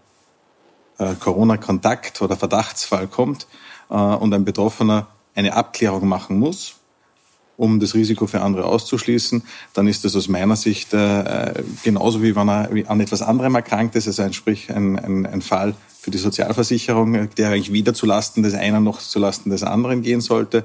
äh, 0.98 1.14
Corona-Kontakt 1.14 2.20
oder 2.20 2.36
Verdachtsfall 2.36 3.06
kommt 3.06 3.46
äh, 3.88 3.94
und 3.94 4.34
ein 4.34 4.44
Betroffener 4.44 5.06
eine 5.38 5.54
Abklärung 5.54 6.08
machen 6.08 6.38
muss, 6.38 6.74
um 7.56 7.80
das 7.80 7.94
Risiko 7.94 8.26
für 8.26 8.40
andere 8.40 8.64
auszuschließen, 8.64 9.42
dann 9.72 9.86
ist 9.86 10.04
das 10.04 10.16
aus 10.16 10.28
meiner 10.28 10.56
Sicht 10.56 10.92
äh, 10.92 11.54
genauso 11.84 12.22
wie 12.22 12.34
wenn 12.34 12.48
er 12.48 12.68
an 12.88 13.00
etwas 13.00 13.22
anderem 13.22 13.54
erkrankt 13.54 13.94
ist, 13.96 14.06
also 14.08 14.22
ein, 14.22 14.32
sprich 14.32 14.70
ein, 14.70 14.98
ein, 14.98 15.26
ein 15.26 15.42
Fall 15.42 15.74
für 16.00 16.10
die 16.10 16.18
Sozialversicherung, 16.18 17.30
der 17.36 17.50
eigentlich 17.50 17.72
weder 17.72 17.94
zulasten 17.94 18.42
des 18.42 18.54
einen 18.54 18.84
noch 18.84 18.98
zulasten 18.98 19.50
des 19.50 19.62
anderen 19.62 20.02
gehen 20.02 20.20
sollte. 20.20 20.64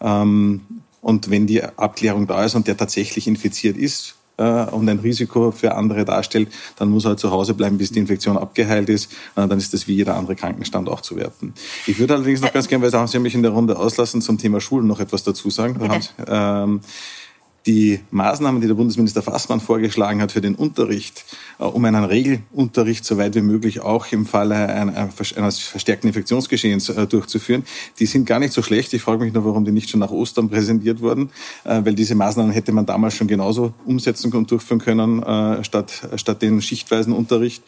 Ähm, 0.00 0.60
und 1.00 1.30
wenn 1.30 1.46
die 1.46 1.62
Abklärung 1.62 2.26
da 2.26 2.44
ist 2.44 2.54
und 2.54 2.66
der 2.66 2.76
tatsächlich 2.76 3.26
infiziert 3.26 3.76
ist, 3.76 4.14
und 4.42 4.88
ein 4.88 4.98
Risiko 4.98 5.50
für 5.50 5.74
andere 5.74 6.04
darstellt, 6.04 6.48
dann 6.76 6.90
muss 6.90 7.04
er 7.04 7.10
halt 7.10 7.20
zu 7.20 7.30
Hause 7.30 7.54
bleiben, 7.54 7.78
bis 7.78 7.92
die 7.92 8.00
Infektion 8.00 8.36
abgeheilt 8.36 8.88
ist. 8.88 9.12
Äh, 9.36 9.46
dann 9.46 9.58
ist 9.58 9.72
das 9.72 9.86
wie 9.86 9.94
jeder 9.94 10.16
andere 10.16 10.34
Krankenstand 10.34 10.88
auch 10.88 11.00
zu 11.00 11.16
werten. 11.16 11.54
Ich 11.86 11.98
würde 11.98 12.14
allerdings 12.14 12.40
noch 12.40 12.52
ganz 12.52 12.68
gerne, 12.68 12.82
weil 12.82 12.90
Sie 12.90 13.16
haben 13.16 13.22
mich 13.22 13.34
in 13.34 13.42
der 13.42 13.52
Runde 13.52 13.78
auslassen, 13.78 14.20
zum 14.20 14.38
Thema 14.38 14.60
Schulen 14.60 14.86
noch 14.86 15.00
etwas 15.00 15.22
dazu 15.22 15.50
sagen. 15.50 15.78
Ähm, 16.26 16.80
die 17.66 18.00
Maßnahmen, 18.10 18.60
die 18.60 18.66
der 18.66 18.74
Bundesminister 18.74 19.22
Fassmann 19.22 19.60
vorgeschlagen 19.60 20.20
hat 20.20 20.32
für 20.32 20.40
den 20.40 20.54
Unterricht, 20.54 21.24
äh, 21.58 21.64
um 21.64 21.84
einen 21.84 22.04
Regelunterricht 22.04 23.04
so 23.04 23.16
weit 23.16 23.34
wie 23.34 23.40
möglich 23.40 23.80
auch 23.80 24.06
im 24.12 24.26
Falle 24.26 24.54
eines 24.54 25.58
verstärkten 25.60 26.08
Infektionsgeschehens 26.08 26.90
äh, 26.90 27.06
durchzuführen, 27.06 27.64
die 27.98 28.06
sind 28.06 28.26
gar 28.26 28.38
nicht 28.38 28.52
so 28.52 28.62
schlecht. 28.62 28.92
Ich 28.92 29.02
frage 29.02 29.24
mich 29.24 29.32
nur, 29.32 29.44
warum 29.44 29.64
die 29.64 29.72
nicht 29.72 29.88
schon 29.88 30.00
nach 30.00 30.10
Ostern 30.10 30.50
präsentiert 30.50 31.00
wurden, 31.00 31.30
äh, 31.64 31.84
weil 31.84 31.94
diese 31.94 32.14
Maßnahmen 32.14 32.52
hätte 32.52 32.72
man 32.72 32.86
damals 32.86 33.14
schon 33.16 33.28
genauso 33.28 33.72
umsetzen 33.86 34.32
und 34.32 34.50
durchführen 34.50 34.80
können, 34.80 35.22
statt, 35.64 36.08
statt 36.16 36.42
den 36.42 36.60
schichtweisen 36.60 37.12
Unterricht. 37.12 37.62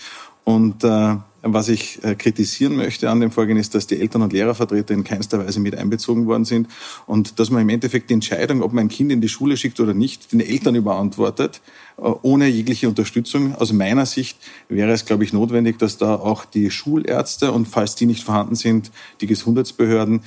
Und 0.44 0.84
äh, 0.84 1.16
was 1.52 1.68
ich 1.68 2.02
äh, 2.04 2.14
kritisieren 2.14 2.76
möchte 2.76 3.10
an 3.10 3.20
dem 3.20 3.30
Vorgehen 3.30 3.58
ist, 3.58 3.74
dass 3.74 3.86
die 3.86 4.00
Eltern- 4.00 4.22
und 4.22 4.32
Lehrervertreter 4.32 4.94
in 4.94 5.04
keinster 5.04 5.38
Weise 5.44 5.60
mit 5.60 5.76
einbezogen 5.76 6.26
worden 6.26 6.44
sind 6.44 6.68
und 7.06 7.38
dass 7.38 7.50
man 7.50 7.62
im 7.62 7.68
Endeffekt 7.68 8.10
die 8.10 8.14
Entscheidung, 8.14 8.62
ob 8.62 8.72
man 8.72 8.86
ein 8.86 8.88
Kind 8.88 9.12
in 9.12 9.20
die 9.20 9.28
Schule 9.28 9.56
schickt 9.56 9.80
oder 9.80 9.94
nicht, 9.94 10.32
den 10.32 10.40
Eltern 10.40 10.74
überantwortet, 10.74 11.60
äh, 11.98 12.02
ohne 12.02 12.48
jegliche 12.48 12.88
Unterstützung. 12.88 13.54
Aus 13.54 13.72
meiner 13.72 14.06
Sicht 14.06 14.38
wäre 14.68 14.92
es, 14.92 15.04
glaube 15.04 15.24
ich, 15.24 15.32
notwendig, 15.32 15.78
dass 15.78 15.98
da 15.98 16.14
auch 16.14 16.44
die 16.44 16.70
Schulärzte 16.70 17.52
und 17.52 17.66
falls 17.66 17.94
die 17.94 18.06
nicht 18.06 18.24
vorhanden 18.24 18.54
sind, 18.54 18.90
die 19.20 19.26
Gesundheitsbehörden 19.26 20.22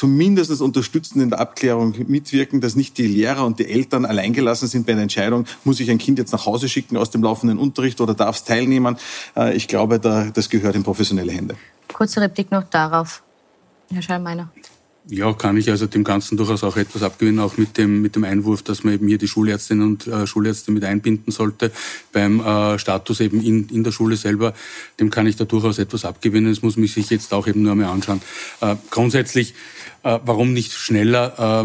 zumindest 0.00 0.62
unterstützend 0.62 1.22
in 1.22 1.28
der 1.28 1.40
Abklärung 1.40 1.94
mitwirken, 2.08 2.62
dass 2.62 2.74
nicht 2.74 2.96
die 2.96 3.06
Lehrer 3.06 3.44
und 3.44 3.58
die 3.58 3.68
Eltern 3.68 4.06
alleingelassen 4.06 4.66
sind 4.66 4.86
bei 4.86 4.92
einer 4.92 5.02
Entscheidung, 5.02 5.44
muss 5.62 5.78
ich 5.78 5.90
ein 5.90 5.98
Kind 5.98 6.18
jetzt 6.18 6.32
nach 6.32 6.46
Hause 6.46 6.70
schicken 6.70 6.96
aus 6.96 7.10
dem 7.10 7.22
laufenden 7.22 7.58
Unterricht 7.58 8.00
oder 8.00 8.14
darf 8.14 8.36
es 8.36 8.44
teilnehmen. 8.44 8.96
Äh, 9.36 9.54
ich 9.54 9.68
glaube, 9.68 10.00
da, 10.00 10.30
das 10.32 10.48
gehört 10.48 10.74
in 10.74 10.84
professionelle 10.84 11.32
Hände. 11.32 11.54
Kurze 11.92 12.22
Replik 12.22 12.50
noch 12.50 12.64
darauf, 12.64 13.22
Herr 13.92 14.00
Schallmeiner. 14.00 14.50
Ja, 15.06 15.32
kann 15.32 15.56
ich 15.56 15.68
also 15.70 15.86
dem 15.86 16.04
Ganzen 16.04 16.36
durchaus 16.36 16.62
auch 16.62 16.76
etwas 16.76 17.02
abgewinnen, 17.02 17.40
auch 17.40 17.56
mit 17.56 17.76
dem, 17.76 18.00
mit 18.00 18.16
dem 18.16 18.24
Einwurf, 18.24 18.62
dass 18.62 18.84
man 18.84 18.94
eben 18.94 19.08
hier 19.08 19.18
die 19.18 19.28
Schulärztinnen 19.28 19.86
und 19.86 20.06
äh, 20.06 20.26
Schulärzte 20.26 20.70
mit 20.72 20.84
einbinden 20.84 21.32
sollte 21.32 21.72
beim 22.12 22.40
äh, 22.40 22.78
Status 22.78 23.20
eben 23.20 23.42
in, 23.42 23.68
in 23.70 23.82
der 23.82 23.92
Schule 23.92 24.16
selber. 24.16 24.54
Dem 25.00 25.10
kann 25.10 25.26
ich 25.26 25.36
da 25.36 25.44
durchaus 25.44 25.78
etwas 25.78 26.04
abgewinnen. 26.04 26.52
Das 26.52 26.62
muss 26.62 26.76
man 26.76 26.86
sich 26.86 27.10
jetzt 27.10 27.32
auch 27.34 27.46
eben 27.46 27.62
nur 27.62 27.72
einmal 27.72 27.90
anschauen. 27.90 28.22
Äh, 28.60 28.76
grundsätzlich, 28.90 29.54
warum 30.02 30.52
nicht 30.52 30.72
schneller? 30.72 31.64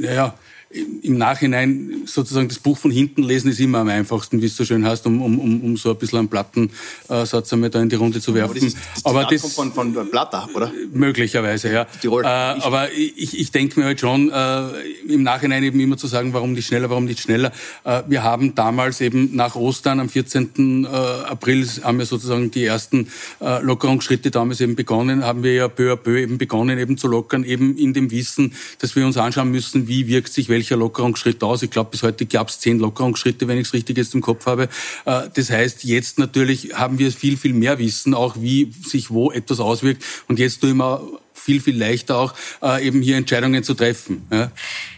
Äh, 0.00 0.14
ja, 0.14 0.34
im 0.70 1.16
Nachhinein 1.16 2.02
sozusagen 2.06 2.48
das 2.48 2.58
Buch 2.58 2.76
von 2.76 2.90
hinten 2.90 3.22
lesen 3.22 3.50
ist 3.50 3.60
immer 3.60 3.78
am 3.78 3.88
einfachsten, 3.88 4.42
wie 4.42 4.46
es 4.46 4.56
so 4.56 4.64
schön 4.64 4.84
heißt, 4.84 5.06
um, 5.06 5.22
um, 5.22 5.62
um 5.62 5.76
so 5.76 5.90
ein 5.90 5.96
bisschen 5.96 6.18
einen 6.18 6.28
Plattensatz 6.28 7.52
einmal 7.52 7.70
da 7.70 7.80
in 7.80 7.88
die 7.88 7.94
Runde 7.94 8.20
zu 8.20 8.34
werfen. 8.34 8.50
Aber 8.50 8.54
das, 8.54 8.64
ist, 8.64 8.76
das, 8.94 9.04
aber 9.04 9.24
das 9.24 9.54
von, 9.54 9.72
von, 9.72 10.10
Platter, 10.10 10.48
oder? 10.54 10.72
Möglicherweise, 10.92 11.72
ja. 11.72 11.84
Tirol. 11.84 12.24
Äh, 12.24 12.26
aber 12.26 12.92
ich, 12.92 13.38
ich 13.38 13.52
denke 13.52 13.78
mir 13.78 13.86
halt 13.86 14.00
schon, 14.00 14.30
äh, 14.30 14.68
im 15.08 15.22
Nachhinein 15.22 15.62
eben 15.62 15.78
immer 15.78 15.96
zu 15.96 16.08
sagen, 16.08 16.32
warum 16.32 16.52
nicht 16.52 16.66
schneller, 16.66 16.90
warum 16.90 17.04
nicht 17.04 17.20
schneller. 17.20 17.52
Äh, 17.84 18.02
wir 18.08 18.24
haben 18.24 18.56
damals 18.56 19.00
eben 19.00 19.36
nach 19.36 19.54
Ostern 19.54 20.00
am 20.00 20.08
14. 20.08 20.84
Äh, 20.84 20.88
April 20.88 21.64
haben 21.84 21.98
wir 21.98 22.06
sozusagen 22.06 22.50
die 22.50 22.64
ersten 22.64 23.08
äh, 23.40 23.62
Lockerungsschritte 23.62 24.32
damals 24.32 24.60
eben 24.60 24.74
begonnen, 24.74 25.24
haben 25.24 25.44
wir 25.44 25.54
ja 25.54 25.68
peu 25.68 25.92
à 25.92 25.96
peu 25.96 26.18
eben 26.20 26.38
begonnen 26.38 26.78
eben 26.78 26.98
zu 26.98 27.06
lockern, 27.06 27.44
eben 27.44 27.76
in 27.76 27.94
dem 27.94 28.10
Wissen, 28.10 28.54
dass 28.80 28.96
wir 28.96 29.06
uns 29.06 29.16
anschauen 29.16 29.50
müssen, 29.52 29.86
wie 29.86 30.08
wirkt 30.08 30.32
sich 30.32 30.48
welche 30.48 30.55
welcher 30.56 30.76
Lockerungsschritt 30.76 31.42
aus. 31.42 31.62
Ich 31.62 31.70
glaube, 31.70 31.90
bis 31.90 32.02
heute 32.02 32.24
gab 32.24 32.48
es 32.48 32.60
zehn 32.60 32.78
Lockerungsschritte, 32.78 33.46
wenn 33.46 33.58
ich 33.58 33.68
es 33.68 33.74
richtig 33.74 33.98
jetzt 33.98 34.14
im 34.14 34.22
Kopf 34.22 34.46
habe. 34.46 34.68
Äh, 35.04 35.22
das 35.34 35.50
heißt, 35.50 35.84
jetzt 35.84 36.18
natürlich 36.18 36.72
haben 36.74 36.98
wir 36.98 37.12
viel, 37.12 37.36
viel 37.36 37.52
mehr 37.52 37.78
Wissen, 37.78 38.14
auch 38.14 38.36
wie 38.38 38.72
sich 38.84 39.10
wo 39.10 39.30
etwas 39.30 39.60
auswirkt. 39.60 40.02
Und 40.28 40.38
jetzt 40.38 40.60
tue 40.60 40.70
ich 40.70 40.76
mir 40.76 41.00
viel, 41.34 41.60
viel 41.60 41.78
leichter 41.78 42.16
auch, 42.16 42.34
äh, 42.62 42.86
eben 42.86 43.02
hier 43.02 43.16
Entscheidungen 43.16 43.62
zu 43.62 43.74
treffen. 43.74 44.26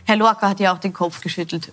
Herr 0.04 0.16
Lorca 0.16 0.48
hat 0.48 0.60
ja 0.60 0.72
auch 0.72 0.78
den 0.78 0.92
Kopf 0.92 1.20
geschüttelt. 1.20 1.72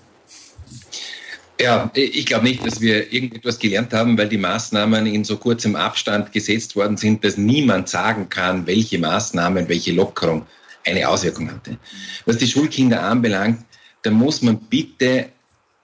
Ja, 1.61 1.89
ich 1.93 2.25
glaube 2.25 2.43
nicht, 2.45 2.65
dass 2.65 2.81
wir 2.81 3.13
irgendetwas 3.13 3.59
gelernt 3.59 3.93
haben, 3.93 4.17
weil 4.17 4.27
die 4.27 4.37
Maßnahmen 4.37 5.05
in 5.05 5.23
so 5.23 5.37
kurzem 5.37 5.77
Abstand 5.77 6.33
gesetzt 6.33 6.75
worden 6.75 6.97
sind, 6.97 7.23
dass 7.23 7.37
niemand 7.37 7.87
sagen 7.87 8.27
kann, 8.27 8.67
welche 8.67 8.99
Maßnahmen, 8.99 9.69
welche 9.69 9.93
Lockerung 9.93 10.45
eine 10.85 11.07
Auswirkung 11.07 11.49
hatte. 11.49 11.77
Was 12.25 12.37
die 12.37 12.47
Schulkinder 12.47 13.01
anbelangt, 13.03 13.63
da 14.05 14.11
muss 14.11 14.43
man 14.43 14.59
bitte 14.59 15.31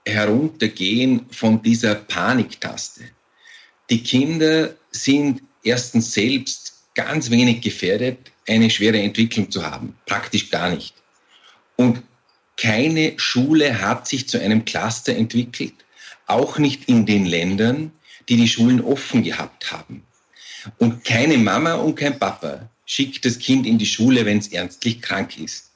heruntergehen 0.06 1.26
von 1.32 1.60
dieser 1.60 1.96
Paniktaste. 1.96 3.02
Die 3.90 4.00
Kinder 4.02 4.74
sind 4.92 5.42
erstens 5.64 6.12
selbst 6.14 6.84
ganz 6.94 7.30
wenig 7.30 7.60
gefährdet, 7.60 8.30
eine 8.46 8.70
schwere 8.70 9.00
Entwicklung 9.00 9.50
zu 9.50 9.68
haben. 9.68 9.96
Praktisch 10.06 10.50
gar 10.50 10.70
nicht. 10.70 10.94
Und 11.74 12.02
keine 12.56 13.14
Schule 13.16 13.80
hat 13.80 14.06
sich 14.06 14.28
zu 14.28 14.40
einem 14.40 14.64
Cluster 14.64 15.16
entwickelt, 15.16 15.74
auch 16.26 16.58
nicht 16.58 16.88
in 16.88 17.06
den 17.06 17.26
Ländern, 17.26 17.90
die 18.28 18.36
die 18.36 18.48
Schulen 18.48 18.80
offen 18.80 19.24
gehabt 19.24 19.72
haben. 19.72 20.04
Und 20.78 21.04
keine 21.04 21.38
Mama 21.38 21.74
und 21.74 21.96
kein 21.96 22.20
Papa 22.20 22.70
schickt 22.86 23.24
das 23.24 23.40
Kind 23.40 23.66
in 23.66 23.78
die 23.78 23.86
Schule, 23.86 24.24
wenn 24.24 24.38
es 24.38 24.48
ernstlich 24.48 25.02
krank 25.02 25.36
ist 25.40 25.71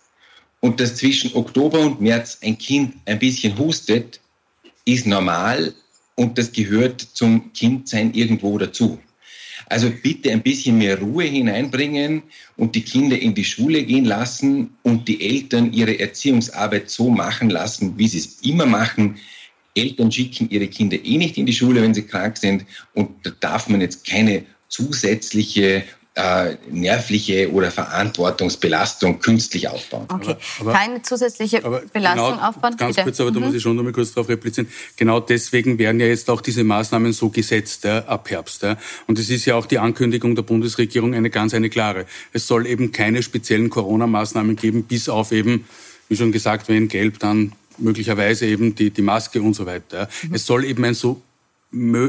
und 0.67 0.81
dass 0.81 0.97
zwischen 0.97 1.33
Oktober 1.35 1.79
und 1.79 2.01
März 2.01 2.39
ein 2.43 2.59
Kind 2.59 2.97
ein 3.05 3.21
bisschen 3.21 3.57
hustet, 3.57 4.21
ist 4.85 5.07
normal 5.07 5.73
und 6.17 6.39
das 6.39 6.51
gehört 6.51 7.01
zum 7.01 7.53
Kindsein 7.53 8.13
irgendwo 8.13 8.59
dazu. 8.59 8.99
Also 9.67 9.93
bitte 10.03 10.33
ein 10.33 10.43
bisschen 10.43 10.77
mehr 10.79 10.99
Ruhe 10.99 11.23
hineinbringen 11.23 12.25
und 12.57 12.75
die 12.75 12.83
Kinder 12.83 13.17
in 13.17 13.33
die 13.33 13.45
Schule 13.45 13.85
gehen 13.85 14.07
lassen 14.07 14.71
und 14.83 15.07
die 15.07 15.21
Eltern 15.23 15.73
ihre 15.73 16.01
Erziehungsarbeit 16.01 16.91
so 16.91 17.11
machen 17.11 17.49
lassen, 17.49 17.97
wie 17.97 18.09
sie 18.09 18.19
es 18.19 18.41
immer 18.43 18.67
machen. 18.67 19.19
Eltern 19.77 20.11
schicken 20.11 20.51
ihre 20.51 20.67
Kinder 20.67 20.97
eh 21.05 21.17
nicht 21.17 21.39
in 21.39 21.47
die 21.47 21.53
Schule, 21.53 21.81
wenn 21.81 21.95
sie 21.95 22.03
krank 22.03 22.39
sind. 22.39 22.65
Und 22.93 23.11
da 23.23 23.31
darf 23.39 23.69
man 23.69 23.81
jetzt 23.81 24.05
keine 24.05 24.45
zusätzliche 24.69 25.85
äh, 26.17 26.57
nervliche 26.71 27.53
oder 27.53 27.71
Verantwortungsbelastung 27.71 29.21
künstlich 29.21 29.69
aufbauen. 29.69 30.07
Okay, 30.09 30.37
aber, 30.61 30.73
keine 30.73 31.03
zusätzliche 31.03 31.61
Belastung 31.93 32.31
genau, 32.33 32.49
aufbauen. 32.49 32.77
Ganz 32.79 32.97
Bitte. 32.97 33.05
kurz, 33.05 33.21
aber 33.21 33.31
mhm. 33.31 33.35
da 33.35 33.41
muss 33.41 33.55
ich 33.55 33.63
schon 33.63 33.77
noch 33.77 33.83
mal 33.83 33.93
kurz 33.93 34.15
darauf 34.15 34.31
replizieren. 34.31 34.69
Genau 34.97 35.21
deswegen 35.21 35.79
werden 35.79 36.01
ja 36.01 36.07
jetzt 36.07 36.31
auch 36.31 36.41
diese 36.41 36.65
Maßnahmen 36.65 37.13
so 37.13 37.29
gesetzt 37.29 37.85
ja, 37.85 37.99
ab 38.07 38.31
Herbst. 38.31 38.63
Ja. 38.63 38.79
Und 39.07 39.19
es 39.19 39.29
ist 39.29 39.45
ja 39.45 39.57
auch 39.57 39.67
die 39.67 39.79
Ankündigung 39.79 40.35
der 40.35 40.43
Bundesregierung 40.43 41.15
eine 41.15 41.29
ganz 41.29 41.53
eine 41.53 41.69
klare. 41.69 42.07
Es 42.33 42.47
soll 42.47 42.67
eben 42.67 42.93
keine 42.93 43.23
speziellen 43.23 43.69
Corona-Maßnahmen 43.69 44.57
geben, 44.57 44.85
bis 44.85 45.11
auf 45.11 45.33
eben, 45.33 45.67
wie 46.09 46.17
schon 46.17 46.33
gesagt, 46.33 46.71
wenn 46.71 46.89
gelb, 46.89 47.19
dann 47.19 47.53
möglicherweise 47.77 48.47
eben 48.47 48.75
die, 48.75 48.91
die 48.91 49.03
Maske 49.03 49.43
und 49.43 49.53
so 49.53 49.67
weiter. 49.67 50.09
Mhm. 50.23 50.35
Es 50.35 50.47
soll 50.47 50.65
eben 50.65 50.83
ein 50.85 50.95
so 50.95 51.21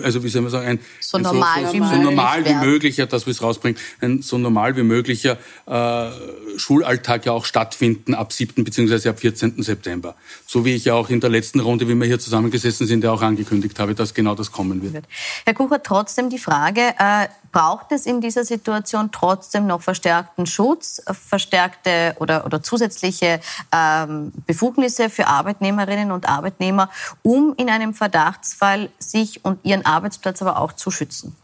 also 0.03 0.24
wie 0.24 0.30
soll 0.30 0.41
man 0.41 0.51
sagen, 0.51 0.68
ein, 0.68 0.80
so, 0.99 1.18
ein 1.18 1.24
normal, 1.24 1.65
so, 1.65 1.78
so, 1.78 1.86
so 1.86 1.95
normal 1.95 2.45
wie 2.45 2.53
möglicher, 2.53 3.05
dass 3.05 3.26
wir 3.26 3.32
es 3.32 3.41
rausbringen, 3.41 3.80
ein 4.01 4.22
so 4.22 4.38
normal 4.38 4.76
wie 4.76 4.84
möglicher 4.84 5.38
äh, 5.65 6.09
Schulalltag 6.57 7.26
ja 7.26 7.32
auch 7.32 7.45
stattfinden 7.45 8.13
ab 8.13 8.34
7. 8.34 8.63
bzw. 8.63 9.09
ab 9.09 9.20
14. 9.20 9.61
September. 9.63 10.15
So 10.45 10.65
wie 10.65 10.76
ich 10.76 10.86
ja 10.86 10.93
auch 10.93 11.09
in 11.09 11.20
der 11.20 11.30
letzten 11.30 11.59
Runde, 11.59 11.88
wie 11.88 11.95
wir 11.95 12.05
hier 12.05 12.20
zusammengesessen 12.20 12.88
sind, 12.88 13.03
ja 13.03 13.11
auch 13.11 13.22
angekündigt 13.22 13.80
habe, 13.80 13.95
dass 13.95 14.13
genau 14.13 14.36
das 14.36 14.51
kommen 14.51 14.82
wird. 14.82 15.05
Herr 15.45 15.53
Kucher, 15.53 15.82
trotzdem 15.84 16.30
die 16.30 16.39
Frage, 16.39 16.82
äh, 16.99 17.28
braucht 17.52 17.91
es 17.91 18.06
in 18.06 18.22
dieser 18.22 18.43
Situation 18.43 19.12
trotzdem 19.12 19.68
noch 19.68 19.82
verstärkten 19.82 20.45
Schutz, 20.45 21.02
verstärkte 21.12 22.16
oder, 22.20 22.45
oder 22.45 22.62
zusätzliche 22.62 23.39
ähm, 23.74 24.32
Befugnisse 24.45 25.10
für 25.10 25.28
Arbeitnehmerinnen 25.28 26.12
und 26.12 26.28
Arbeitnehmer, 26.28 26.89
um 27.24 27.54
in 27.58 27.70
einem 27.70 27.93
Verdachtsfall 27.93 28.89
sich 29.00 29.43
und 29.45 29.64
ihren 29.64 29.86
Arbeitsplatz 29.86 30.41
aber 30.41 30.60
auch 30.60 30.74
zu 30.74 30.91
schützen? 30.91 31.36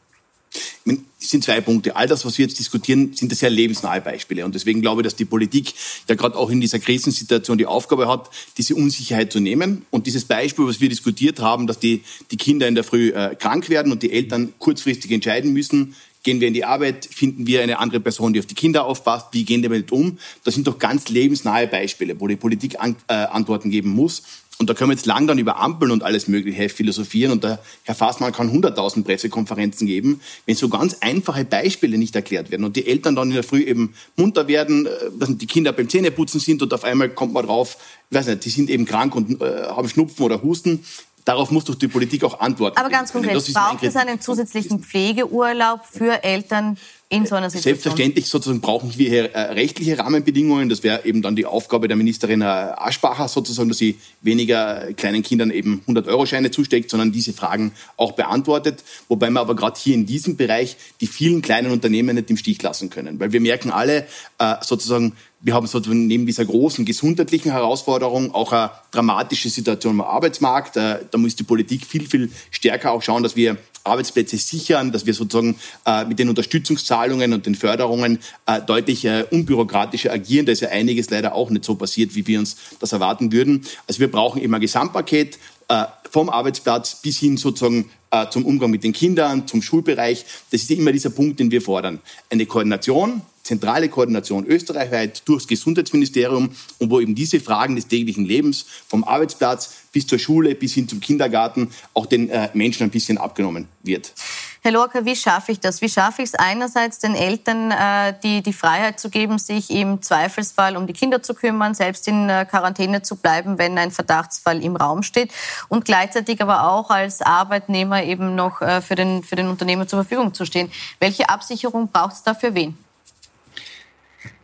Es 0.86 1.30
sind 1.30 1.44
zwei 1.44 1.62
Punkte. 1.62 1.96
All 1.96 2.08
das, 2.08 2.26
was 2.26 2.38
wir 2.38 2.46
jetzt 2.46 2.60
diskutieren, 2.60 3.14
sind 3.14 3.34
sehr 3.34 3.50
lebensnahe 3.50 4.02
Beispiele. 4.02 4.44
Und 4.46 4.56
deswegen 4.56 4.82
glaube 4.82 5.02
ich, 5.02 5.06
dass 5.06 5.16
die 5.16 5.26
Politik 5.26 5.74
ja 6.10 6.16
gerade 6.16 6.36
auch 6.36 6.50
in 6.50 6.60
dieser 6.60 6.80
Krisensituation 6.80 7.58
die 7.58 7.66
Aufgabe 7.66 8.08
hat, 8.08 8.30
diese 8.58 8.76
Unsicherheit 8.76 9.32
zu 9.32 9.40
nehmen. 9.40 9.86
Und 9.90 10.06
dieses 10.06 10.26
Beispiel, 10.26 10.68
was 10.68 10.82
wir 10.82 10.90
diskutiert 10.90 11.40
haben, 11.40 11.66
dass 11.66 11.80
die, 11.80 12.04
die 12.32 12.38
Kinder 12.38 12.68
in 12.68 12.76
der 12.76 12.84
Früh 12.84 13.10
äh, 13.10 13.36
krank 13.36 13.70
werden 13.70 13.92
und 13.92 14.04
die 14.04 14.12
Eltern 14.12 14.54
kurzfristig 14.60 15.12
entscheiden 15.12 15.54
müssen, 15.54 15.96
Gehen 16.24 16.40
wir 16.40 16.48
in 16.48 16.54
die 16.54 16.64
Arbeit, 16.64 17.06
finden 17.06 17.48
wir 17.48 17.62
eine 17.62 17.80
andere 17.80 18.00
Person, 18.00 18.32
die 18.32 18.40
auf 18.40 18.46
die 18.46 18.56
Kinder 18.56 18.86
aufpasst, 18.86 19.28
wie 19.34 19.44
gehen 19.44 19.62
wir 19.62 19.68
damit 19.68 19.92
um? 19.92 20.18
Das 20.46 20.54
sind 20.54 20.66
doch 20.66 20.80
ganz 20.80 21.10
lebensnahe 21.10 21.68
Beispiele, 21.68 22.18
wo 22.18 22.30
die 22.30 22.38
Politik 22.38 22.80
an, 22.80 22.96
äh, 23.10 23.14
Antworten 23.14 23.70
geben 23.70 23.90
muss. 23.90 24.24
Und 24.60 24.70
da 24.70 24.74
können 24.74 24.92
wir 24.92 24.96
jetzt 24.96 25.06
lang 25.06 25.28
dann 25.28 25.40
über 25.40 25.60
Ampeln 25.60 25.92
und 25.92 26.04
alles 26.04 26.28
Mögliche 26.28 26.70
philosophieren. 26.70 27.32
Und 27.32 27.44
der 27.44 27.60
Herr 27.84 27.96
Fassmann 27.96 28.32
kann 28.32 28.50
100.000 28.50 29.04
Pressekonferenzen 29.04 29.88
geben, 29.88 30.22
wenn 30.46 30.56
so 30.56 30.70
ganz 30.70 30.98
einfache 31.02 31.44
Beispiele 31.44 31.98
nicht 31.98 32.16
erklärt 32.16 32.52
werden 32.52 32.64
und 32.64 32.76
die 32.76 32.88
Eltern 32.88 33.16
dann 33.16 33.30
in 33.30 33.34
der 33.34 33.44
Früh 33.44 33.64
eben 33.64 33.96
munter 34.16 34.48
werden, 34.48 34.86
äh, 34.86 34.90
dass 35.18 35.36
die 35.36 35.48
Kinder 35.48 35.72
beim 35.72 35.90
Zähneputzen 35.90 36.40
sind 36.40 36.62
und 36.62 36.74
auf 36.74 36.84
einmal 36.84 37.10
kommt 37.10 37.34
man 37.34 37.46
drauf, 37.46 37.78
ich 38.10 38.18
weiß 38.18 38.28
nicht, 38.28 38.46
die 38.46 38.50
sind 38.50 38.70
eben 38.70 38.86
krank 38.86 39.16
und 39.16 39.42
äh, 39.42 39.64
haben 39.68 39.90
Schnupfen 39.90 40.24
oder 40.24 40.42
Husten. 40.44 40.86
Darauf 41.26 41.52
muss 41.52 41.64
doch 41.64 41.76
die 41.76 41.88
Politik 41.88 42.24
auch 42.26 42.40
antworten. 42.42 42.78
Aber 42.78 42.90
ganz 42.90 43.14
konkret, 43.14 43.34
braucht 43.54 43.84
es 43.84 43.96
einen 43.96 44.20
zusätzlichen 44.20 44.80
Pflegeurlaub 44.82 45.82
für 45.90 46.24
Eltern, 46.24 46.78
in 47.14 47.26
so 47.26 47.36
einer 47.36 47.50
Situation? 47.50 47.74
Selbstverständlich 47.74 48.28
sozusagen 48.28 48.60
brauchen 48.60 48.92
wir 48.98 49.10
hier 49.10 49.32
äh, 49.34 49.40
rechtliche 49.54 50.00
Rahmenbedingungen. 50.00 50.70
Das 50.70 50.84
wäre 50.84 51.06
eben 51.06 51.22
dann 51.22 51.36
die 51.36 51.46
Aufgabe 51.46 51.88
der 51.88 51.96
Ministerin 51.96 52.42
äh, 52.42 52.46
Aschbacher 52.46 53.28
sozusagen, 53.28 53.70
dass 53.70 53.78
sie 53.78 54.00
weniger 54.22 54.92
kleinen 54.94 55.22
Kindern 55.22 55.52
eben 55.52 55.84
100-Euro-Scheine 55.88 56.50
zusteckt, 56.50 56.90
sondern 56.90 57.12
diese 57.12 57.34
Fragen 57.34 57.72
auch 57.98 58.14
beantwortet. 58.14 58.84
Wobei 59.08 59.30
wir 59.30 59.42
aber 59.42 59.56
gerade 59.56 59.80
hier 59.80 59.94
in 59.94 60.06
diesem 60.06 60.38
Bereich 60.38 60.76
die 61.02 61.08
vielen 61.08 61.42
kleinen 61.42 61.72
Unternehmen 61.72 62.16
nicht 62.16 62.30
im 62.30 62.38
Stich 62.38 62.62
lassen 62.64 62.90
können. 62.90 63.20
Weil 63.20 63.32
wir 63.32 63.42
merken 63.42 63.70
alle 63.70 64.08
äh, 64.40 64.56
sozusagen, 64.62 65.14
wir 65.40 65.54
haben 65.54 65.68
sozusagen 65.68 66.08
neben 66.08 66.26
dieser 66.26 66.46
großen 66.46 66.84
gesundheitlichen 66.84 67.52
Herausforderung 67.52 68.34
auch 68.34 68.54
eine 68.54 68.72
dramatische 68.92 69.50
Situation 69.50 70.00
am 70.00 70.08
Arbeitsmarkt. 70.08 70.78
Da 70.78 71.00
muss 71.18 71.36
die 71.36 71.44
Politik 71.44 71.86
viel, 71.86 72.08
viel 72.08 72.32
stärker 72.50 72.92
auch 72.92 73.02
schauen, 73.02 73.24
dass 73.24 73.36
wir 73.36 73.58
Arbeitsplätze 73.84 74.38
sichern, 74.38 74.92
dass 74.92 75.06
wir 75.06 75.14
sozusagen 75.14 75.56
äh, 75.86 76.06
mit 76.06 76.20
den 76.20 76.30
Unterstützungszahlungen 76.30 77.34
und 77.34 77.46
den 77.46 77.56
Förderungen 77.56 78.20
äh, 78.46 78.62
deutlich 78.62 79.06
äh, 79.06 79.26
unbürokratischer 79.30 80.12
agieren. 80.12 80.46
Da 80.46 80.52
ist 80.52 80.62
ja 80.62 80.70
einiges 80.70 81.10
leider 81.10 81.36
auch 81.36 81.50
nicht 81.50 81.66
so 81.66 81.76
passiert, 81.76 82.16
wie 82.16 82.26
wir 82.26 82.40
uns 82.40 82.56
das 82.80 82.94
erwarten 82.94 83.32
würden. 83.32 83.66
Also 83.88 84.00
wir 84.00 84.10
brauchen 84.12 84.42
immer 84.42 84.58
ein 84.58 84.62
Gesamtpaket 84.62 85.38
äh, 85.68 85.86
vom 86.10 86.30
Arbeitsplatz 86.30 87.02
bis 87.02 87.20
hin 87.20 87.38
sozusagen 87.38 87.90
äh, 88.12 88.30
zum 88.30 88.46
Umgang 88.46 88.72
mit 88.72 88.84
den 88.84 88.94
Kindern, 88.94 89.48
zum 89.48 89.62
Schulbereich. 89.62 90.26
Das 90.52 90.62
ist 90.62 90.72
immer 90.72 90.92
dieser 90.92 91.10
Punkt, 91.10 91.40
den 91.40 91.52
wir 91.52 91.62
fordern. 91.62 92.00
Eine 92.30 92.46
Koordination 92.46 93.22
zentrale 93.44 93.90
Koordination 93.90 94.46
österreichweit 94.46 95.28
durchs 95.28 95.48
Gesundheitsministerium 95.48 96.56
und 96.80 96.90
wo 96.90 97.00
eben 97.00 97.14
diese 97.14 97.40
Fragen 97.40 97.76
des 97.76 97.88
täglichen 97.88 98.26
Lebens 98.26 98.66
vom 98.88 99.04
Arbeitsplatz 99.04 99.76
bis 99.92 100.08
zur 100.08 100.18
Schule 100.18 100.56
bis 100.56 100.74
hin 100.74 100.88
zum 100.88 101.02
Kindergarten 101.02 101.70
auch 101.94 102.06
den 102.06 102.30
äh, 102.30 102.50
Menschen 102.54 102.84
ein 102.84 102.90
bisschen 102.90 103.18
abgenommen 103.18 103.68
wird. 103.84 104.14
Herr 104.62 104.72
Lorca, 104.72 105.04
wie 105.04 105.16
schaffe 105.18 105.52
ich 105.52 105.60
das? 105.60 105.82
Wie 105.82 105.90
schaffe 105.90 106.22
ich 106.22 106.30
es 106.30 106.36
einerseits 106.36 107.00
den 107.00 107.16
Eltern 107.16 107.72
äh, 107.72 108.14
die, 108.24 108.42
die 108.42 108.54
Freiheit 108.54 108.98
zu 108.98 109.10
geben, 109.10 109.38
sich 109.38 109.70
im 109.70 110.02
Zweifelsfall 110.02 110.78
um 110.78 110.88
die 110.88 110.94
Kinder 110.94 111.22
zu 111.22 111.34
kümmern, 111.34 111.74
selbst 111.74 112.08
in 112.08 112.30
äh, 112.30 112.46
Quarantäne 112.50 113.02
zu 113.02 113.18
bleiben, 113.18 113.58
wenn 113.58 113.78
ein 113.78 113.92
Verdachtsfall 113.92 114.64
im 114.64 114.78
Raum 114.78 115.04
steht 115.04 115.34
und 115.68 115.84
gleichzeitig 115.84 116.42
aber 116.42 116.70
auch 116.70 116.92
als 116.92 117.22
Arbeitnehmer 117.22 118.04
eben 118.04 118.36
noch 118.36 118.62
äh, 118.62 118.80
für, 118.80 118.96
den, 118.96 119.22
für 119.24 119.36
den 119.36 119.50
Unternehmer 119.50 119.86
zur 119.86 120.02
Verfügung 120.02 120.34
zu 120.34 120.46
stehen. 120.46 120.72
Welche 121.00 121.28
Absicherung 121.28 121.90
braucht 121.90 122.14
es 122.14 122.24
da 122.24 122.34
für 122.34 122.56
wen? 122.56 122.78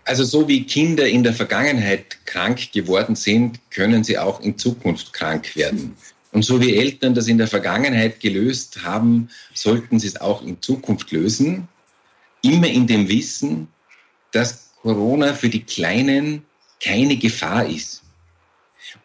Also 0.06 0.24
so 0.24 0.47
wie 0.47 0.64
Kinder 0.64 1.08
in 1.08 1.24
der 1.24 1.34
Vergangenheit 1.34 2.26
krank 2.26 2.72
geworden 2.72 3.16
sind, 3.16 3.60
können 3.70 4.04
sie 4.04 4.18
auch 4.18 4.41
in 4.41 4.58
Zukunft 4.58 5.14
krank 5.14 5.56
werden. 5.56 5.95
Und 6.32 6.43
so 6.43 6.62
wie 6.62 6.78
Eltern 6.78 7.16
das 7.16 7.28
in 7.28 7.38
der 7.38 7.47
Vergangenheit 7.47 8.20
gelöst 8.20 8.84
haben, 8.84 9.30
sollten 9.54 10.00
sie 10.00 10.08
es 10.08 10.22
auch 10.22 10.43
in 10.43 10.62
Zukunft 10.62 11.12
lösen. 11.12 11.68
Immer 12.41 12.68
in 12.68 12.88
dem 12.88 13.08
Wissen, 13.10 13.68
dass 14.32 14.70
Corona 14.82 15.34
für 15.34 15.50
die 15.50 15.64
Kleinen 15.64 16.43
keine 16.82 17.18
Gefahr 17.18 17.68
ist. 17.68 18.04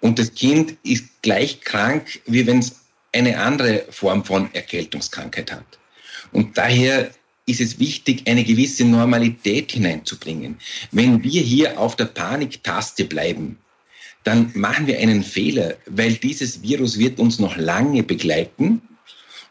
Und 0.01 0.19
das 0.19 0.35
Kind 0.35 0.77
ist 0.83 1.23
gleich 1.23 1.61
krank, 1.61 2.21
wie 2.27 2.47
wenn 2.47 2.61
es 2.61 2.77
eine 3.13 3.39
andere 3.39 3.87
Form 3.91 4.25
von 4.25 4.53
Erkältungskrankheit 4.55 5.53
hat. 5.53 5.79
Und 6.33 6.57
daher 6.59 7.11
ist 7.47 7.61
es 7.61 7.79
wichtig, 7.79 8.23
eine 8.27 8.45
gewisse 8.45 8.85
Normalität 8.85 9.73
hineinzubringen. 9.73 10.57
Wenn 10.93 11.23
wir 11.23 11.43
hier 11.43 11.79
auf 11.79 11.97
der 11.97 12.07
Paniktaste 12.07 13.05
bleiben, 13.05 13.59
dann 14.25 14.51
machen 14.55 14.87
wir 14.87 14.99
einen 14.99 15.23
Fehler, 15.23 15.77
weil 15.87 16.15
dieses 16.15 16.63
Virus 16.63 16.99
wird 16.99 17.19
uns 17.19 17.39
noch 17.39 17.57
lange 17.57 18.03
begleiten 18.03 18.81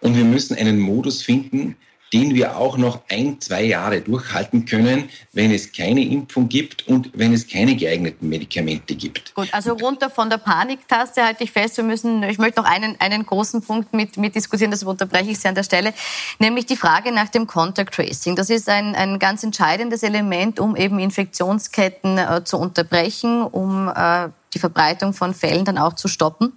und 0.02 0.18
wir 0.18 0.26
müssen 0.26 0.58
einen 0.58 0.80
Modus 0.80 1.22
finden, 1.22 1.76
den 2.14 2.36
wir 2.36 2.58
auch 2.58 2.78
noch 2.78 3.02
ein, 3.10 3.42
zwei 3.42 3.64
Jahre 3.64 4.02
durchhalten 4.02 4.66
können, 4.66 5.10
wenn 5.34 5.52
es 5.52 5.72
keine 5.72 6.02
Impfung 6.02 6.48
gibt 6.48 6.88
und 6.88 7.10
wenn 7.14 7.34
es 7.34 7.48
keine 7.48 7.76
geeigneten 7.76 8.30
Medikamente 8.30 8.96
gibt. 8.96 9.34
Gut, 9.34 9.50
also 9.52 9.74
runter 9.74 10.12
von 10.12 10.30
der 10.30 10.38
Paniktaste 10.38 11.24
halte 11.24 11.44
ich 11.44 11.52
fest. 11.52 11.78
Wir 11.78 11.84
müssen, 11.84 12.22
ich 12.24 12.38
möchte 12.38 12.62
noch 12.62 12.70
einen, 12.70 12.96
einen 13.00 13.26
großen 13.26 13.64
Punkt 13.64 13.94
mit, 13.94 14.18
mit 14.18 14.36
diskutieren, 14.36 14.70
das 14.70 14.84
unterbreche 14.84 15.32
ich 15.32 15.40
Sie 15.40 15.48
an 15.48 15.56
der 15.56 15.64
Stelle, 15.64 15.94
nämlich 16.38 16.68
die 16.68 16.78
Frage 16.78 17.12
nach 17.12 17.30
dem 17.30 17.48
Contact 17.48 17.96
Tracing. 17.96 18.36
Das 18.36 18.52
ist 18.52 18.70
ein, 18.70 18.94
ein 18.96 19.18
ganz 19.18 19.44
entscheidendes 19.44 20.04
Element, 20.04 20.60
um 20.60 20.76
eben 20.76 21.00
Infektionsketten 21.00 22.20
äh, 22.20 22.44
zu 22.44 22.58
unterbrechen, 22.58 23.42
um 23.42 23.92
äh, 23.94 24.30
die 24.54 24.60
Verbreitung 24.60 25.14
von 25.14 25.34
Fällen 25.34 25.66
dann 25.66 25.80
auch 25.80 25.94
zu 25.94 26.08
stoppen. 26.08 26.54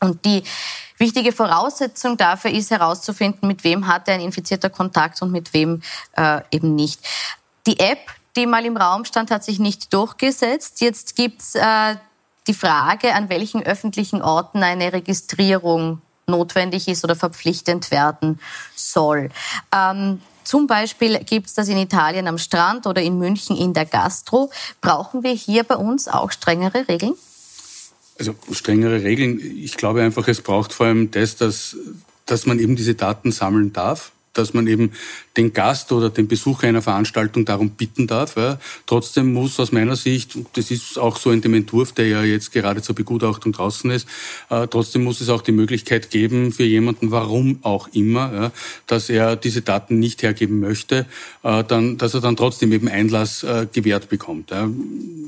Und 0.00 0.24
die 0.24 0.42
wichtige 0.96 1.32
Voraussetzung 1.32 2.16
dafür 2.16 2.50
ist 2.50 2.70
herauszufinden, 2.70 3.46
mit 3.46 3.64
wem 3.64 3.86
hat 3.86 4.08
er 4.08 4.14
ein 4.14 4.20
infizierter 4.20 4.70
Kontakt 4.70 5.20
und 5.22 5.30
mit 5.30 5.52
wem 5.52 5.82
äh, 6.16 6.40
eben 6.50 6.74
nicht. 6.74 7.00
Die 7.66 7.78
App, 7.78 7.98
die 8.36 8.46
mal 8.46 8.64
im 8.64 8.76
Raum 8.76 9.04
stand, 9.04 9.30
hat 9.30 9.44
sich 9.44 9.58
nicht 9.58 9.92
durchgesetzt. 9.92 10.80
Jetzt 10.80 11.16
gibt's 11.16 11.54
äh, 11.54 11.96
die 12.46 12.54
Frage, 12.54 13.14
an 13.14 13.28
welchen 13.28 13.62
öffentlichen 13.62 14.22
Orten 14.22 14.62
eine 14.62 14.92
Registrierung 14.92 16.00
notwendig 16.26 16.88
ist 16.88 17.04
oder 17.04 17.16
verpflichtend 17.16 17.90
werden 17.90 18.40
soll. 18.74 19.30
Ähm, 19.74 20.22
zum 20.44 20.66
Beispiel 20.66 21.18
gibt 21.24 21.48
es 21.48 21.54
das 21.54 21.68
in 21.68 21.76
Italien 21.76 22.26
am 22.26 22.38
Strand 22.38 22.86
oder 22.86 23.02
in 23.02 23.18
München 23.18 23.56
in 23.56 23.74
der 23.74 23.84
Gastro. 23.84 24.50
Brauchen 24.80 25.22
wir 25.22 25.32
hier 25.32 25.64
bei 25.64 25.76
uns 25.76 26.08
auch 26.08 26.32
strengere 26.32 26.88
Regeln? 26.88 27.14
Also 28.20 28.34
strengere 28.52 29.02
Regeln. 29.02 29.40
Ich 29.40 29.76
glaube 29.76 30.02
einfach, 30.02 30.28
es 30.28 30.42
braucht 30.42 30.72
vor 30.72 30.86
allem 30.86 31.10
das, 31.10 31.36
dass, 31.36 31.76
dass 32.26 32.46
man 32.46 32.60
eben 32.60 32.76
diese 32.76 32.94
Daten 32.94 33.32
sammeln 33.32 33.72
darf. 33.72 34.12
Dass 34.32 34.54
man 34.54 34.66
eben 34.66 34.92
den 35.36 35.52
Gast 35.52 35.92
oder 35.92 36.10
den 36.10 36.28
Besucher 36.28 36.68
einer 36.68 36.82
Veranstaltung 36.82 37.44
darum 37.44 37.70
bitten 37.70 38.06
darf. 38.06 38.36
Ja. 38.36 38.58
Trotzdem 38.86 39.32
muss 39.32 39.58
aus 39.58 39.72
meiner 39.72 39.96
Sicht, 39.96 40.38
das 40.54 40.70
ist 40.70 40.98
auch 40.98 41.16
so 41.16 41.30
in 41.30 41.40
dem 41.40 41.54
Entwurf, 41.54 41.92
der 41.92 42.06
ja 42.06 42.22
jetzt 42.22 42.52
gerade 42.52 42.82
zur 42.82 42.94
Begutachtung 42.94 43.52
draußen 43.52 43.90
ist, 43.90 44.06
äh, 44.50 44.66
trotzdem 44.68 45.04
muss 45.04 45.20
es 45.20 45.28
auch 45.28 45.42
die 45.42 45.52
Möglichkeit 45.52 46.10
geben 46.10 46.52
für 46.52 46.64
jemanden, 46.64 47.10
warum 47.10 47.58
auch 47.62 47.88
immer, 47.92 48.32
ja, 48.32 48.52
dass 48.86 49.08
er 49.08 49.36
diese 49.36 49.62
Daten 49.62 49.98
nicht 49.98 50.22
hergeben 50.22 50.60
möchte, 50.60 51.06
äh, 51.42 51.64
dann, 51.64 51.98
dass 51.98 52.14
er 52.14 52.20
dann 52.20 52.36
trotzdem 52.36 52.72
eben 52.72 52.88
Einlass 52.88 53.42
äh, 53.42 53.66
gewährt 53.72 54.08
bekommt. 54.08 54.50
Ja. 54.50 54.68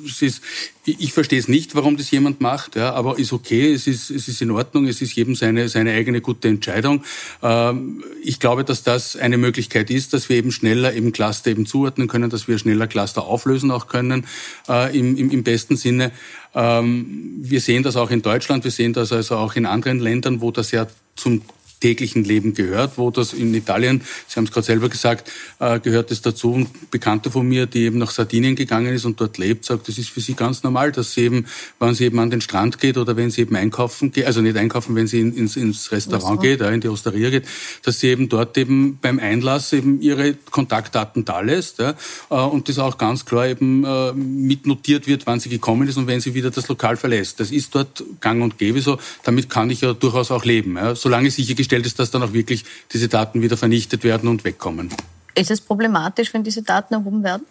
Es 0.07 0.23
ist, 0.23 0.43
ich 0.85 1.13
verstehe 1.13 1.39
es 1.39 1.47
nicht, 1.47 1.75
warum 1.77 1.97
das 1.97 2.11
jemand 2.11 2.41
macht, 2.41 2.75
ja, 2.75 2.93
aber 2.93 3.19
ist 3.19 3.33
okay, 3.33 3.73
es 3.73 3.87
ist, 3.87 4.11
es 4.11 4.27
ist 4.27 4.43
in 4.43 4.51
Ordnung, 4.51 4.87
es 4.87 5.01
ist 5.01 5.15
jedem 5.15 5.37
seine, 5.37 5.69
seine 5.69 5.93
eigene 5.93 6.21
gute 6.21 6.49
Entscheidung. 6.49 7.05
Ähm, 7.41 8.03
ich 8.23 8.41
glaube, 8.41 8.65
dass 8.65 8.83
das 8.93 9.17
eine 9.17 9.39
Möglichkeit 9.39 9.91
ist, 9.91 10.13
dass 10.13 10.29
wir 10.29 10.37
eben 10.37 10.53
schneller 10.53 10.93
eben 10.95 11.13
Cluster 11.13 11.51
eben 11.51 11.67
zuordnen 11.67 12.09
können, 12.09 12.31
dass 12.31 12.49
wir 12.49 12.59
schneller 12.59 12.87
Cluster 12.87 13.25
auflösen 13.25 13.71
auch 13.71 13.87
können, 13.87 14.27
äh, 14.69 14.97
im, 14.97 15.17
im, 15.17 15.31
im 15.31 15.43
besten 15.43 15.77
Sinne. 15.77 16.13
Ähm, 16.55 17.37
wir 17.39 17.61
sehen 17.61 17.83
das 17.83 17.97
auch 17.97 18.11
in 18.11 18.23
Deutschland, 18.23 18.65
wir 18.65 18.71
sehen 18.71 18.93
das 18.93 19.13
also 19.13 19.37
auch 19.37 19.55
in 19.57 19.67
anderen 19.67 19.99
Ländern, 19.99 20.41
wo 20.41 20.51
das 20.51 20.71
ja 20.73 20.87
zum 21.17 21.43
täglichen 21.83 22.23
Leben 22.23 22.55
gehört, 22.55 22.97
wo 22.97 23.11
das 23.11 23.33
in 23.33 23.53
Italien, 23.55 24.03
Sie 24.29 24.37
haben 24.37 24.45
es 24.45 24.53
gerade 24.53 24.67
selber 24.67 24.89
gesagt, 24.89 25.31
äh, 25.59 25.81
gehört 25.81 26.13
es 26.13 26.23
dazu. 26.23 26.55
Ein 26.55 26.69
Bekannter 26.93 27.31
von 27.31 27.47
mir, 27.47 27.67
die 27.67 27.81
eben 27.81 27.99
nach 27.99 28.13
Sardinien 28.13 28.55
gegangen 28.55 28.95
ist 28.95 29.05
und 29.05 29.21
dort 29.21 29.37
lebt, 29.37 29.65
sagt, 29.65 29.89
das 29.89 29.99
ist 29.99 30.11
für 30.11 30.21
sie 30.21 30.35
ganz 30.35 30.63
normal, 30.63 30.93
dass 30.93 31.13
sie 31.15 31.23
eben, 31.23 31.47
wenn 31.81 31.95
sie 31.95 32.05
eben 32.05 32.21
an 32.21 32.31
den 32.31 32.41
Strand 32.41 32.79
geht 32.79 32.97
oder 32.99 33.17
wenn 33.17 33.31
sie 33.31 33.41
eben 33.41 33.57
einkaufen 33.57 34.13
geht, 34.13 34.27
also 34.27 34.41
nicht 34.41 34.57
einkaufen, 34.57 34.95
wenn 34.95 35.09
sie 35.09 35.21
ins, 35.21 35.57
ins 35.57 35.91
Restaurant 35.91 36.41
geht, 36.41 36.61
in 36.61 36.81
die 36.81 36.89
Osteria 36.89 37.31
geht, 37.31 37.47
dass 37.83 37.99
sie 37.99 38.09
eben 38.09 38.29
dort 38.29 38.57
eben 38.57 38.99
beim 39.03 39.19
Einlass 39.19 39.73
eben 39.73 40.01
ihre 40.01 40.35
Kontaktdaten 40.51 41.25
da 41.25 41.41
lässt 41.41 41.81
ja, 41.81 41.95
äh, 42.31 42.35
und 42.35 42.69
das 42.69 42.79
auch 42.79 42.97
ganz 42.97 43.25
klar 43.25 43.49
eben 43.49 43.85
äh, 43.85 44.13
mitnotiert 44.13 45.09
wird, 45.09 45.27
wann 45.27 45.41
sie 45.41 45.49
gekommen 45.49 45.89
ist 45.89 45.97
und 45.97 46.07
wenn 46.07 46.21
sie 46.21 46.35
wieder 46.35 46.53
das 46.53 46.69
Lokal 46.69 46.97
verlässt. 46.97 47.41
Das 47.41 47.51
ist 47.51 47.75
dort 47.75 48.05
gang 48.21 48.41
und 48.41 48.57
gäbe 48.57 48.81
so. 48.81 48.99
Damit 49.25 49.51
kann 49.51 49.69
ich 49.71 49.81
ja 49.81 49.95
durchaus 49.95 50.31
auch 50.31 50.45
leben, 50.45 50.77
ja, 50.77 50.95
solange 50.95 51.31
sichergestellt 51.31 51.72
sichergestellt 51.73 51.87
ist, 51.87 51.99
dass 51.99 52.11
dann 52.11 52.23
auch 52.23 52.33
wirklich 52.33 52.65
diese 52.93 53.09
Daten 53.09 53.43
wieder 53.43 53.57
vernichtet 53.57 54.05
werden 54.05 54.29
und 54.29 54.45
wegkommen. 54.45 54.91
Ist 55.35 55.51
es 55.51 55.61
problematisch, 55.61 56.33
wenn 56.35 56.45
diese 56.45 56.63
Daten 56.63 56.95
erhoben 56.95 57.23
werden? 57.23 57.47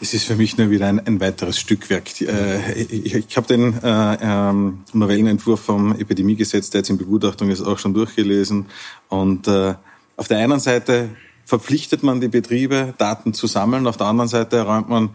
Es 0.00 0.12
ist 0.12 0.24
für 0.24 0.34
mich 0.34 0.58
nur 0.58 0.70
wieder 0.70 0.88
ein, 0.88 1.06
ein 1.06 1.20
weiteres 1.20 1.58
Stückwerk. 1.58 2.20
Äh, 2.20 2.82
ich, 2.82 3.14
ich 3.14 3.36
habe 3.36 3.46
den 3.46 3.74
äh, 3.82 4.18
ähm, 4.20 4.80
Novellenentwurf 4.92 5.60
vom 5.60 5.92
Epidemiegesetz, 5.98 6.70
der 6.70 6.80
jetzt 6.80 6.90
in 6.90 6.98
Begutachtung 6.98 7.50
ist, 7.50 7.60
auch 7.60 7.78
schon 7.78 7.94
durchgelesen. 7.94 8.66
Und 9.08 9.46
äh, 9.46 9.74
auf 10.16 10.28
der 10.28 10.38
einen 10.38 10.58
Seite 10.58 11.10
verpflichtet 11.44 12.02
man 12.02 12.20
die 12.20 12.28
Betriebe, 12.28 12.94
Daten 12.98 13.34
zu 13.34 13.46
sammeln. 13.46 13.86
Auf 13.86 13.96
der 13.96 14.06
anderen 14.06 14.28
Seite 14.28 14.62
räumt 14.62 14.88
man 14.88 15.10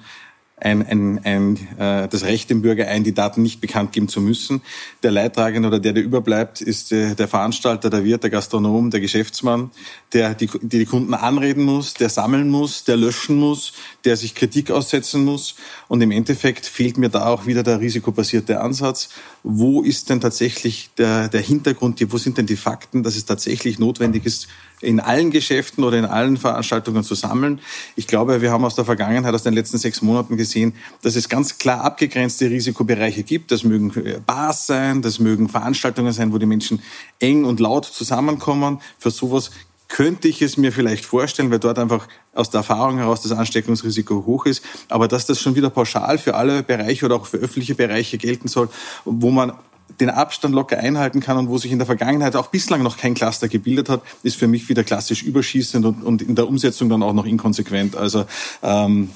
ein, 0.61 0.85
ein, 0.85 1.19
ein, 1.23 1.55
äh, 1.77 2.07
das 2.07 2.23
Recht 2.23 2.49
dem 2.49 2.61
Bürger 2.61 2.87
ein, 2.87 3.03
die 3.03 3.13
Daten 3.13 3.41
nicht 3.41 3.61
bekannt 3.61 3.91
geben 3.91 4.07
zu 4.07 4.21
müssen. 4.21 4.61
Der 5.03 5.11
Leidtragende 5.11 5.67
oder 5.67 5.79
der, 5.79 5.93
der 5.93 6.03
überbleibt, 6.03 6.61
ist 6.61 6.91
äh, 6.91 7.15
der 7.15 7.27
Veranstalter, 7.27 7.89
der 7.89 8.03
Wirt, 8.03 8.23
der 8.23 8.29
Gastronom, 8.29 8.91
der 8.91 8.99
Geschäftsmann, 8.99 9.71
der 10.13 10.35
die, 10.35 10.47
die, 10.61 10.79
die 10.79 10.85
Kunden 10.85 11.13
anreden 11.13 11.63
muss, 11.63 11.93
der 11.93 12.09
sammeln 12.09 12.49
muss, 12.49 12.83
der 12.83 12.97
löschen 12.97 13.37
muss, 13.37 13.73
der 14.05 14.17
sich 14.17 14.35
Kritik 14.35 14.71
aussetzen 14.71 15.25
muss. 15.25 15.55
Und 15.87 16.01
im 16.01 16.11
Endeffekt 16.11 16.65
fehlt 16.65 16.97
mir 16.97 17.09
da 17.09 17.27
auch 17.27 17.45
wieder 17.45 17.63
der 17.63 17.79
risikobasierte 17.79 18.61
Ansatz. 18.61 19.09
Wo 19.43 19.81
ist 19.81 20.09
denn 20.09 20.21
tatsächlich 20.21 20.89
der, 20.97 21.29
der 21.29 21.41
Hintergrund, 21.41 21.99
wo 22.11 22.17
sind 22.17 22.37
denn 22.37 22.45
die 22.45 22.57
Fakten, 22.57 23.03
dass 23.03 23.15
es 23.15 23.25
tatsächlich 23.25 23.79
notwendig 23.79 24.25
ist, 24.25 24.47
in 24.81 24.99
allen 24.99 25.31
Geschäften 25.31 25.83
oder 25.83 25.97
in 25.97 26.05
allen 26.05 26.37
Veranstaltungen 26.37 27.03
zu 27.03 27.15
sammeln. 27.15 27.59
Ich 27.95 28.07
glaube, 28.07 28.41
wir 28.41 28.51
haben 28.51 28.63
aus 28.63 28.75
der 28.75 28.85
Vergangenheit, 28.85 29.33
aus 29.33 29.43
den 29.43 29.53
letzten 29.53 29.77
sechs 29.77 30.01
Monaten 30.01 30.37
gesehen, 30.37 30.73
dass 31.01 31.15
es 31.15 31.29
ganz 31.29 31.57
klar 31.57 31.81
abgegrenzte 31.81 32.49
Risikobereiche 32.49 33.23
gibt. 33.23 33.51
Das 33.51 33.63
mögen 33.63 33.91
äh, 34.05 34.19
Bars 34.25 34.67
sein, 34.67 35.01
das 35.01 35.19
mögen 35.19 35.49
Veranstaltungen 35.49 36.13
sein, 36.13 36.33
wo 36.33 36.37
die 36.37 36.45
Menschen 36.45 36.81
eng 37.19 37.45
und 37.45 37.59
laut 37.59 37.85
zusammenkommen. 37.85 38.81
Für 38.97 39.11
sowas 39.11 39.51
könnte 39.89 40.27
ich 40.27 40.41
es 40.41 40.55
mir 40.55 40.71
vielleicht 40.71 41.03
vorstellen, 41.03 41.51
weil 41.51 41.59
dort 41.59 41.79
einfach 41.79 42.07
aus 42.33 42.49
der 42.51 42.59
Erfahrung 42.59 42.99
heraus 42.99 43.21
das 43.21 43.31
Ansteckungsrisiko 43.31 44.23
hoch 44.25 44.45
ist. 44.45 44.63
Aber 44.87 45.07
dass 45.07 45.25
das 45.25 45.41
schon 45.41 45.55
wieder 45.55 45.69
pauschal 45.69 46.17
für 46.19 46.35
alle 46.35 46.63
Bereiche 46.63 47.05
oder 47.05 47.15
auch 47.15 47.25
für 47.25 47.37
öffentliche 47.37 47.75
Bereiche 47.75 48.17
gelten 48.17 48.47
soll, 48.47 48.69
wo 49.03 49.31
man 49.31 49.51
den 49.99 50.09
Abstand 50.09 50.53
locker 50.53 50.77
einhalten 50.77 51.19
kann 51.19 51.37
und 51.37 51.49
wo 51.49 51.57
sich 51.57 51.71
in 51.71 51.79
der 51.79 51.85
Vergangenheit 51.85 52.35
auch 52.35 52.47
bislang 52.47 52.83
noch 52.83 52.97
kein 52.97 53.13
Cluster 53.13 53.47
gebildet 53.47 53.89
hat, 53.89 54.01
ist 54.23 54.37
für 54.37 54.47
mich 54.47 54.69
wieder 54.69 54.83
klassisch 54.83 55.23
überschießend 55.23 55.85
und, 55.85 56.03
und 56.03 56.21
in 56.21 56.35
der 56.35 56.47
Umsetzung 56.47 56.89
dann 56.89 57.03
auch 57.03 57.13
noch 57.13 57.25
inkonsequent. 57.25 57.95
Also 57.95 58.25
ähm, 58.63 59.09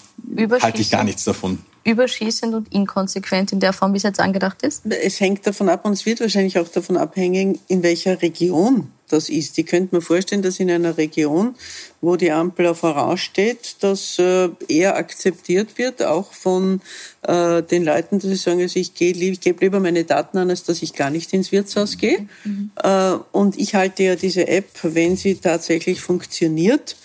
halte 0.61 0.82
ich 0.82 0.89
gar 0.89 1.03
nichts 1.03 1.24
davon 1.24 1.59
überschießend 1.84 2.53
und 2.53 2.74
inkonsequent 2.74 3.51
in 3.51 3.59
der 3.59 3.74
Form, 3.74 3.93
wie 3.93 3.97
es 3.97 4.03
jetzt 4.03 4.19
angedacht 4.19 4.61
ist? 4.61 4.86
Es 4.86 5.19
hängt 5.19 5.45
davon 5.45 5.69
ab 5.69 5.86
und 5.86 5.93
es 5.93 6.05
wird 6.05 6.21
wahrscheinlich 6.21 6.57
auch 6.57 6.67
davon 6.67 6.97
abhängen, 6.97 7.59
in 7.67 7.84
welcher 7.84 8.21
Region 8.21 8.89
das 9.14 9.30
ist. 9.30 9.57
Ich 9.57 9.66
könnte 9.66 9.95
mir 9.95 10.01
vorstellen, 10.01 10.41
dass 10.41 10.59
in 10.59 10.70
einer 10.70 10.97
Region, 10.97 11.55
wo 12.01 12.16
die 12.16 12.32
Ampel 12.32 12.68
auf 12.68 12.84
Orange 12.84 13.24
steht, 13.24 13.78
das 13.80 14.20
äh, 14.20 14.49
eher 14.68 14.97
akzeptiert 14.97 15.78
wird, 15.78 16.03
auch 16.03 16.34
von 16.34 16.82
äh, 17.22 17.64
den 17.64 17.86
Leuten, 17.86 18.20
dass 18.20 18.30
sie 18.30 18.36
sagen, 18.36 18.61
also 18.61 18.80
ich, 18.80 18.93
gehe, 18.93 19.14
ich 19.14 19.39
gebe 19.39 19.64
lieber 19.64 19.80
meine 19.80 20.03
Daten 20.03 20.38
an, 20.38 20.49
als 20.49 20.64
dass 20.64 20.82
ich 20.82 20.93
gar 20.93 21.09
nicht 21.09 21.32
ins 21.34 21.51
Wirtshaus 21.51 21.97
gehe. 21.97 22.28
Mhm. 22.43 22.72
Äh, 22.84 23.14
und 23.32 23.57
ich 23.57 23.76
halte 23.76 24.03
ja 24.03 24.16
diese 24.16 24.47
App, 24.47 24.68
wenn 24.84 25.16
sie 25.16 25.36
tatsächlich 25.36 26.01
funktioniert, 26.01 26.97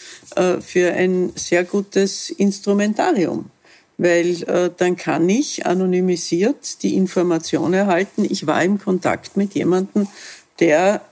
für 0.61 0.93
ein 0.93 1.33
sehr 1.37 1.65
gutes 1.65 2.29
Instrumentarium 2.29 3.51
weil 3.99 4.43
äh, 4.45 4.71
dann 4.75 4.97
kann 4.97 5.29
ich 5.29 5.67
anonymisiert 5.67 6.83
die 6.83 6.95
Information 6.95 7.75
erhalten, 7.75 8.25
ich 8.25 8.47
war 8.47 8.63
im 8.63 8.79
Kontakt 8.79 9.37
mit 9.37 9.55
jemandem, 9.55 10.07
der 10.61 11.03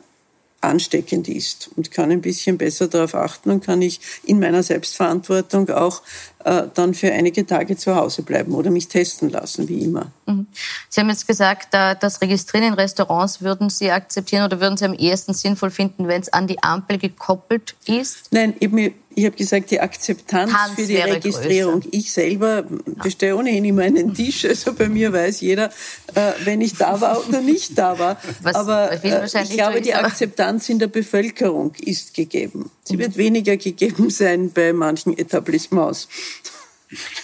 ansteckend 0.67 1.29
ist 1.29 1.71
und 1.77 1.91
kann 1.91 2.11
ein 2.11 2.21
bisschen 2.21 2.59
besser 2.59 2.89
darauf 2.89 3.15
achten 3.15 3.51
und 3.51 3.65
kann 3.65 3.83
ich 3.83 4.01
in 4.25 4.41
meiner 4.41 4.63
Selbstverantwortung 4.63 5.71
auch 5.71 6.03
äh, 6.45 6.65
dann 6.75 6.95
für 6.95 7.13
einige 7.13 7.47
Tage 7.47 7.77
zu 7.77 7.97
Hause 7.97 8.23
bleiben 8.23 8.55
oder 8.55 8.71
mich 8.71 8.89
testen 8.89 9.31
lassen, 9.31 9.69
wie 9.69 9.81
immer. 9.81 10.13
Mhm. 10.27 10.47
Sie 10.89 11.01
haben 11.01 11.09
jetzt 11.09 11.27
gesagt, 11.27 11.75
das 11.75 12.21
Registrieren 12.21 12.69
in 12.69 12.75
Restaurants 12.75 13.41
würden 13.41 13.71
Sie 13.71 13.91
akzeptieren 13.91 14.45
oder 14.45 14.61
würden 14.61 14.77
Sie 14.77 14.85
am 14.85 14.95
ehesten 14.95 15.35
sinnvoll 15.35 15.71
finden, 15.71 16.09
wenn 16.09 16.23
es 16.23 16.33
an 16.33 16.47
die 16.47 16.63
Ampel 16.63 16.99
gekoppelt 16.99 17.75
ist? 17.87 18.29
Nein, 18.31 18.55
eben 18.61 18.95
ich 19.17 19.25
habe 19.25 19.35
gesagt, 19.35 19.71
die 19.71 19.81
Akzeptanz 19.81 20.53
Tanz 20.53 20.75
für 20.75 20.87
die 20.87 20.97
Registrierung. 20.97 21.81
Größer. 21.81 21.89
Ich 21.93 22.13
selber 22.13 22.65
bestelle 23.03 23.37
ohnehin 23.37 23.65
immer 23.65 23.83
einen 23.83 24.13
Tisch. 24.15 24.45
Also 24.45 24.75
bei 24.75 24.91
mir 24.91 25.11
weiß 25.11 25.41
jeder, 25.41 25.71
äh, 26.15 26.33
wenn 26.45 26.61
ich 26.61 26.75
da 26.75 27.01
war 27.01 27.27
oder 27.27 27.41
nicht 27.41 27.79
da 27.79 27.99
war. 27.99 28.21
Was 28.43 28.55
Aber 28.55 28.93
äh, 28.93 29.25
ich 29.43 29.51
glaube, 29.51 29.81
die 29.81 29.95
Akzeptanz 29.95 30.69
in 30.69 30.79
der 30.79 30.89
Bevölkerung 30.89 31.75
ist 31.81 32.13
gegeben. 32.13 32.71
Sie 32.85 32.97
mhm. 32.97 33.01
wird 33.01 33.17
weniger 33.17 33.57
gegeben 33.57 34.11
sein 34.11 34.53
bei 34.53 34.75
manchen 34.75 35.17
Etablissements. 35.17 36.09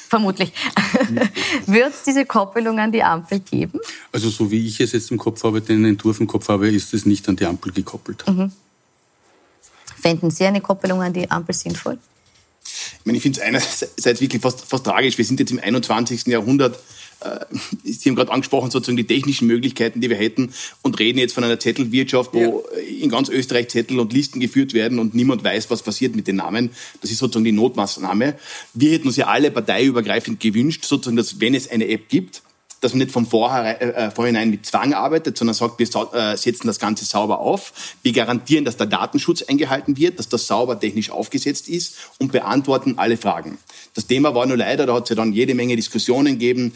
Vermutlich. 0.09 0.53
Wird 1.67 1.95
es 1.95 2.03
diese 2.03 2.27
Koppelung 2.27 2.81
an 2.81 2.91
die 2.91 3.03
Ampel 3.03 3.39
geben? 3.39 3.79
Also 4.11 4.29
so 4.29 4.51
wie 4.51 4.67
ich 4.67 4.81
es 4.81 4.93
jetzt 4.93 5.11
im 5.13 5.19
Kopf 5.19 5.45
habe, 5.45 5.61
den 5.61 5.85
Entwurf 5.85 6.19
im 6.21 6.27
Kopf 6.27 6.49
habe, 6.49 6.69
ist 6.69 6.93
es 6.95 7.07
nicht 7.07 7.29
an 7.29 7.37
die 7.37 7.47
Ampel 7.47 7.73
gekoppelt. 7.73 8.27
Mhm. 8.27 8.51
Fänden 10.03 10.31
Sie 10.31 10.45
eine 10.45 10.61
Koppelung 10.61 11.01
an 11.01 11.13
die 11.13 11.31
Ampel 11.31 11.55
sinnvoll? 11.55 11.97
Ich, 12.65 13.07
meine, 13.07 13.17
ich 13.17 13.23
finde 13.23 13.41
es 13.41 13.47
einerseits 13.47 14.21
wirklich 14.21 14.43
fast, 14.43 14.65
fast 14.65 14.85
tragisch. 14.85 15.17
Wir 15.17 15.25
sind 15.25 15.39
jetzt 15.39 15.53
im 15.53 15.61
21. 15.61 16.27
Jahrhundert. 16.27 16.77
Äh, 17.21 17.39
Sie 17.85 18.09
haben 18.09 18.17
gerade 18.17 18.33
angesprochen, 18.33 18.73
sozusagen 18.73 18.97
die 18.97 19.07
technischen 19.07 19.47
Möglichkeiten, 19.47 20.01
die 20.01 20.11
wir 20.11 20.17
hätten 20.17 20.53
und 20.83 20.99
reden 20.99 21.19
jetzt 21.19 21.35
von 21.35 21.45
einer 21.45 21.61
Zettelwirtschaft, 21.61 22.35
wo 22.35 22.65
ja. 22.75 22.83
in 22.83 23.11
ganz 23.11 23.29
Österreich 23.29 23.69
Zettel 23.69 24.01
und 24.01 24.13
Listen 24.13 24.41
geführt 24.41 24.75
werden 24.75 24.99
und 24.99 25.15
niemand 25.15 25.45
weiß, 25.45 25.71
was 25.71 25.83
passiert 25.83 26.17
mit 26.17 26.27
den 26.27 26.37
Namen. 26.37 26.71
Das 27.01 27.13
ist 27.13 27.19
sozusagen 27.19 27.45
die 27.45 27.53
Notmaßnahme. 27.53 28.37
Wir 28.75 28.91
hätten 28.91 29.07
uns 29.07 29.17
ja 29.17 29.29
alle 29.29 29.53
parteiübergreifend 29.53 30.41
gewünscht, 30.41 30.85
sozusagen, 30.85 31.17
dass 31.17 31.41
wenn 31.41 31.55
es 31.55 31.71
eine 31.71 31.89
App 31.89 32.09
gibt, 32.09 32.43
dass 32.83 32.93
man 32.93 32.99
nicht 32.99 33.13
von 33.13 33.27
äh, 33.33 33.73
äh, 33.73 34.11
vorhinein 34.11 34.51
mit 34.51 34.67
Zwang 34.67 34.93
arbeitet, 34.93 35.39
sondern 35.39 35.55
sagt, 35.55 35.79
wir 35.79 35.87
äh, 35.87 36.37
setzen 36.37 36.67
das 36.67 36.81
Ganze 36.81 37.05
sauber 37.05 37.39
auf. 37.39 37.73
Wir 38.03 38.13
garantieren, 38.13 38.65
dass 38.65 38.77
der 38.77 38.89
Datenschutz 38.89 39.43
eingehalten 39.43 39.97
wird, 39.97 40.19
dass 40.19 40.29
das 40.29 40.49
sauber 40.49 40.79
technisch 40.79 41.11
aufgesetzt 41.11 41.69
ist 41.69 41.97
und 42.19 42.33
beantworten 42.33 42.95
alle 42.99 43.17
Fragen. 43.17 43.59
Das 43.95 44.09
Thema 44.09 44.35
war 44.35 44.47
nur 44.47 44.57
leider, 44.57 44.85
da 44.87 44.95
hat 44.95 45.05
es 45.05 45.11
ja 45.11 45.17
dann 45.17 45.33
jede 45.33 45.55
Menge 45.55 45.77
Diskussionen 45.77 46.39
gegeben. 46.39 46.73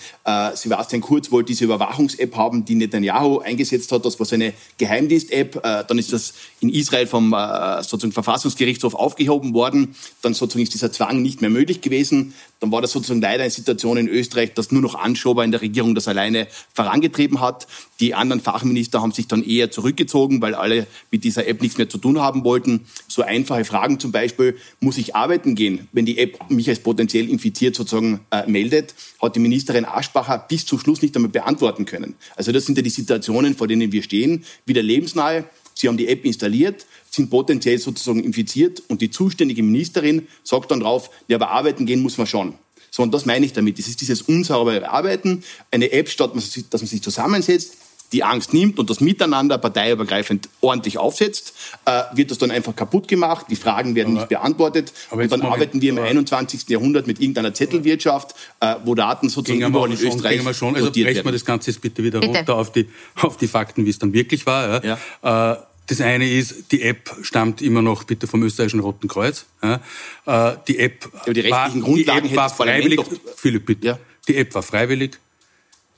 Sebastian 0.54 1.00
Kurz 1.00 1.32
wollte 1.32 1.48
diese 1.48 1.64
Überwachungs-App 1.64 2.36
haben, 2.36 2.64
die 2.66 2.74
Netanyahu 2.74 3.38
eingesetzt 3.38 3.90
hat. 3.90 4.04
Das 4.04 4.18
war 4.18 4.26
seine 4.26 4.52
Geheimdienst-App. 4.76 5.62
Dann 5.88 5.98
ist 5.98 6.12
das 6.12 6.34
in 6.60 6.68
Israel 6.68 7.06
vom 7.06 7.34
sozusagen 7.80 8.12
Verfassungsgerichtshof 8.12 8.94
aufgehoben 8.94 9.54
worden. 9.54 9.94
Dann 10.20 10.34
sozusagen 10.34 10.62
ist 10.62 10.74
dieser 10.74 10.92
Zwang 10.92 11.22
nicht 11.22 11.40
mehr 11.40 11.48
möglich 11.48 11.80
gewesen. 11.80 12.34
Dann 12.60 12.70
war 12.70 12.82
das 12.82 12.92
sozusagen 12.92 13.22
leider 13.22 13.42
eine 13.42 13.50
Situation 13.50 13.96
in 13.96 14.08
Österreich, 14.08 14.52
dass 14.54 14.70
nur 14.70 14.82
noch 14.82 14.94
Anschober 14.94 15.42
in 15.42 15.50
der 15.50 15.62
Regierung 15.62 15.94
das 15.96 16.06
alleine 16.08 16.46
vorangetrieben 16.72 17.40
hat. 17.40 17.66
Die 17.98 18.14
anderen 18.14 18.40
Fachminister 18.40 19.02
haben 19.02 19.12
sich 19.12 19.26
dann 19.26 19.42
eher 19.42 19.70
zurückgezogen, 19.70 20.40
weil 20.40 20.54
alle 20.54 20.86
mit 21.10 21.24
dieser 21.24 21.46
App 21.46 21.62
nichts 21.62 21.78
mehr 21.78 21.88
zu 21.88 21.98
tun 21.98 22.20
haben 22.20 22.44
wollten. 22.44 22.86
So 23.08 23.22
einfache 23.22 23.64
Fragen 23.64 23.98
zum 23.98 24.12
Beispiel, 24.12 24.56
muss 24.80 24.98
ich 24.98 25.16
arbeiten 25.16 25.54
gehen, 25.54 25.88
wenn 25.92 26.06
die 26.06 26.18
App 26.18 26.50
mich 26.50 26.68
als 26.68 26.80
potenziell 26.80 27.28
infiziert 27.28 27.74
sozusagen 27.74 28.20
äh, 28.30 28.46
meldet, 28.46 28.94
hat 29.20 29.34
die 29.34 29.40
Ministerin 29.40 29.84
Aschbacher 29.84 30.38
bis 30.38 30.66
zum 30.66 30.78
Schluss 30.78 31.02
nicht 31.02 31.16
einmal 31.16 31.30
beantworten 31.30 31.86
können. 31.86 32.14
Also 32.36 32.52
das 32.52 32.66
sind 32.66 32.76
ja 32.76 32.82
die 32.82 32.90
Situationen, 32.90 33.56
vor 33.56 33.66
denen 33.66 33.90
wir 33.92 34.02
stehen, 34.02 34.44
wieder 34.66 34.82
lebensnahe. 34.82 35.44
Sie 35.74 35.88
haben 35.88 35.98
die 35.98 36.08
App 36.08 36.24
installiert, 36.24 36.86
sind 37.10 37.28
potenziell 37.28 37.78
sozusagen 37.78 38.24
infiziert 38.24 38.82
und 38.88 39.02
die 39.02 39.10
zuständige 39.10 39.62
Ministerin 39.62 40.26
sagt 40.42 40.70
dann 40.70 40.80
drauf, 40.80 41.10
ja, 41.28 41.36
aber 41.36 41.50
arbeiten 41.50 41.84
gehen 41.84 42.00
muss 42.00 42.16
man 42.16 42.26
schon. 42.26 42.54
So, 42.96 43.02
und 43.02 43.12
das 43.12 43.26
meine 43.26 43.44
ich 43.44 43.52
damit. 43.52 43.78
Es 43.78 43.88
ist 43.88 44.00
dieses 44.00 44.22
unsaubere 44.22 44.88
Arbeiten, 44.88 45.44
eine 45.70 45.92
App, 45.92 46.08
statt 46.08 46.30
dass 46.34 46.80
man 46.80 46.88
sich 46.88 47.02
zusammensetzt, 47.02 47.76
die 48.12 48.24
Angst 48.24 48.54
nimmt 48.54 48.78
und 48.78 48.88
das 48.88 49.00
Miteinander 49.00 49.58
parteiübergreifend 49.58 50.48
ordentlich 50.62 50.96
aufsetzt, 50.96 51.52
äh, 51.84 52.04
wird 52.14 52.30
das 52.30 52.38
dann 52.38 52.50
einfach 52.50 52.74
kaputt 52.74 53.06
gemacht, 53.06 53.46
die 53.50 53.56
Fragen 53.56 53.94
werden 53.96 54.12
aber, 54.12 54.20
nicht 54.20 54.28
beantwortet 54.30 54.94
und 55.10 55.30
dann 55.30 55.42
arbeiten 55.42 55.82
wir 55.82 55.90
im 55.90 55.98
21. 55.98 56.70
Jahrhundert 56.70 57.06
mit 57.06 57.20
irgendeiner 57.20 57.52
Zettelwirtschaft, 57.52 58.34
äh, 58.60 58.76
wo 58.86 58.94
Daten 58.94 59.28
sozusagen 59.28 59.60
überall 59.60 59.90
in 59.90 59.98
Österreich 59.98 60.42
wir 60.42 60.54
schon, 60.54 60.74
Also 60.74 60.90
brechen 60.90 61.24
wir 61.24 61.32
das 61.32 61.44
Ganze 61.44 61.72
jetzt 61.72 61.82
bitte 61.82 62.02
wieder 62.02 62.20
bitte. 62.20 62.38
runter 62.38 62.54
auf 62.56 62.72
die, 62.72 62.88
auf 63.16 63.36
die 63.36 63.48
Fakten, 63.48 63.84
wie 63.84 63.90
es 63.90 63.98
dann 63.98 64.14
wirklich 64.14 64.46
war. 64.46 64.82
Ja. 64.82 64.98
ja. 65.22 65.52
Äh, 65.52 65.56
das 65.86 66.00
eine 66.00 66.28
ist, 66.28 66.72
die 66.72 66.82
App 66.82 67.14
stammt 67.22 67.62
immer 67.62 67.82
noch 67.82 68.04
bitte 68.04 68.26
vom 68.26 68.42
österreichischen 68.42 68.80
Roten 68.80 69.08
Kreuz. 69.08 69.46
Ja. 69.62 69.80
Äh, 70.26 70.56
die 70.68 70.78
App 70.78 71.08
ja, 71.26 71.32
die 71.32 71.50
war, 71.50 71.70
die 71.70 72.06
App 72.06 72.36
war 72.36 72.50
freiwillig. 72.50 73.00
Philipp, 73.36 73.66
bitte. 73.66 73.86
Ja. 73.86 73.98
Die 74.28 74.36
App 74.36 74.54
war 74.54 74.62
freiwillig. 74.62 75.18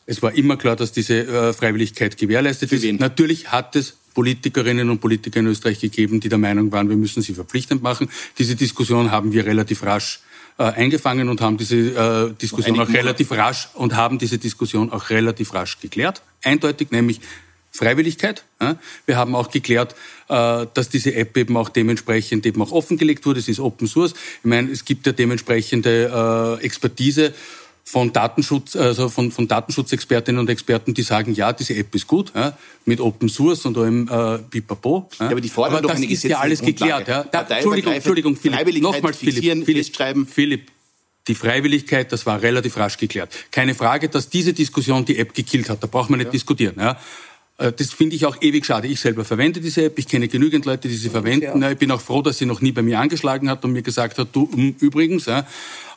Es 0.07 0.23
war 0.23 0.33
immer 0.33 0.57
klar, 0.57 0.77
dass 0.77 0.93
diese 0.93 1.27
äh, 1.27 1.53
Freiwilligkeit 1.53 2.17
gewährleistet 2.17 2.73
ist. 2.73 2.85
Natürlich 3.01 3.49
hat 3.53 3.77
es 3.77 3.97
Politikerinnen 4.15 4.91
und 4.91 5.01
Politiker 5.01 5.41
in 5.41 5.47
Österreich 5.47 5.81
gegeben, 5.81 6.19
die 6.21 6.29
der 6.29 6.39
Meinung 6.39 6.73
waren, 6.73 6.89
wir 6.89 6.97
müssen 6.97 7.23
sie 7.23 7.35
verpflichtend 7.35 7.83
machen. 7.83 8.11
Diese 8.39 8.57
Diskussion 8.57 9.11
haben 9.11 9.33
wir 9.33 9.47
relativ 9.47 9.85
rasch 9.85 10.21
äh, 10.59 10.65
eingefangen 10.65 11.29
und 11.29 11.41
haben 11.41 11.57
diese 11.57 11.77
äh, 11.77 12.35
Diskussion 12.35 12.81
auch 12.81 12.89
relativ 12.89 13.31
rasch 13.31 13.69
und 13.75 13.95
haben 13.95 14.19
diese 14.19 14.39
Diskussion 14.39 14.91
auch 14.91 15.11
relativ 15.11 15.55
rasch 15.55 15.79
geklärt. 15.79 16.23
Eindeutig, 16.43 16.91
nämlich 16.91 17.21
Freiwilligkeit. 17.71 18.45
Wir 19.07 19.17
haben 19.17 19.35
auch 19.35 19.51
geklärt, 19.51 19.95
äh, 20.29 20.67
dass 20.75 20.89
diese 20.89 21.15
App 21.15 21.37
eben 21.37 21.57
auch 21.57 21.69
dementsprechend 21.69 22.45
eben 22.47 22.61
auch 22.63 22.73
offengelegt 22.73 23.25
wurde. 23.27 23.41
Es 23.41 23.49
ist 23.49 23.61
Open 23.61 23.87
Source. 23.87 24.13
Ich 24.13 24.45
meine, 24.45 24.71
es 24.71 24.85
gibt 24.85 25.07
ja 25.07 25.13
dementsprechende 25.13 26.59
äh, 26.61 26.65
Expertise 26.65 27.35
von 27.89 28.13
Datenschutz, 28.13 28.77
also 28.77 29.09
von, 29.09 29.33
von 29.33 29.49
Datenschutzexpertinnen 29.49 30.39
und 30.39 30.51
Experten, 30.51 30.93
die 30.93 31.03
sagen, 31.03 31.33
ja, 31.35 31.53
diese 31.55 31.75
App 31.75 31.95
ist 31.95 32.07
gut, 32.07 32.33
ja, 32.35 32.57
mit 32.85 33.01
Open 33.01 33.31
Source 33.31 33.65
und 33.65 33.79
allem 33.79 34.07
äh, 34.09 34.39
Pipapo. 34.39 35.09
Ja. 35.19 35.25
ja, 35.25 35.31
aber 35.31 35.41
die 35.41 35.49
fordern 35.49 35.77
aber 35.77 35.83
doch 35.83 35.91
das 35.91 35.99
eine 35.99 36.11
ist 36.11 36.23
ja 36.25 36.39
alles 36.39 36.61
geklärt. 36.61 37.09
Ja. 37.09 37.25
Da, 37.25 37.43
Entschuldigung, 37.43 37.95
Entschuldigung, 37.95 38.37
Philipp, 38.37 38.83
nochmal 38.83 39.15
Philipp, 39.15 39.65
Philipp, 39.65 40.29
Philipp, 40.29 40.71
die 41.29 41.35
Freiwilligkeit, 41.35 42.13
das 42.13 42.27
war 42.27 42.43
relativ 42.43 42.77
rasch 42.77 42.99
geklärt. 42.99 43.33
Keine 43.51 43.75
Frage, 43.75 44.09
dass 44.09 44.29
diese 44.29 44.53
Diskussion 44.53 45.05
die 45.05 45.19
App 45.19 45.35
gekillt 45.35 45.71
hat, 45.71 45.83
da 45.83 45.87
braucht 45.87 46.11
man 46.11 46.19
nicht 46.19 46.27
ja. 46.27 46.33
diskutieren. 46.33 46.75
Ja. 46.79 46.99
Äh, 47.59 47.73
das 47.73 47.93
finde 47.93 48.17
ich 48.17 48.25
auch 48.25 48.41
ewig 48.41 48.65
schade. 48.65 48.89
Ich 48.89 49.01
selber 49.01 49.25
verwende 49.25 49.61
diese 49.61 49.85
App. 49.85 49.99
Ich 49.99 50.09
kenne 50.09 50.29
genügend 50.29 50.65
Leute, 50.65 50.89
die 50.89 50.97
sie 50.97 51.11
verwenden. 51.11 51.61
Ja. 51.61 51.71
Ich 51.71 51.79
bin 51.79 51.91
auch 51.91 52.01
froh, 52.01 52.23
dass 52.23 52.39
sie 52.39 52.47
noch 52.47 52.61
nie 52.61 52.73
bei 52.73 52.83
mir 52.83 52.99
angeschlagen 52.99 53.51
hat 53.51 53.65
und 53.65 53.73
mir 53.73 53.83
gesagt 53.83 54.19
hat, 54.19 54.29
du, 54.33 54.49
übrigens. 54.81 55.27
Ja. 55.27 55.47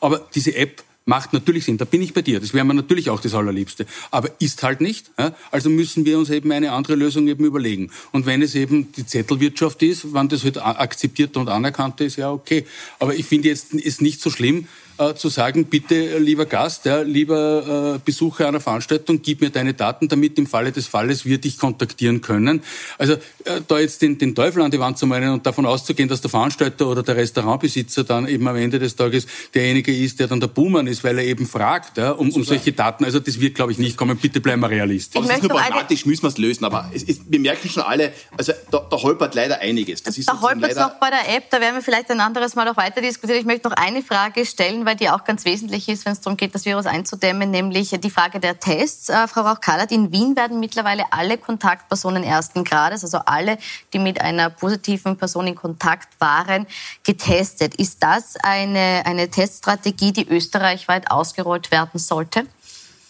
Aber 0.01 0.28
diese 0.34 0.55
App 0.55 0.84
macht 1.05 1.34
natürlich 1.34 1.66
Sinn. 1.66 1.78
Da 1.78 1.86
bin 1.86 2.01
ich 2.01 2.14
bei 2.14 2.22
dir. 2.22 2.39
Das 2.39 2.53
wäre 2.53 2.66
mir 2.66 2.74
natürlich 2.74 3.09
auch 3.09 3.20
das 3.20 3.34
Allerliebste. 3.34 3.86
Aber 4.12 4.30
ist 4.39 4.62
halt 4.64 4.82
nicht. 4.82 5.12
Ja? 5.18 5.36
Also 5.49 5.70
müssen 5.70 6.05
wir 6.05 6.18
uns 6.18 6.30
eben 6.30 6.51
eine 6.51 6.72
andere 6.72 6.95
Lösung 6.95 7.28
eben 7.28 7.43
überlegen. 7.45 7.91
Und 8.12 8.26
wenn 8.26 8.41
es 8.41 8.55
eben 8.55 8.91
die 8.91 9.05
Zettelwirtschaft 9.05 9.82
ist, 9.84 10.14
wann 10.14 10.30
das 10.30 10.43
halt 10.43 10.57
akzeptiert 10.57 11.38
und 11.38 11.49
anerkannt 11.49 12.01
ist, 12.01 12.18
ja 12.18 12.32
okay. 12.32 12.66
Aber 12.99 13.16
ich 13.16 13.26
finde 13.26 13.49
jetzt 13.49 13.74
ist 13.74 14.01
nicht 14.01 14.22
so 14.22 14.30
schlimm, 14.30 14.68
äh, 15.02 15.16
zu 15.16 15.30
sagen, 15.30 15.66
bitte, 15.66 16.20
lieber 16.20 16.45
Gast, 16.45 16.86
ja, 16.86 17.02
lieber 17.02 17.95
äh, 17.95 17.99
Besucher 18.04 18.47
einer 18.47 18.60
Veranstaltung, 18.60 19.22
gib 19.22 19.41
mir 19.41 19.49
deine 19.49 19.74
Daten, 19.74 20.08
damit 20.08 20.38
im 20.38 20.47
Falle 20.47 20.72
des 20.72 20.88
Falles 20.88 21.26
wir 21.26 21.39
dich 21.39 21.58
kontaktieren 21.58 22.22
können. 22.22 22.62
Also 22.97 23.14
äh, 23.14 23.62
da 23.68 23.80
jetzt 23.80 24.02
den, 24.02 24.18
den 24.18 24.36
Teufel 24.36 24.62
an 24.62 24.72
die 24.72 24.80
Wand 24.80 24.97
zu 24.97 25.08
meinen 25.08 25.34
und 25.34 25.45
davon 25.45 25.66
auszugehen, 25.66 26.08
dass 26.08 26.22
der 26.22 26.30
Veranstalter 26.30 26.88
oder 26.88 27.04
der 27.04 27.16
Restaurantbesitzer 27.16 28.04
dann 28.04 28.28
eben 28.28 28.47
am 28.47 28.56
Ende 28.56 28.80
des 28.80 28.95
Tages 28.95 29.26
derjenige 29.54 29.95
ist, 29.95 30.20
der 30.20 30.28
dann 30.28 30.39
der 30.39 30.47
Buhmann 30.47 30.88
ist, 30.88 31.04
weil 31.04 31.18
er 31.18 31.26
eben 31.26 31.47
fragt 31.47 31.97
ja, 31.97 32.12
um, 32.12 32.30
um 32.32 32.43
solche 32.43 32.72
Daten. 32.72 33.04
Also 33.04 33.20
das 33.20 33.39
wird, 33.39 33.56
glaube 33.56 33.72
ich, 33.72 33.80
nicht 33.80 33.97
kommen. 33.97 34.18
Bitte 34.18 34.39
bleiben 34.39 34.62
wir 34.62 34.70
realistisch. 34.70 35.20
Das 35.20 35.38
ist 35.38 35.43
nur 35.43 35.52
pragmatisch, 35.52 36.06
müssen 36.06 36.24
wir 36.24 36.30
es 36.30 36.38
lösen. 36.38 36.66
Aber 36.66 36.91
es 36.93 37.04
ist, 37.04 37.22
wir 37.28 37.39
merken 37.39 37.70
schon 37.70 37.84
alle, 37.84 38.14
also 38.38 38.54
da, 38.70 38.86
da 38.89 38.97
holpert 38.97 39.36
leider 39.36 39.60
einiges. 39.60 40.04
Das 40.04 40.18
ist 40.18 40.30
da 40.30 40.39
holpert 40.39 40.72
es 40.72 40.78
noch 40.78 40.99
bei 40.99 41.10
der 41.10 41.36
App, 41.36 41.49
da 41.49 41.60
werden 41.60 41.76
wir 41.76 41.82
vielleicht 41.82 42.12
ein 42.12 42.20
anderes 42.20 42.56
Mal 42.56 42.68
auch 42.68 42.78
weiter 42.78 43.02
diskutieren. 43.02 43.39
Ich 43.39 43.45
möchte 43.45 43.68
noch 43.68 43.78
eine 43.78 44.04
Frage 44.04 44.45
stellen, 44.45 44.86
weil 44.86 44.91
die 44.96 45.10
auch 45.10 45.24
ganz 45.24 45.46
wesentlich 45.46 45.89
ist, 45.89 46.06
wenn 46.06 46.14
es 46.14 46.22
darum 46.22 46.38
geht, 46.38 46.56
das 46.56 46.66
Virus 46.66 46.86
einzudämmen, 46.86 47.52
nämlich 47.52 47.89
die 47.92 48.10
Frage 48.10 48.39
der 48.39 48.60
Tests. 48.60 49.10
Äh, 49.10 49.28
Frau 49.28 49.42
Rauch-Kallert, 49.42 49.92
in 49.92 50.12
Wien 50.12 50.36
werden 50.36 50.60
mittlerweile 50.60 51.04
alle 51.12 51.38
Kontaktpersonen 51.38 52.24
ersten 52.24 52.64
Grades, 52.64 53.04
also 53.04 53.20
alle, 53.26 53.58
die 53.94 54.00
mit 54.00 54.22
einer 54.22 54.50
positiven 54.50 55.18
Person 55.18 55.48
in 55.48 55.56
Kontakt 55.56 56.10
waren, 56.20 56.68
getestet. 57.04 57.76
Ist 57.76 58.02
das 58.02 58.36
eine, 58.44 59.04
eine 59.06 59.30
Teststrategie, 59.30 60.12
die 60.12 60.28
österreichweit 60.28 61.10
ausgerollt 61.10 61.72
werden 61.72 62.00
sollte? 62.00 62.46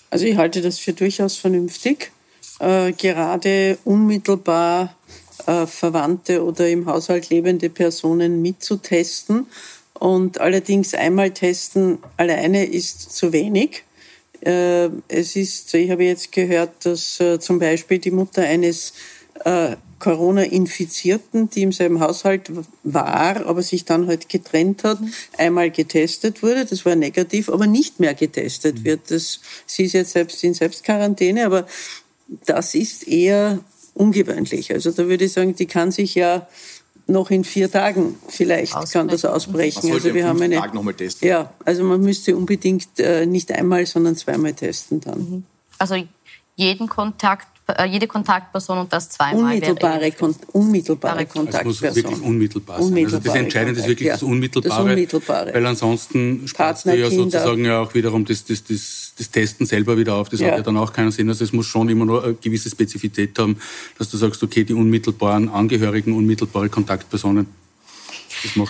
Also 0.10 0.26
ich 0.26 0.38
halte 0.38 0.62
das 0.62 0.80
für 0.80 0.94
durchaus 0.94 1.38
vernünftig. 1.38 2.12
Äh, 2.60 2.92
gerade 2.92 3.78
unmittelbar 3.86 4.96
äh, 5.48 5.66
Verwandte 5.66 6.44
oder 6.44 6.70
im 6.70 6.86
Haushalt 6.86 7.30
lebende 7.30 7.70
Personen 7.70 8.42
mitzutesten 8.42 9.48
und 10.02 10.41
allerdings 10.41 10.95
einmal 10.95 11.30
testen 11.30 11.99
alleine 12.18 12.66
ist 12.66 13.16
zu 13.16 13.34
wenig. 13.34 13.84
Äh, 14.43 14.89
es 15.08 15.36
ist, 15.36 15.72
ich 15.76 15.91
habe 15.91 16.06
jetzt 16.06 16.32
gehört, 16.32 16.88
dass 16.88 17.20
äh, 17.20 17.39
zum 17.39 17.60
Beispiel 17.60 17.99
die 17.99 18.10
Mutter 18.10 18.41
eines 18.41 18.93
äh, 19.45 19.76
Corona-Infizierten, 19.99 21.52
die 21.52 21.62
im 21.62 21.72
selben 21.72 21.99
Haushalt 21.99 22.52
war, 22.82 23.45
aber 23.45 23.62
sich 23.62 23.86
dann 23.86 24.08
halt 24.08 24.28
getrennt 24.28 24.84
hat, 24.84 24.97
einmal 25.38 25.70
getestet 25.70 26.41
wurde. 26.41 26.66
Das 26.66 26.84
war 26.84 26.95
negativ, 26.95 27.47
aber 27.47 27.68
nicht 27.68 27.99
mehr 27.99 28.16
getestet 28.16 28.80
mhm. 28.80 28.86
wird. 28.86 29.12
Das, 29.12 29.39
sie 29.68 29.84
ist 29.84 29.93
jetzt 29.93 30.14
selbst 30.14 30.43
in 30.43 30.56
Selbstquarantäne, 30.56 31.45
aber 31.45 31.68
das 32.47 32.74
ist 32.74 33.08
eher 33.08 33.60
ungewöhnlich. 33.93 34.74
Also 34.74 34.89
da 34.89 35.06
würde 35.08 35.26
ich 35.26 35.34
sagen, 35.34 35.56
die 35.56 35.68
kann 35.68 35.91
sich 35.91 36.16
ja 36.16 36.47
noch 37.08 37.30
in 37.30 37.43
vier 37.43 37.72
Tagen 37.72 38.16
vielleicht 38.28 38.76
ausbrechen. 38.76 38.91
kann 38.93 39.08
das 39.10 39.26
ausbrechen. 39.26 39.91
Also 39.91 40.14
wir 40.14 40.28
haben 40.28 40.41
eine. 40.41 40.56
Tag 40.56 40.74
nochmal 40.74 40.93
testen. 40.93 41.28
Ja, 41.28 41.54
also 41.66 41.84
man 41.84 42.02
müsste 42.02 42.36
unbedingt 42.36 42.99
äh, 42.99 43.26
nicht 43.26 43.52
einmal, 43.52 43.86
sondern 43.86 44.16
zweimal 44.16 44.54
testen 44.54 45.02
dann. 45.02 45.20
Mhm. 45.20 45.43
Also 45.78 45.95
jeden 46.56 46.88
Kontakt 46.88 47.47
äh, 47.78 47.86
jede 47.86 48.08
Kontaktperson 48.08 48.80
und 48.80 48.93
das 48.93 49.10
zweimal. 49.10 49.54
Unmittelbare, 49.54 50.12
Kon 50.12 50.36
unmittelbare 50.52 51.26
Kontaktperson. 51.26 51.72
Es 51.72 51.82
muss 51.82 51.95
wirklich 51.95 52.22
unmittelbar 52.22 52.78
sein. 52.78 52.88
Unmittelbare 52.88 53.18
also 53.18 53.30
das 53.30 53.36
Entscheidende 53.36 53.80
ist 53.80 53.88
wirklich 53.88 54.10
das 54.10 54.24
Unmittelbare, 54.24 54.84
das 54.84 54.93
Unmittelbare. 54.93 55.54
Weil 55.54 55.66
ansonsten 55.66 56.47
sparst 56.47 56.86
du 56.86 56.97
ja 56.97 57.10
sozusagen 57.10 57.64
ja 57.66 57.82
auch 57.82 57.93
wiederum 57.93 58.26
das, 58.26 58.45
das, 58.45 58.64
das, 58.64 59.11
das 59.18 59.30
Testen 59.30 59.66
selber 59.66 59.97
wieder 59.97 60.16
auf. 60.16 60.30
Das 60.30 60.39
ja. 60.39 60.47
hat 60.47 60.57
ja 60.57 60.64
dann 60.64 60.78
auch 60.78 60.93
keinen 60.93 61.12
Sinn. 61.12 61.30
Also 61.30 61.43
es 61.43 61.53
muss 61.53 61.68
schon 61.68 61.89
immer 61.89 62.05
noch 62.05 62.24
eine 62.24 62.34
gewisse 62.36 62.70
Spezifität 62.70 63.38
haben, 63.38 63.57
dass 63.97 64.09
du 64.09 64.18
sagst, 64.18 64.41
okay, 64.43 64.64
die 64.64 64.74
unmittelbaren 64.74 65.49
Angehörigen, 65.49 66.14
unmittelbare 66.14 66.70
Kontaktpersonen 66.70 67.47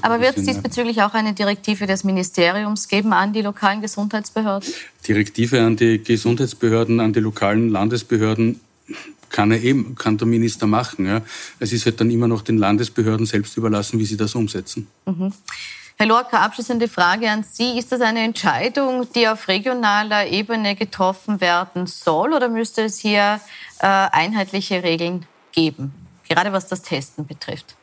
aber 0.01 0.19
wird 0.19 0.37
es 0.37 0.45
diesbezüglich 0.45 1.01
auch 1.01 1.13
eine 1.13 1.33
Direktive 1.33 1.87
des 1.87 2.03
Ministeriums 2.03 2.87
geben 2.87 3.13
an 3.13 3.33
die 3.33 3.41
lokalen 3.41 3.81
Gesundheitsbehörden? 3.81 4.73
Direktive 5.07 5.61
an 5.61 5.75
die 5.75 6.03
Gesundheitsbehörden, 6.03 6.99
an 6.99 7.13
die 7.13 7.19
lokalen 7.19 7.69
Landesbehörden 7.69 8.59
kann 9.29 9.51
er 9.51 9.61
eben, 9.61 9.95
kann 9.95 10.17
der 10.17 10.27
Minister 10.27 10.67
machen. 10.67 11.05
Ja. 11.05 11.21
Es 11.59 11.71
ist 11.71 11.85
halt 11.85 12.01
dann 12.01 12.11
immer 12.11 12.27
noch 12.27 12.41
den 12.41 12.57
Landesbehörden 12.57 13.25
selbst 13.25 13.55
überlassen, 13.55 13.97
wie 13.99 14.05
sie 14.05 14.17
das 14.17 14.35
umsetzen. 14.35 14.87
Mhm. 15.05 15.31
Herr 16.01 16.07
Lorca, 16.07 16.43
abschließende 16.43 16.87
Frage 16.87 17.29
an 17.29 17.43
Sie. 17.43 17.77
Ist 17.77 17.91
das 17.91 18.01
eine 18.01 18.23
Entscheidung, 18.23 19.07
die 19.13 19.27
auf 19.27 19.47
regionaler 19.47 20.25
Ebene 20.25 20.75
getroffen 20.75 21.39
werden 21.41 21.85
soll 21.85 22.33
oder 22.33 22.49
müsste 22.49 22.81
es 22.81 22.97
hier 22.97 23.39
äh, 23.81 23.85
einheitliche 23.85 24.81
Regeln 24.81 25.27
geben, 25.51 25.93
gerade 26.27 26.51
was 26.53 26.65
das 26.67 26.81
Testen 26.81 27.27
betrifft? 27.27 27.75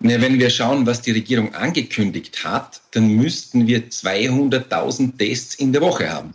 Wenn 0.00 0.40
wir 0.40 0.50
schauen, 0.50 0.84
was 0.88 1.02
die 1.02 1.12
Regierung 1.12 1.54
angekündigt 1.54 2.44
hat, 2.44 2.80
dann 2.90 3.06
müssten 3.06 3.68
wir 3.68 3.90
200.000 3.90 5.16
Tests 5.16 5.54
in 5.54 5.72
der 5.72 5.82
Woche 5.82 6.12
haben. 6.12 6.34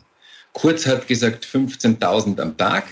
Kurz 0.54 0.86
hat 0.86 1.10
gesagt 1.10 1.46
15.000 1.46 2.40
am 2.40 2.56
Tag. 2.56 2.86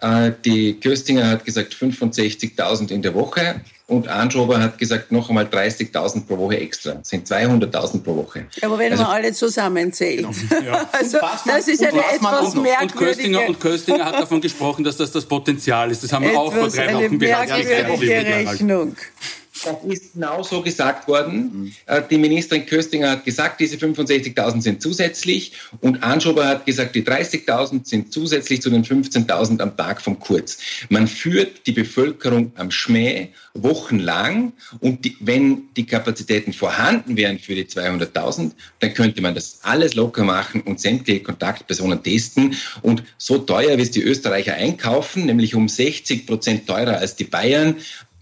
Äh, 0.00 0.32
die 0.44 0.78
Köstinger 0.78 1.28
hat 1.28 1.44
gesagt 1.44 1.74
65.000 1.74 2.90
in 2.90 3.02
der 3.02 3.14
Woche 3.14 3.60
und 3.88 4.08
Anschober 4.08 4.60
hat 4.60 4.78
gesagt 4.78 5.12
noch 5.12 5.28
einmal 5.28 5.44
30.000 5.44 6.26
pro 6.26 6.36
Woche 6.38 6.58
extra. 6.58 6.94
Das 6.94 7.08
sind 7.08 7.26
200.000 7.26 8.02
pro 8.02 8.16
Woche. 8.16 8.46
Aber 8.60 8.78
wenn 8.78 8.92
also, 8.92 9.04
man 9.04 9.12
alle 9.12 9.32
zusammenzählt. 9.32 10.26
Genau. 10.48 10.62
Ja. 10.66 10.88
also, 10.92 11.18
das 11.46 11.68
ist 11.68 11.84
eine 11.84 12.00
etwas 12.00 12.54
und, 12.54 12.62
merkwürdige... 12.62 12.82
Und 12.82 12.98
Köstinger, 12.98 13.48
und 13.48 13.60
Köstinger 13.60 14.04
hat 14.04 14.14
davon 14.14 14.40
gesprochen, 14.40 14.84
dass 14.84 14.96
das 14.96 15.12
das 15.12 15.24
Potenzial 15.24 15.90
ist. 15.90 16.02
Das 16.02 16.12
haben 16.12 16.24
wir 16.24 16.38
auch 16.38 16.52
vor 16.52 16.68
drei 16.68 16.94
Wochen 16.94 17.18
bereits 17.18 17.52
merkwürdige 17.52 18.50
Rechnung. 18.50 18.96
Das 19.66 19.84
ist 19.84 20.12
genau 20.14 20.44
so 20.44 20.62
gesagt 20.62 21.08
worden. 21.08 21.72
Mhm. 21.88 22.02
Die 22.08 22.18
Ministerin 22.18 22.66
Köstinger 22.66 23.10
hat 23.10 23.24
gesagt, 23.24 23.58
diese 23.58 23.76
65.000 23.76 24.62
sind 24.62 24.80
zusätzlich 24.80 25.52
und 25.80 26.04
Anschober 26.04 26.46
hat 26.46 26.66
gesagt, 26.66 26.94
die 26.94 27.02
30.000 27.02 27.84
sind 27.84 28.12
zusätzlich 28.12 28.62
zu 28.62 28.70
den 28.70 28.84
15.000 28.84 29.60
am 29.60 29.76
Tag 29.76 30.00
vom 30.00 30.20
Kurz. 30.20 30.58
Man 30.88 31.08
führt 31.08 31.66
die 31.66 31.72
Bevölkerung 31.72 32.52
am 32.54 32.70
Schmäh 32.70 33.30
wochenlang 33.54 34.52
und 34.78 35.04
die, 35.04 35.16
wenn 35.20 35.64
die 35.76 35.86
Kapazitäten 35.86 36.52
vorhanden 36.52 37.16
wären 37.16 37.38
für 37.38 37.54
die 37.54 37.64
200.000, 37.64 38.52
dann 38.78 38.94
könnte 38.94 39.20
man 39.20 39.34
das 39.34 39.60
alles 39.62 39.94
locker 39.94 40.22
machen 40.22 40.60
und 40.60 40.80
sämtliche 40.80 41.22
Kontaktpersonen 41.22 42.02
testen 42.02 42.54
und 42.82 43.02
so 43.18 43.38
teuer, 43.38 43.78
wie 43.78 43.82
es 43.82 43.90
die 43.90 44.02
Österreicher 44.02 44.54
einkaufen, 44.54 45.26
nämlich 45.26 45.54
um 45.54 45.68
60 45.68 46.26
Prozent 46.26 46.66
teurer 46.66 46.98
als 46.98 47.16
die 47.16 47.24
Bayern, 47.24 47.76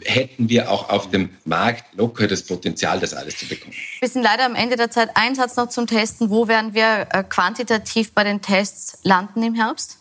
hätten 0.05 0.49
wir 0.49 0.71
auch 0.71 0.89
auf 0.91 1.11
dem 1.11 1.31
Markt 1.45 1.85
locker 1.95 2.27
das 2.27 2.43
Potenzial, 2.43 3.01
das 3.01 3.15
alles 3.15 3.39
zu 3.39 3.47
bekommen. 3.47 3.75
Wir 4.01 4.09
sind 4.09 4.23
leider 4.23 4.45
am 4.45 4.55
Ende 4.55 4.77
der 4.77 4.91
Zeit. 4.91 5.11
Ein 5.15 5.35
Satz 5.35 5.57
noch 5.57 5.69
zum 5.69 5.87
Testen. 5.87 6.31
Wo 6.31 6.49
werden 6.49 6.75
wir 6.75 7.09
äh, 7.11 7.23
quantitativ 7.23 8.13
bei 8.13 8.25
den 8.25 8.43
Tests 8.43 8.99
landen 9.03 9.43
im 9.43 9.55
Herbst? 9.55 9.99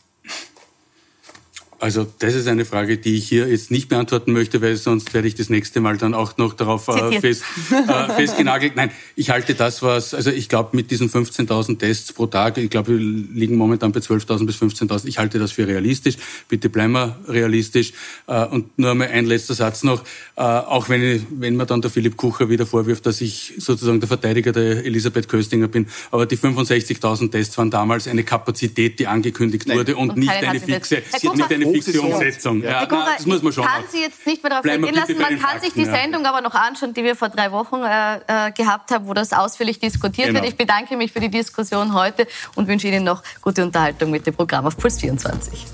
Also 1.83 2.07
das 2.19 2.33
ist 2.33 2.47
eine 2.47 2.63
Frage, 2.63 2.97
die 2.97 3.15
ich 3.15 3.27
hier 3.27 3.49
jetzt 3.49 3.69
nicht 3.69 3.89
beantworten 3.89 4.31
möchte, 4.31 4.61
weil 4.61 4.77
sonst 4.77 5.13
werde 5.13 5.27
ich 5.27 5.35
das 5.35 5.49
nächste 5.49 5.81
Mal 5.81 5.97
dann 5.97 6.13
auch 6.13 6.37
noch 6.37 6.53
darauf 6.53 6.87
äh, 6.87 7.19
fest, 7.19 7.43
äh, 7.71 8.13
festgenagelt. 8.15 8.77
Nein, 8.77 8.89
ich 9.17 9.31
halte 9.31 9.53
das, 9.53 9.83
was, 9.83 10.13
also 10.13 10.31
ich 10.31 10.47
glaube 10.47 10.77
mit 10.77 10.91
diesen 10.91 11.09
15.000 11.09 11.79
Tests 11.79 12.13
pro 12.13 12.27
Tag, 12.27 12.57
ich 12.57 12.69
glaube 12.69 12.93
wir 12.93 12.97
liegen 12.97 13.57
momentan 13.57 13.91
bei 13.91 13.99
12.000 13.99 14.45
bis 14.45 14.61
15.000, 14.61 15.07
ich 15.07 15.17
halte 15.17 15.39
das 15.39 15.51
für 15.51 15.67
realistisch. 15.67 16.15
Bitte 16.47 16.69
bleiben 16.69 16.93
wir 16.93 17.19
realistisch. 17.27 17.91
Äh, 18.27 18.45
und 18.45 18.79
nur 18.79 18.91
einmal 18.91 19.09
ein 19.09 19.25
letzter 19.25 19.53
Satz 19.53 19.83
noch, 19.83 20.05
äh, 20.37 20.41
auch 20.41 20.87
wenn, 20.87 21.27
wenn 21.31 21.57
man 21.57 21.67
dann 21.67 21.81
der 21.81 21.91
Philipp 21.91 22.15
Kucher 22.15 22.47
wieder 22.47 22.65
vorwirft, 22.65 23.05
dass 23.07 23.19
ich 23.19 23.55
sozusagen 23.57 23.99
der 23.99 24.07
Verteidiger 24.07 24.53
der 24.53 24.85
Elisabeth 24.85 25.27
Köstinger 25.27 25.67
bin, 25.67 25.87
aber 26.11 26.27
die 26.27 26.37
65.000 26.37 27.29
Tests 27.29 27.57
waren 27.57 27.71
damals 27.71 28.07
eine 28.07 28.23
Kapazität, 28.23 28.99
die 28.99 29.07
angekündigt 29.07 29.67
Nein. 29.67 29.79
wurde 29.79 29.97
und, 29.97 30.11
und 30.11 30.19
nicht 30.19 30.31
eine 30.31 30.61
fixe, 30.61 31.03
nicht 31.11 31.51
eine 31.51 31.65
fixe 31.65 31.72
Umsetzung. 31.99 32.61
Ja, 32.63 32.85
Kucher, 32.85 33.07
das 33.17 33.25
muss 33.25 33.41
man 33.41 33.53
schon 33.53 33.65
kann 33.65 33.83
Sie 33.89 34.01
jetzt 34.01 34.25
nicht 34.25 34.43
mehr 34.43 34.49
darauf 34.49 34.65
eingehen 34.65 34.93
lassen. 34.93 35.17
Man 35.17 35.29
kann 35.29 35.39
Fakten, 35.39 35.61
sich 35.61 35.73
die 35.73 35.85
Sendung 35.85 36.23
ja. 36.23 36.29
aber 36.29 36.41
noch 36.41 36.55
anschauen, 36.55 36.93
die 36.93 37.03
wir 37.03 37.15
vor 37.15 37.29
drei 37.29 37.51
Wochen 37.51 37.83
äh, 37.83 38.47
äh, 38.47 38.51
gehabt 38.51 38.91
haben, 38.91 39.07
wo 39.07 39.13
das 39.13 39.33
ausführlich 39.33 39.79
diskutiert 39.79 40.27
genau. 40.27 40.41
wird. 40.41 40.51
Ich 40.51 40.57
bedanke 40.57 40.97
mich 40.97 41.11
für 41.11 41.19
die 41.19 41.29
Diskussion 41.29 41.93
heute 41.93 42.27
und 42.55 42.67
wünsche 42.67 42.87
Ihnen 42.87 43.03
noch 43.03 43.23
gute 43.41 43.63
Unterhaltung 43.63 44.11
mit 44.11 44.25
dem 44.25 44.33
Programm 44.33 44.65
auf 44.65 44.77
Puls 44.77 44.99
24. 44.99 45.65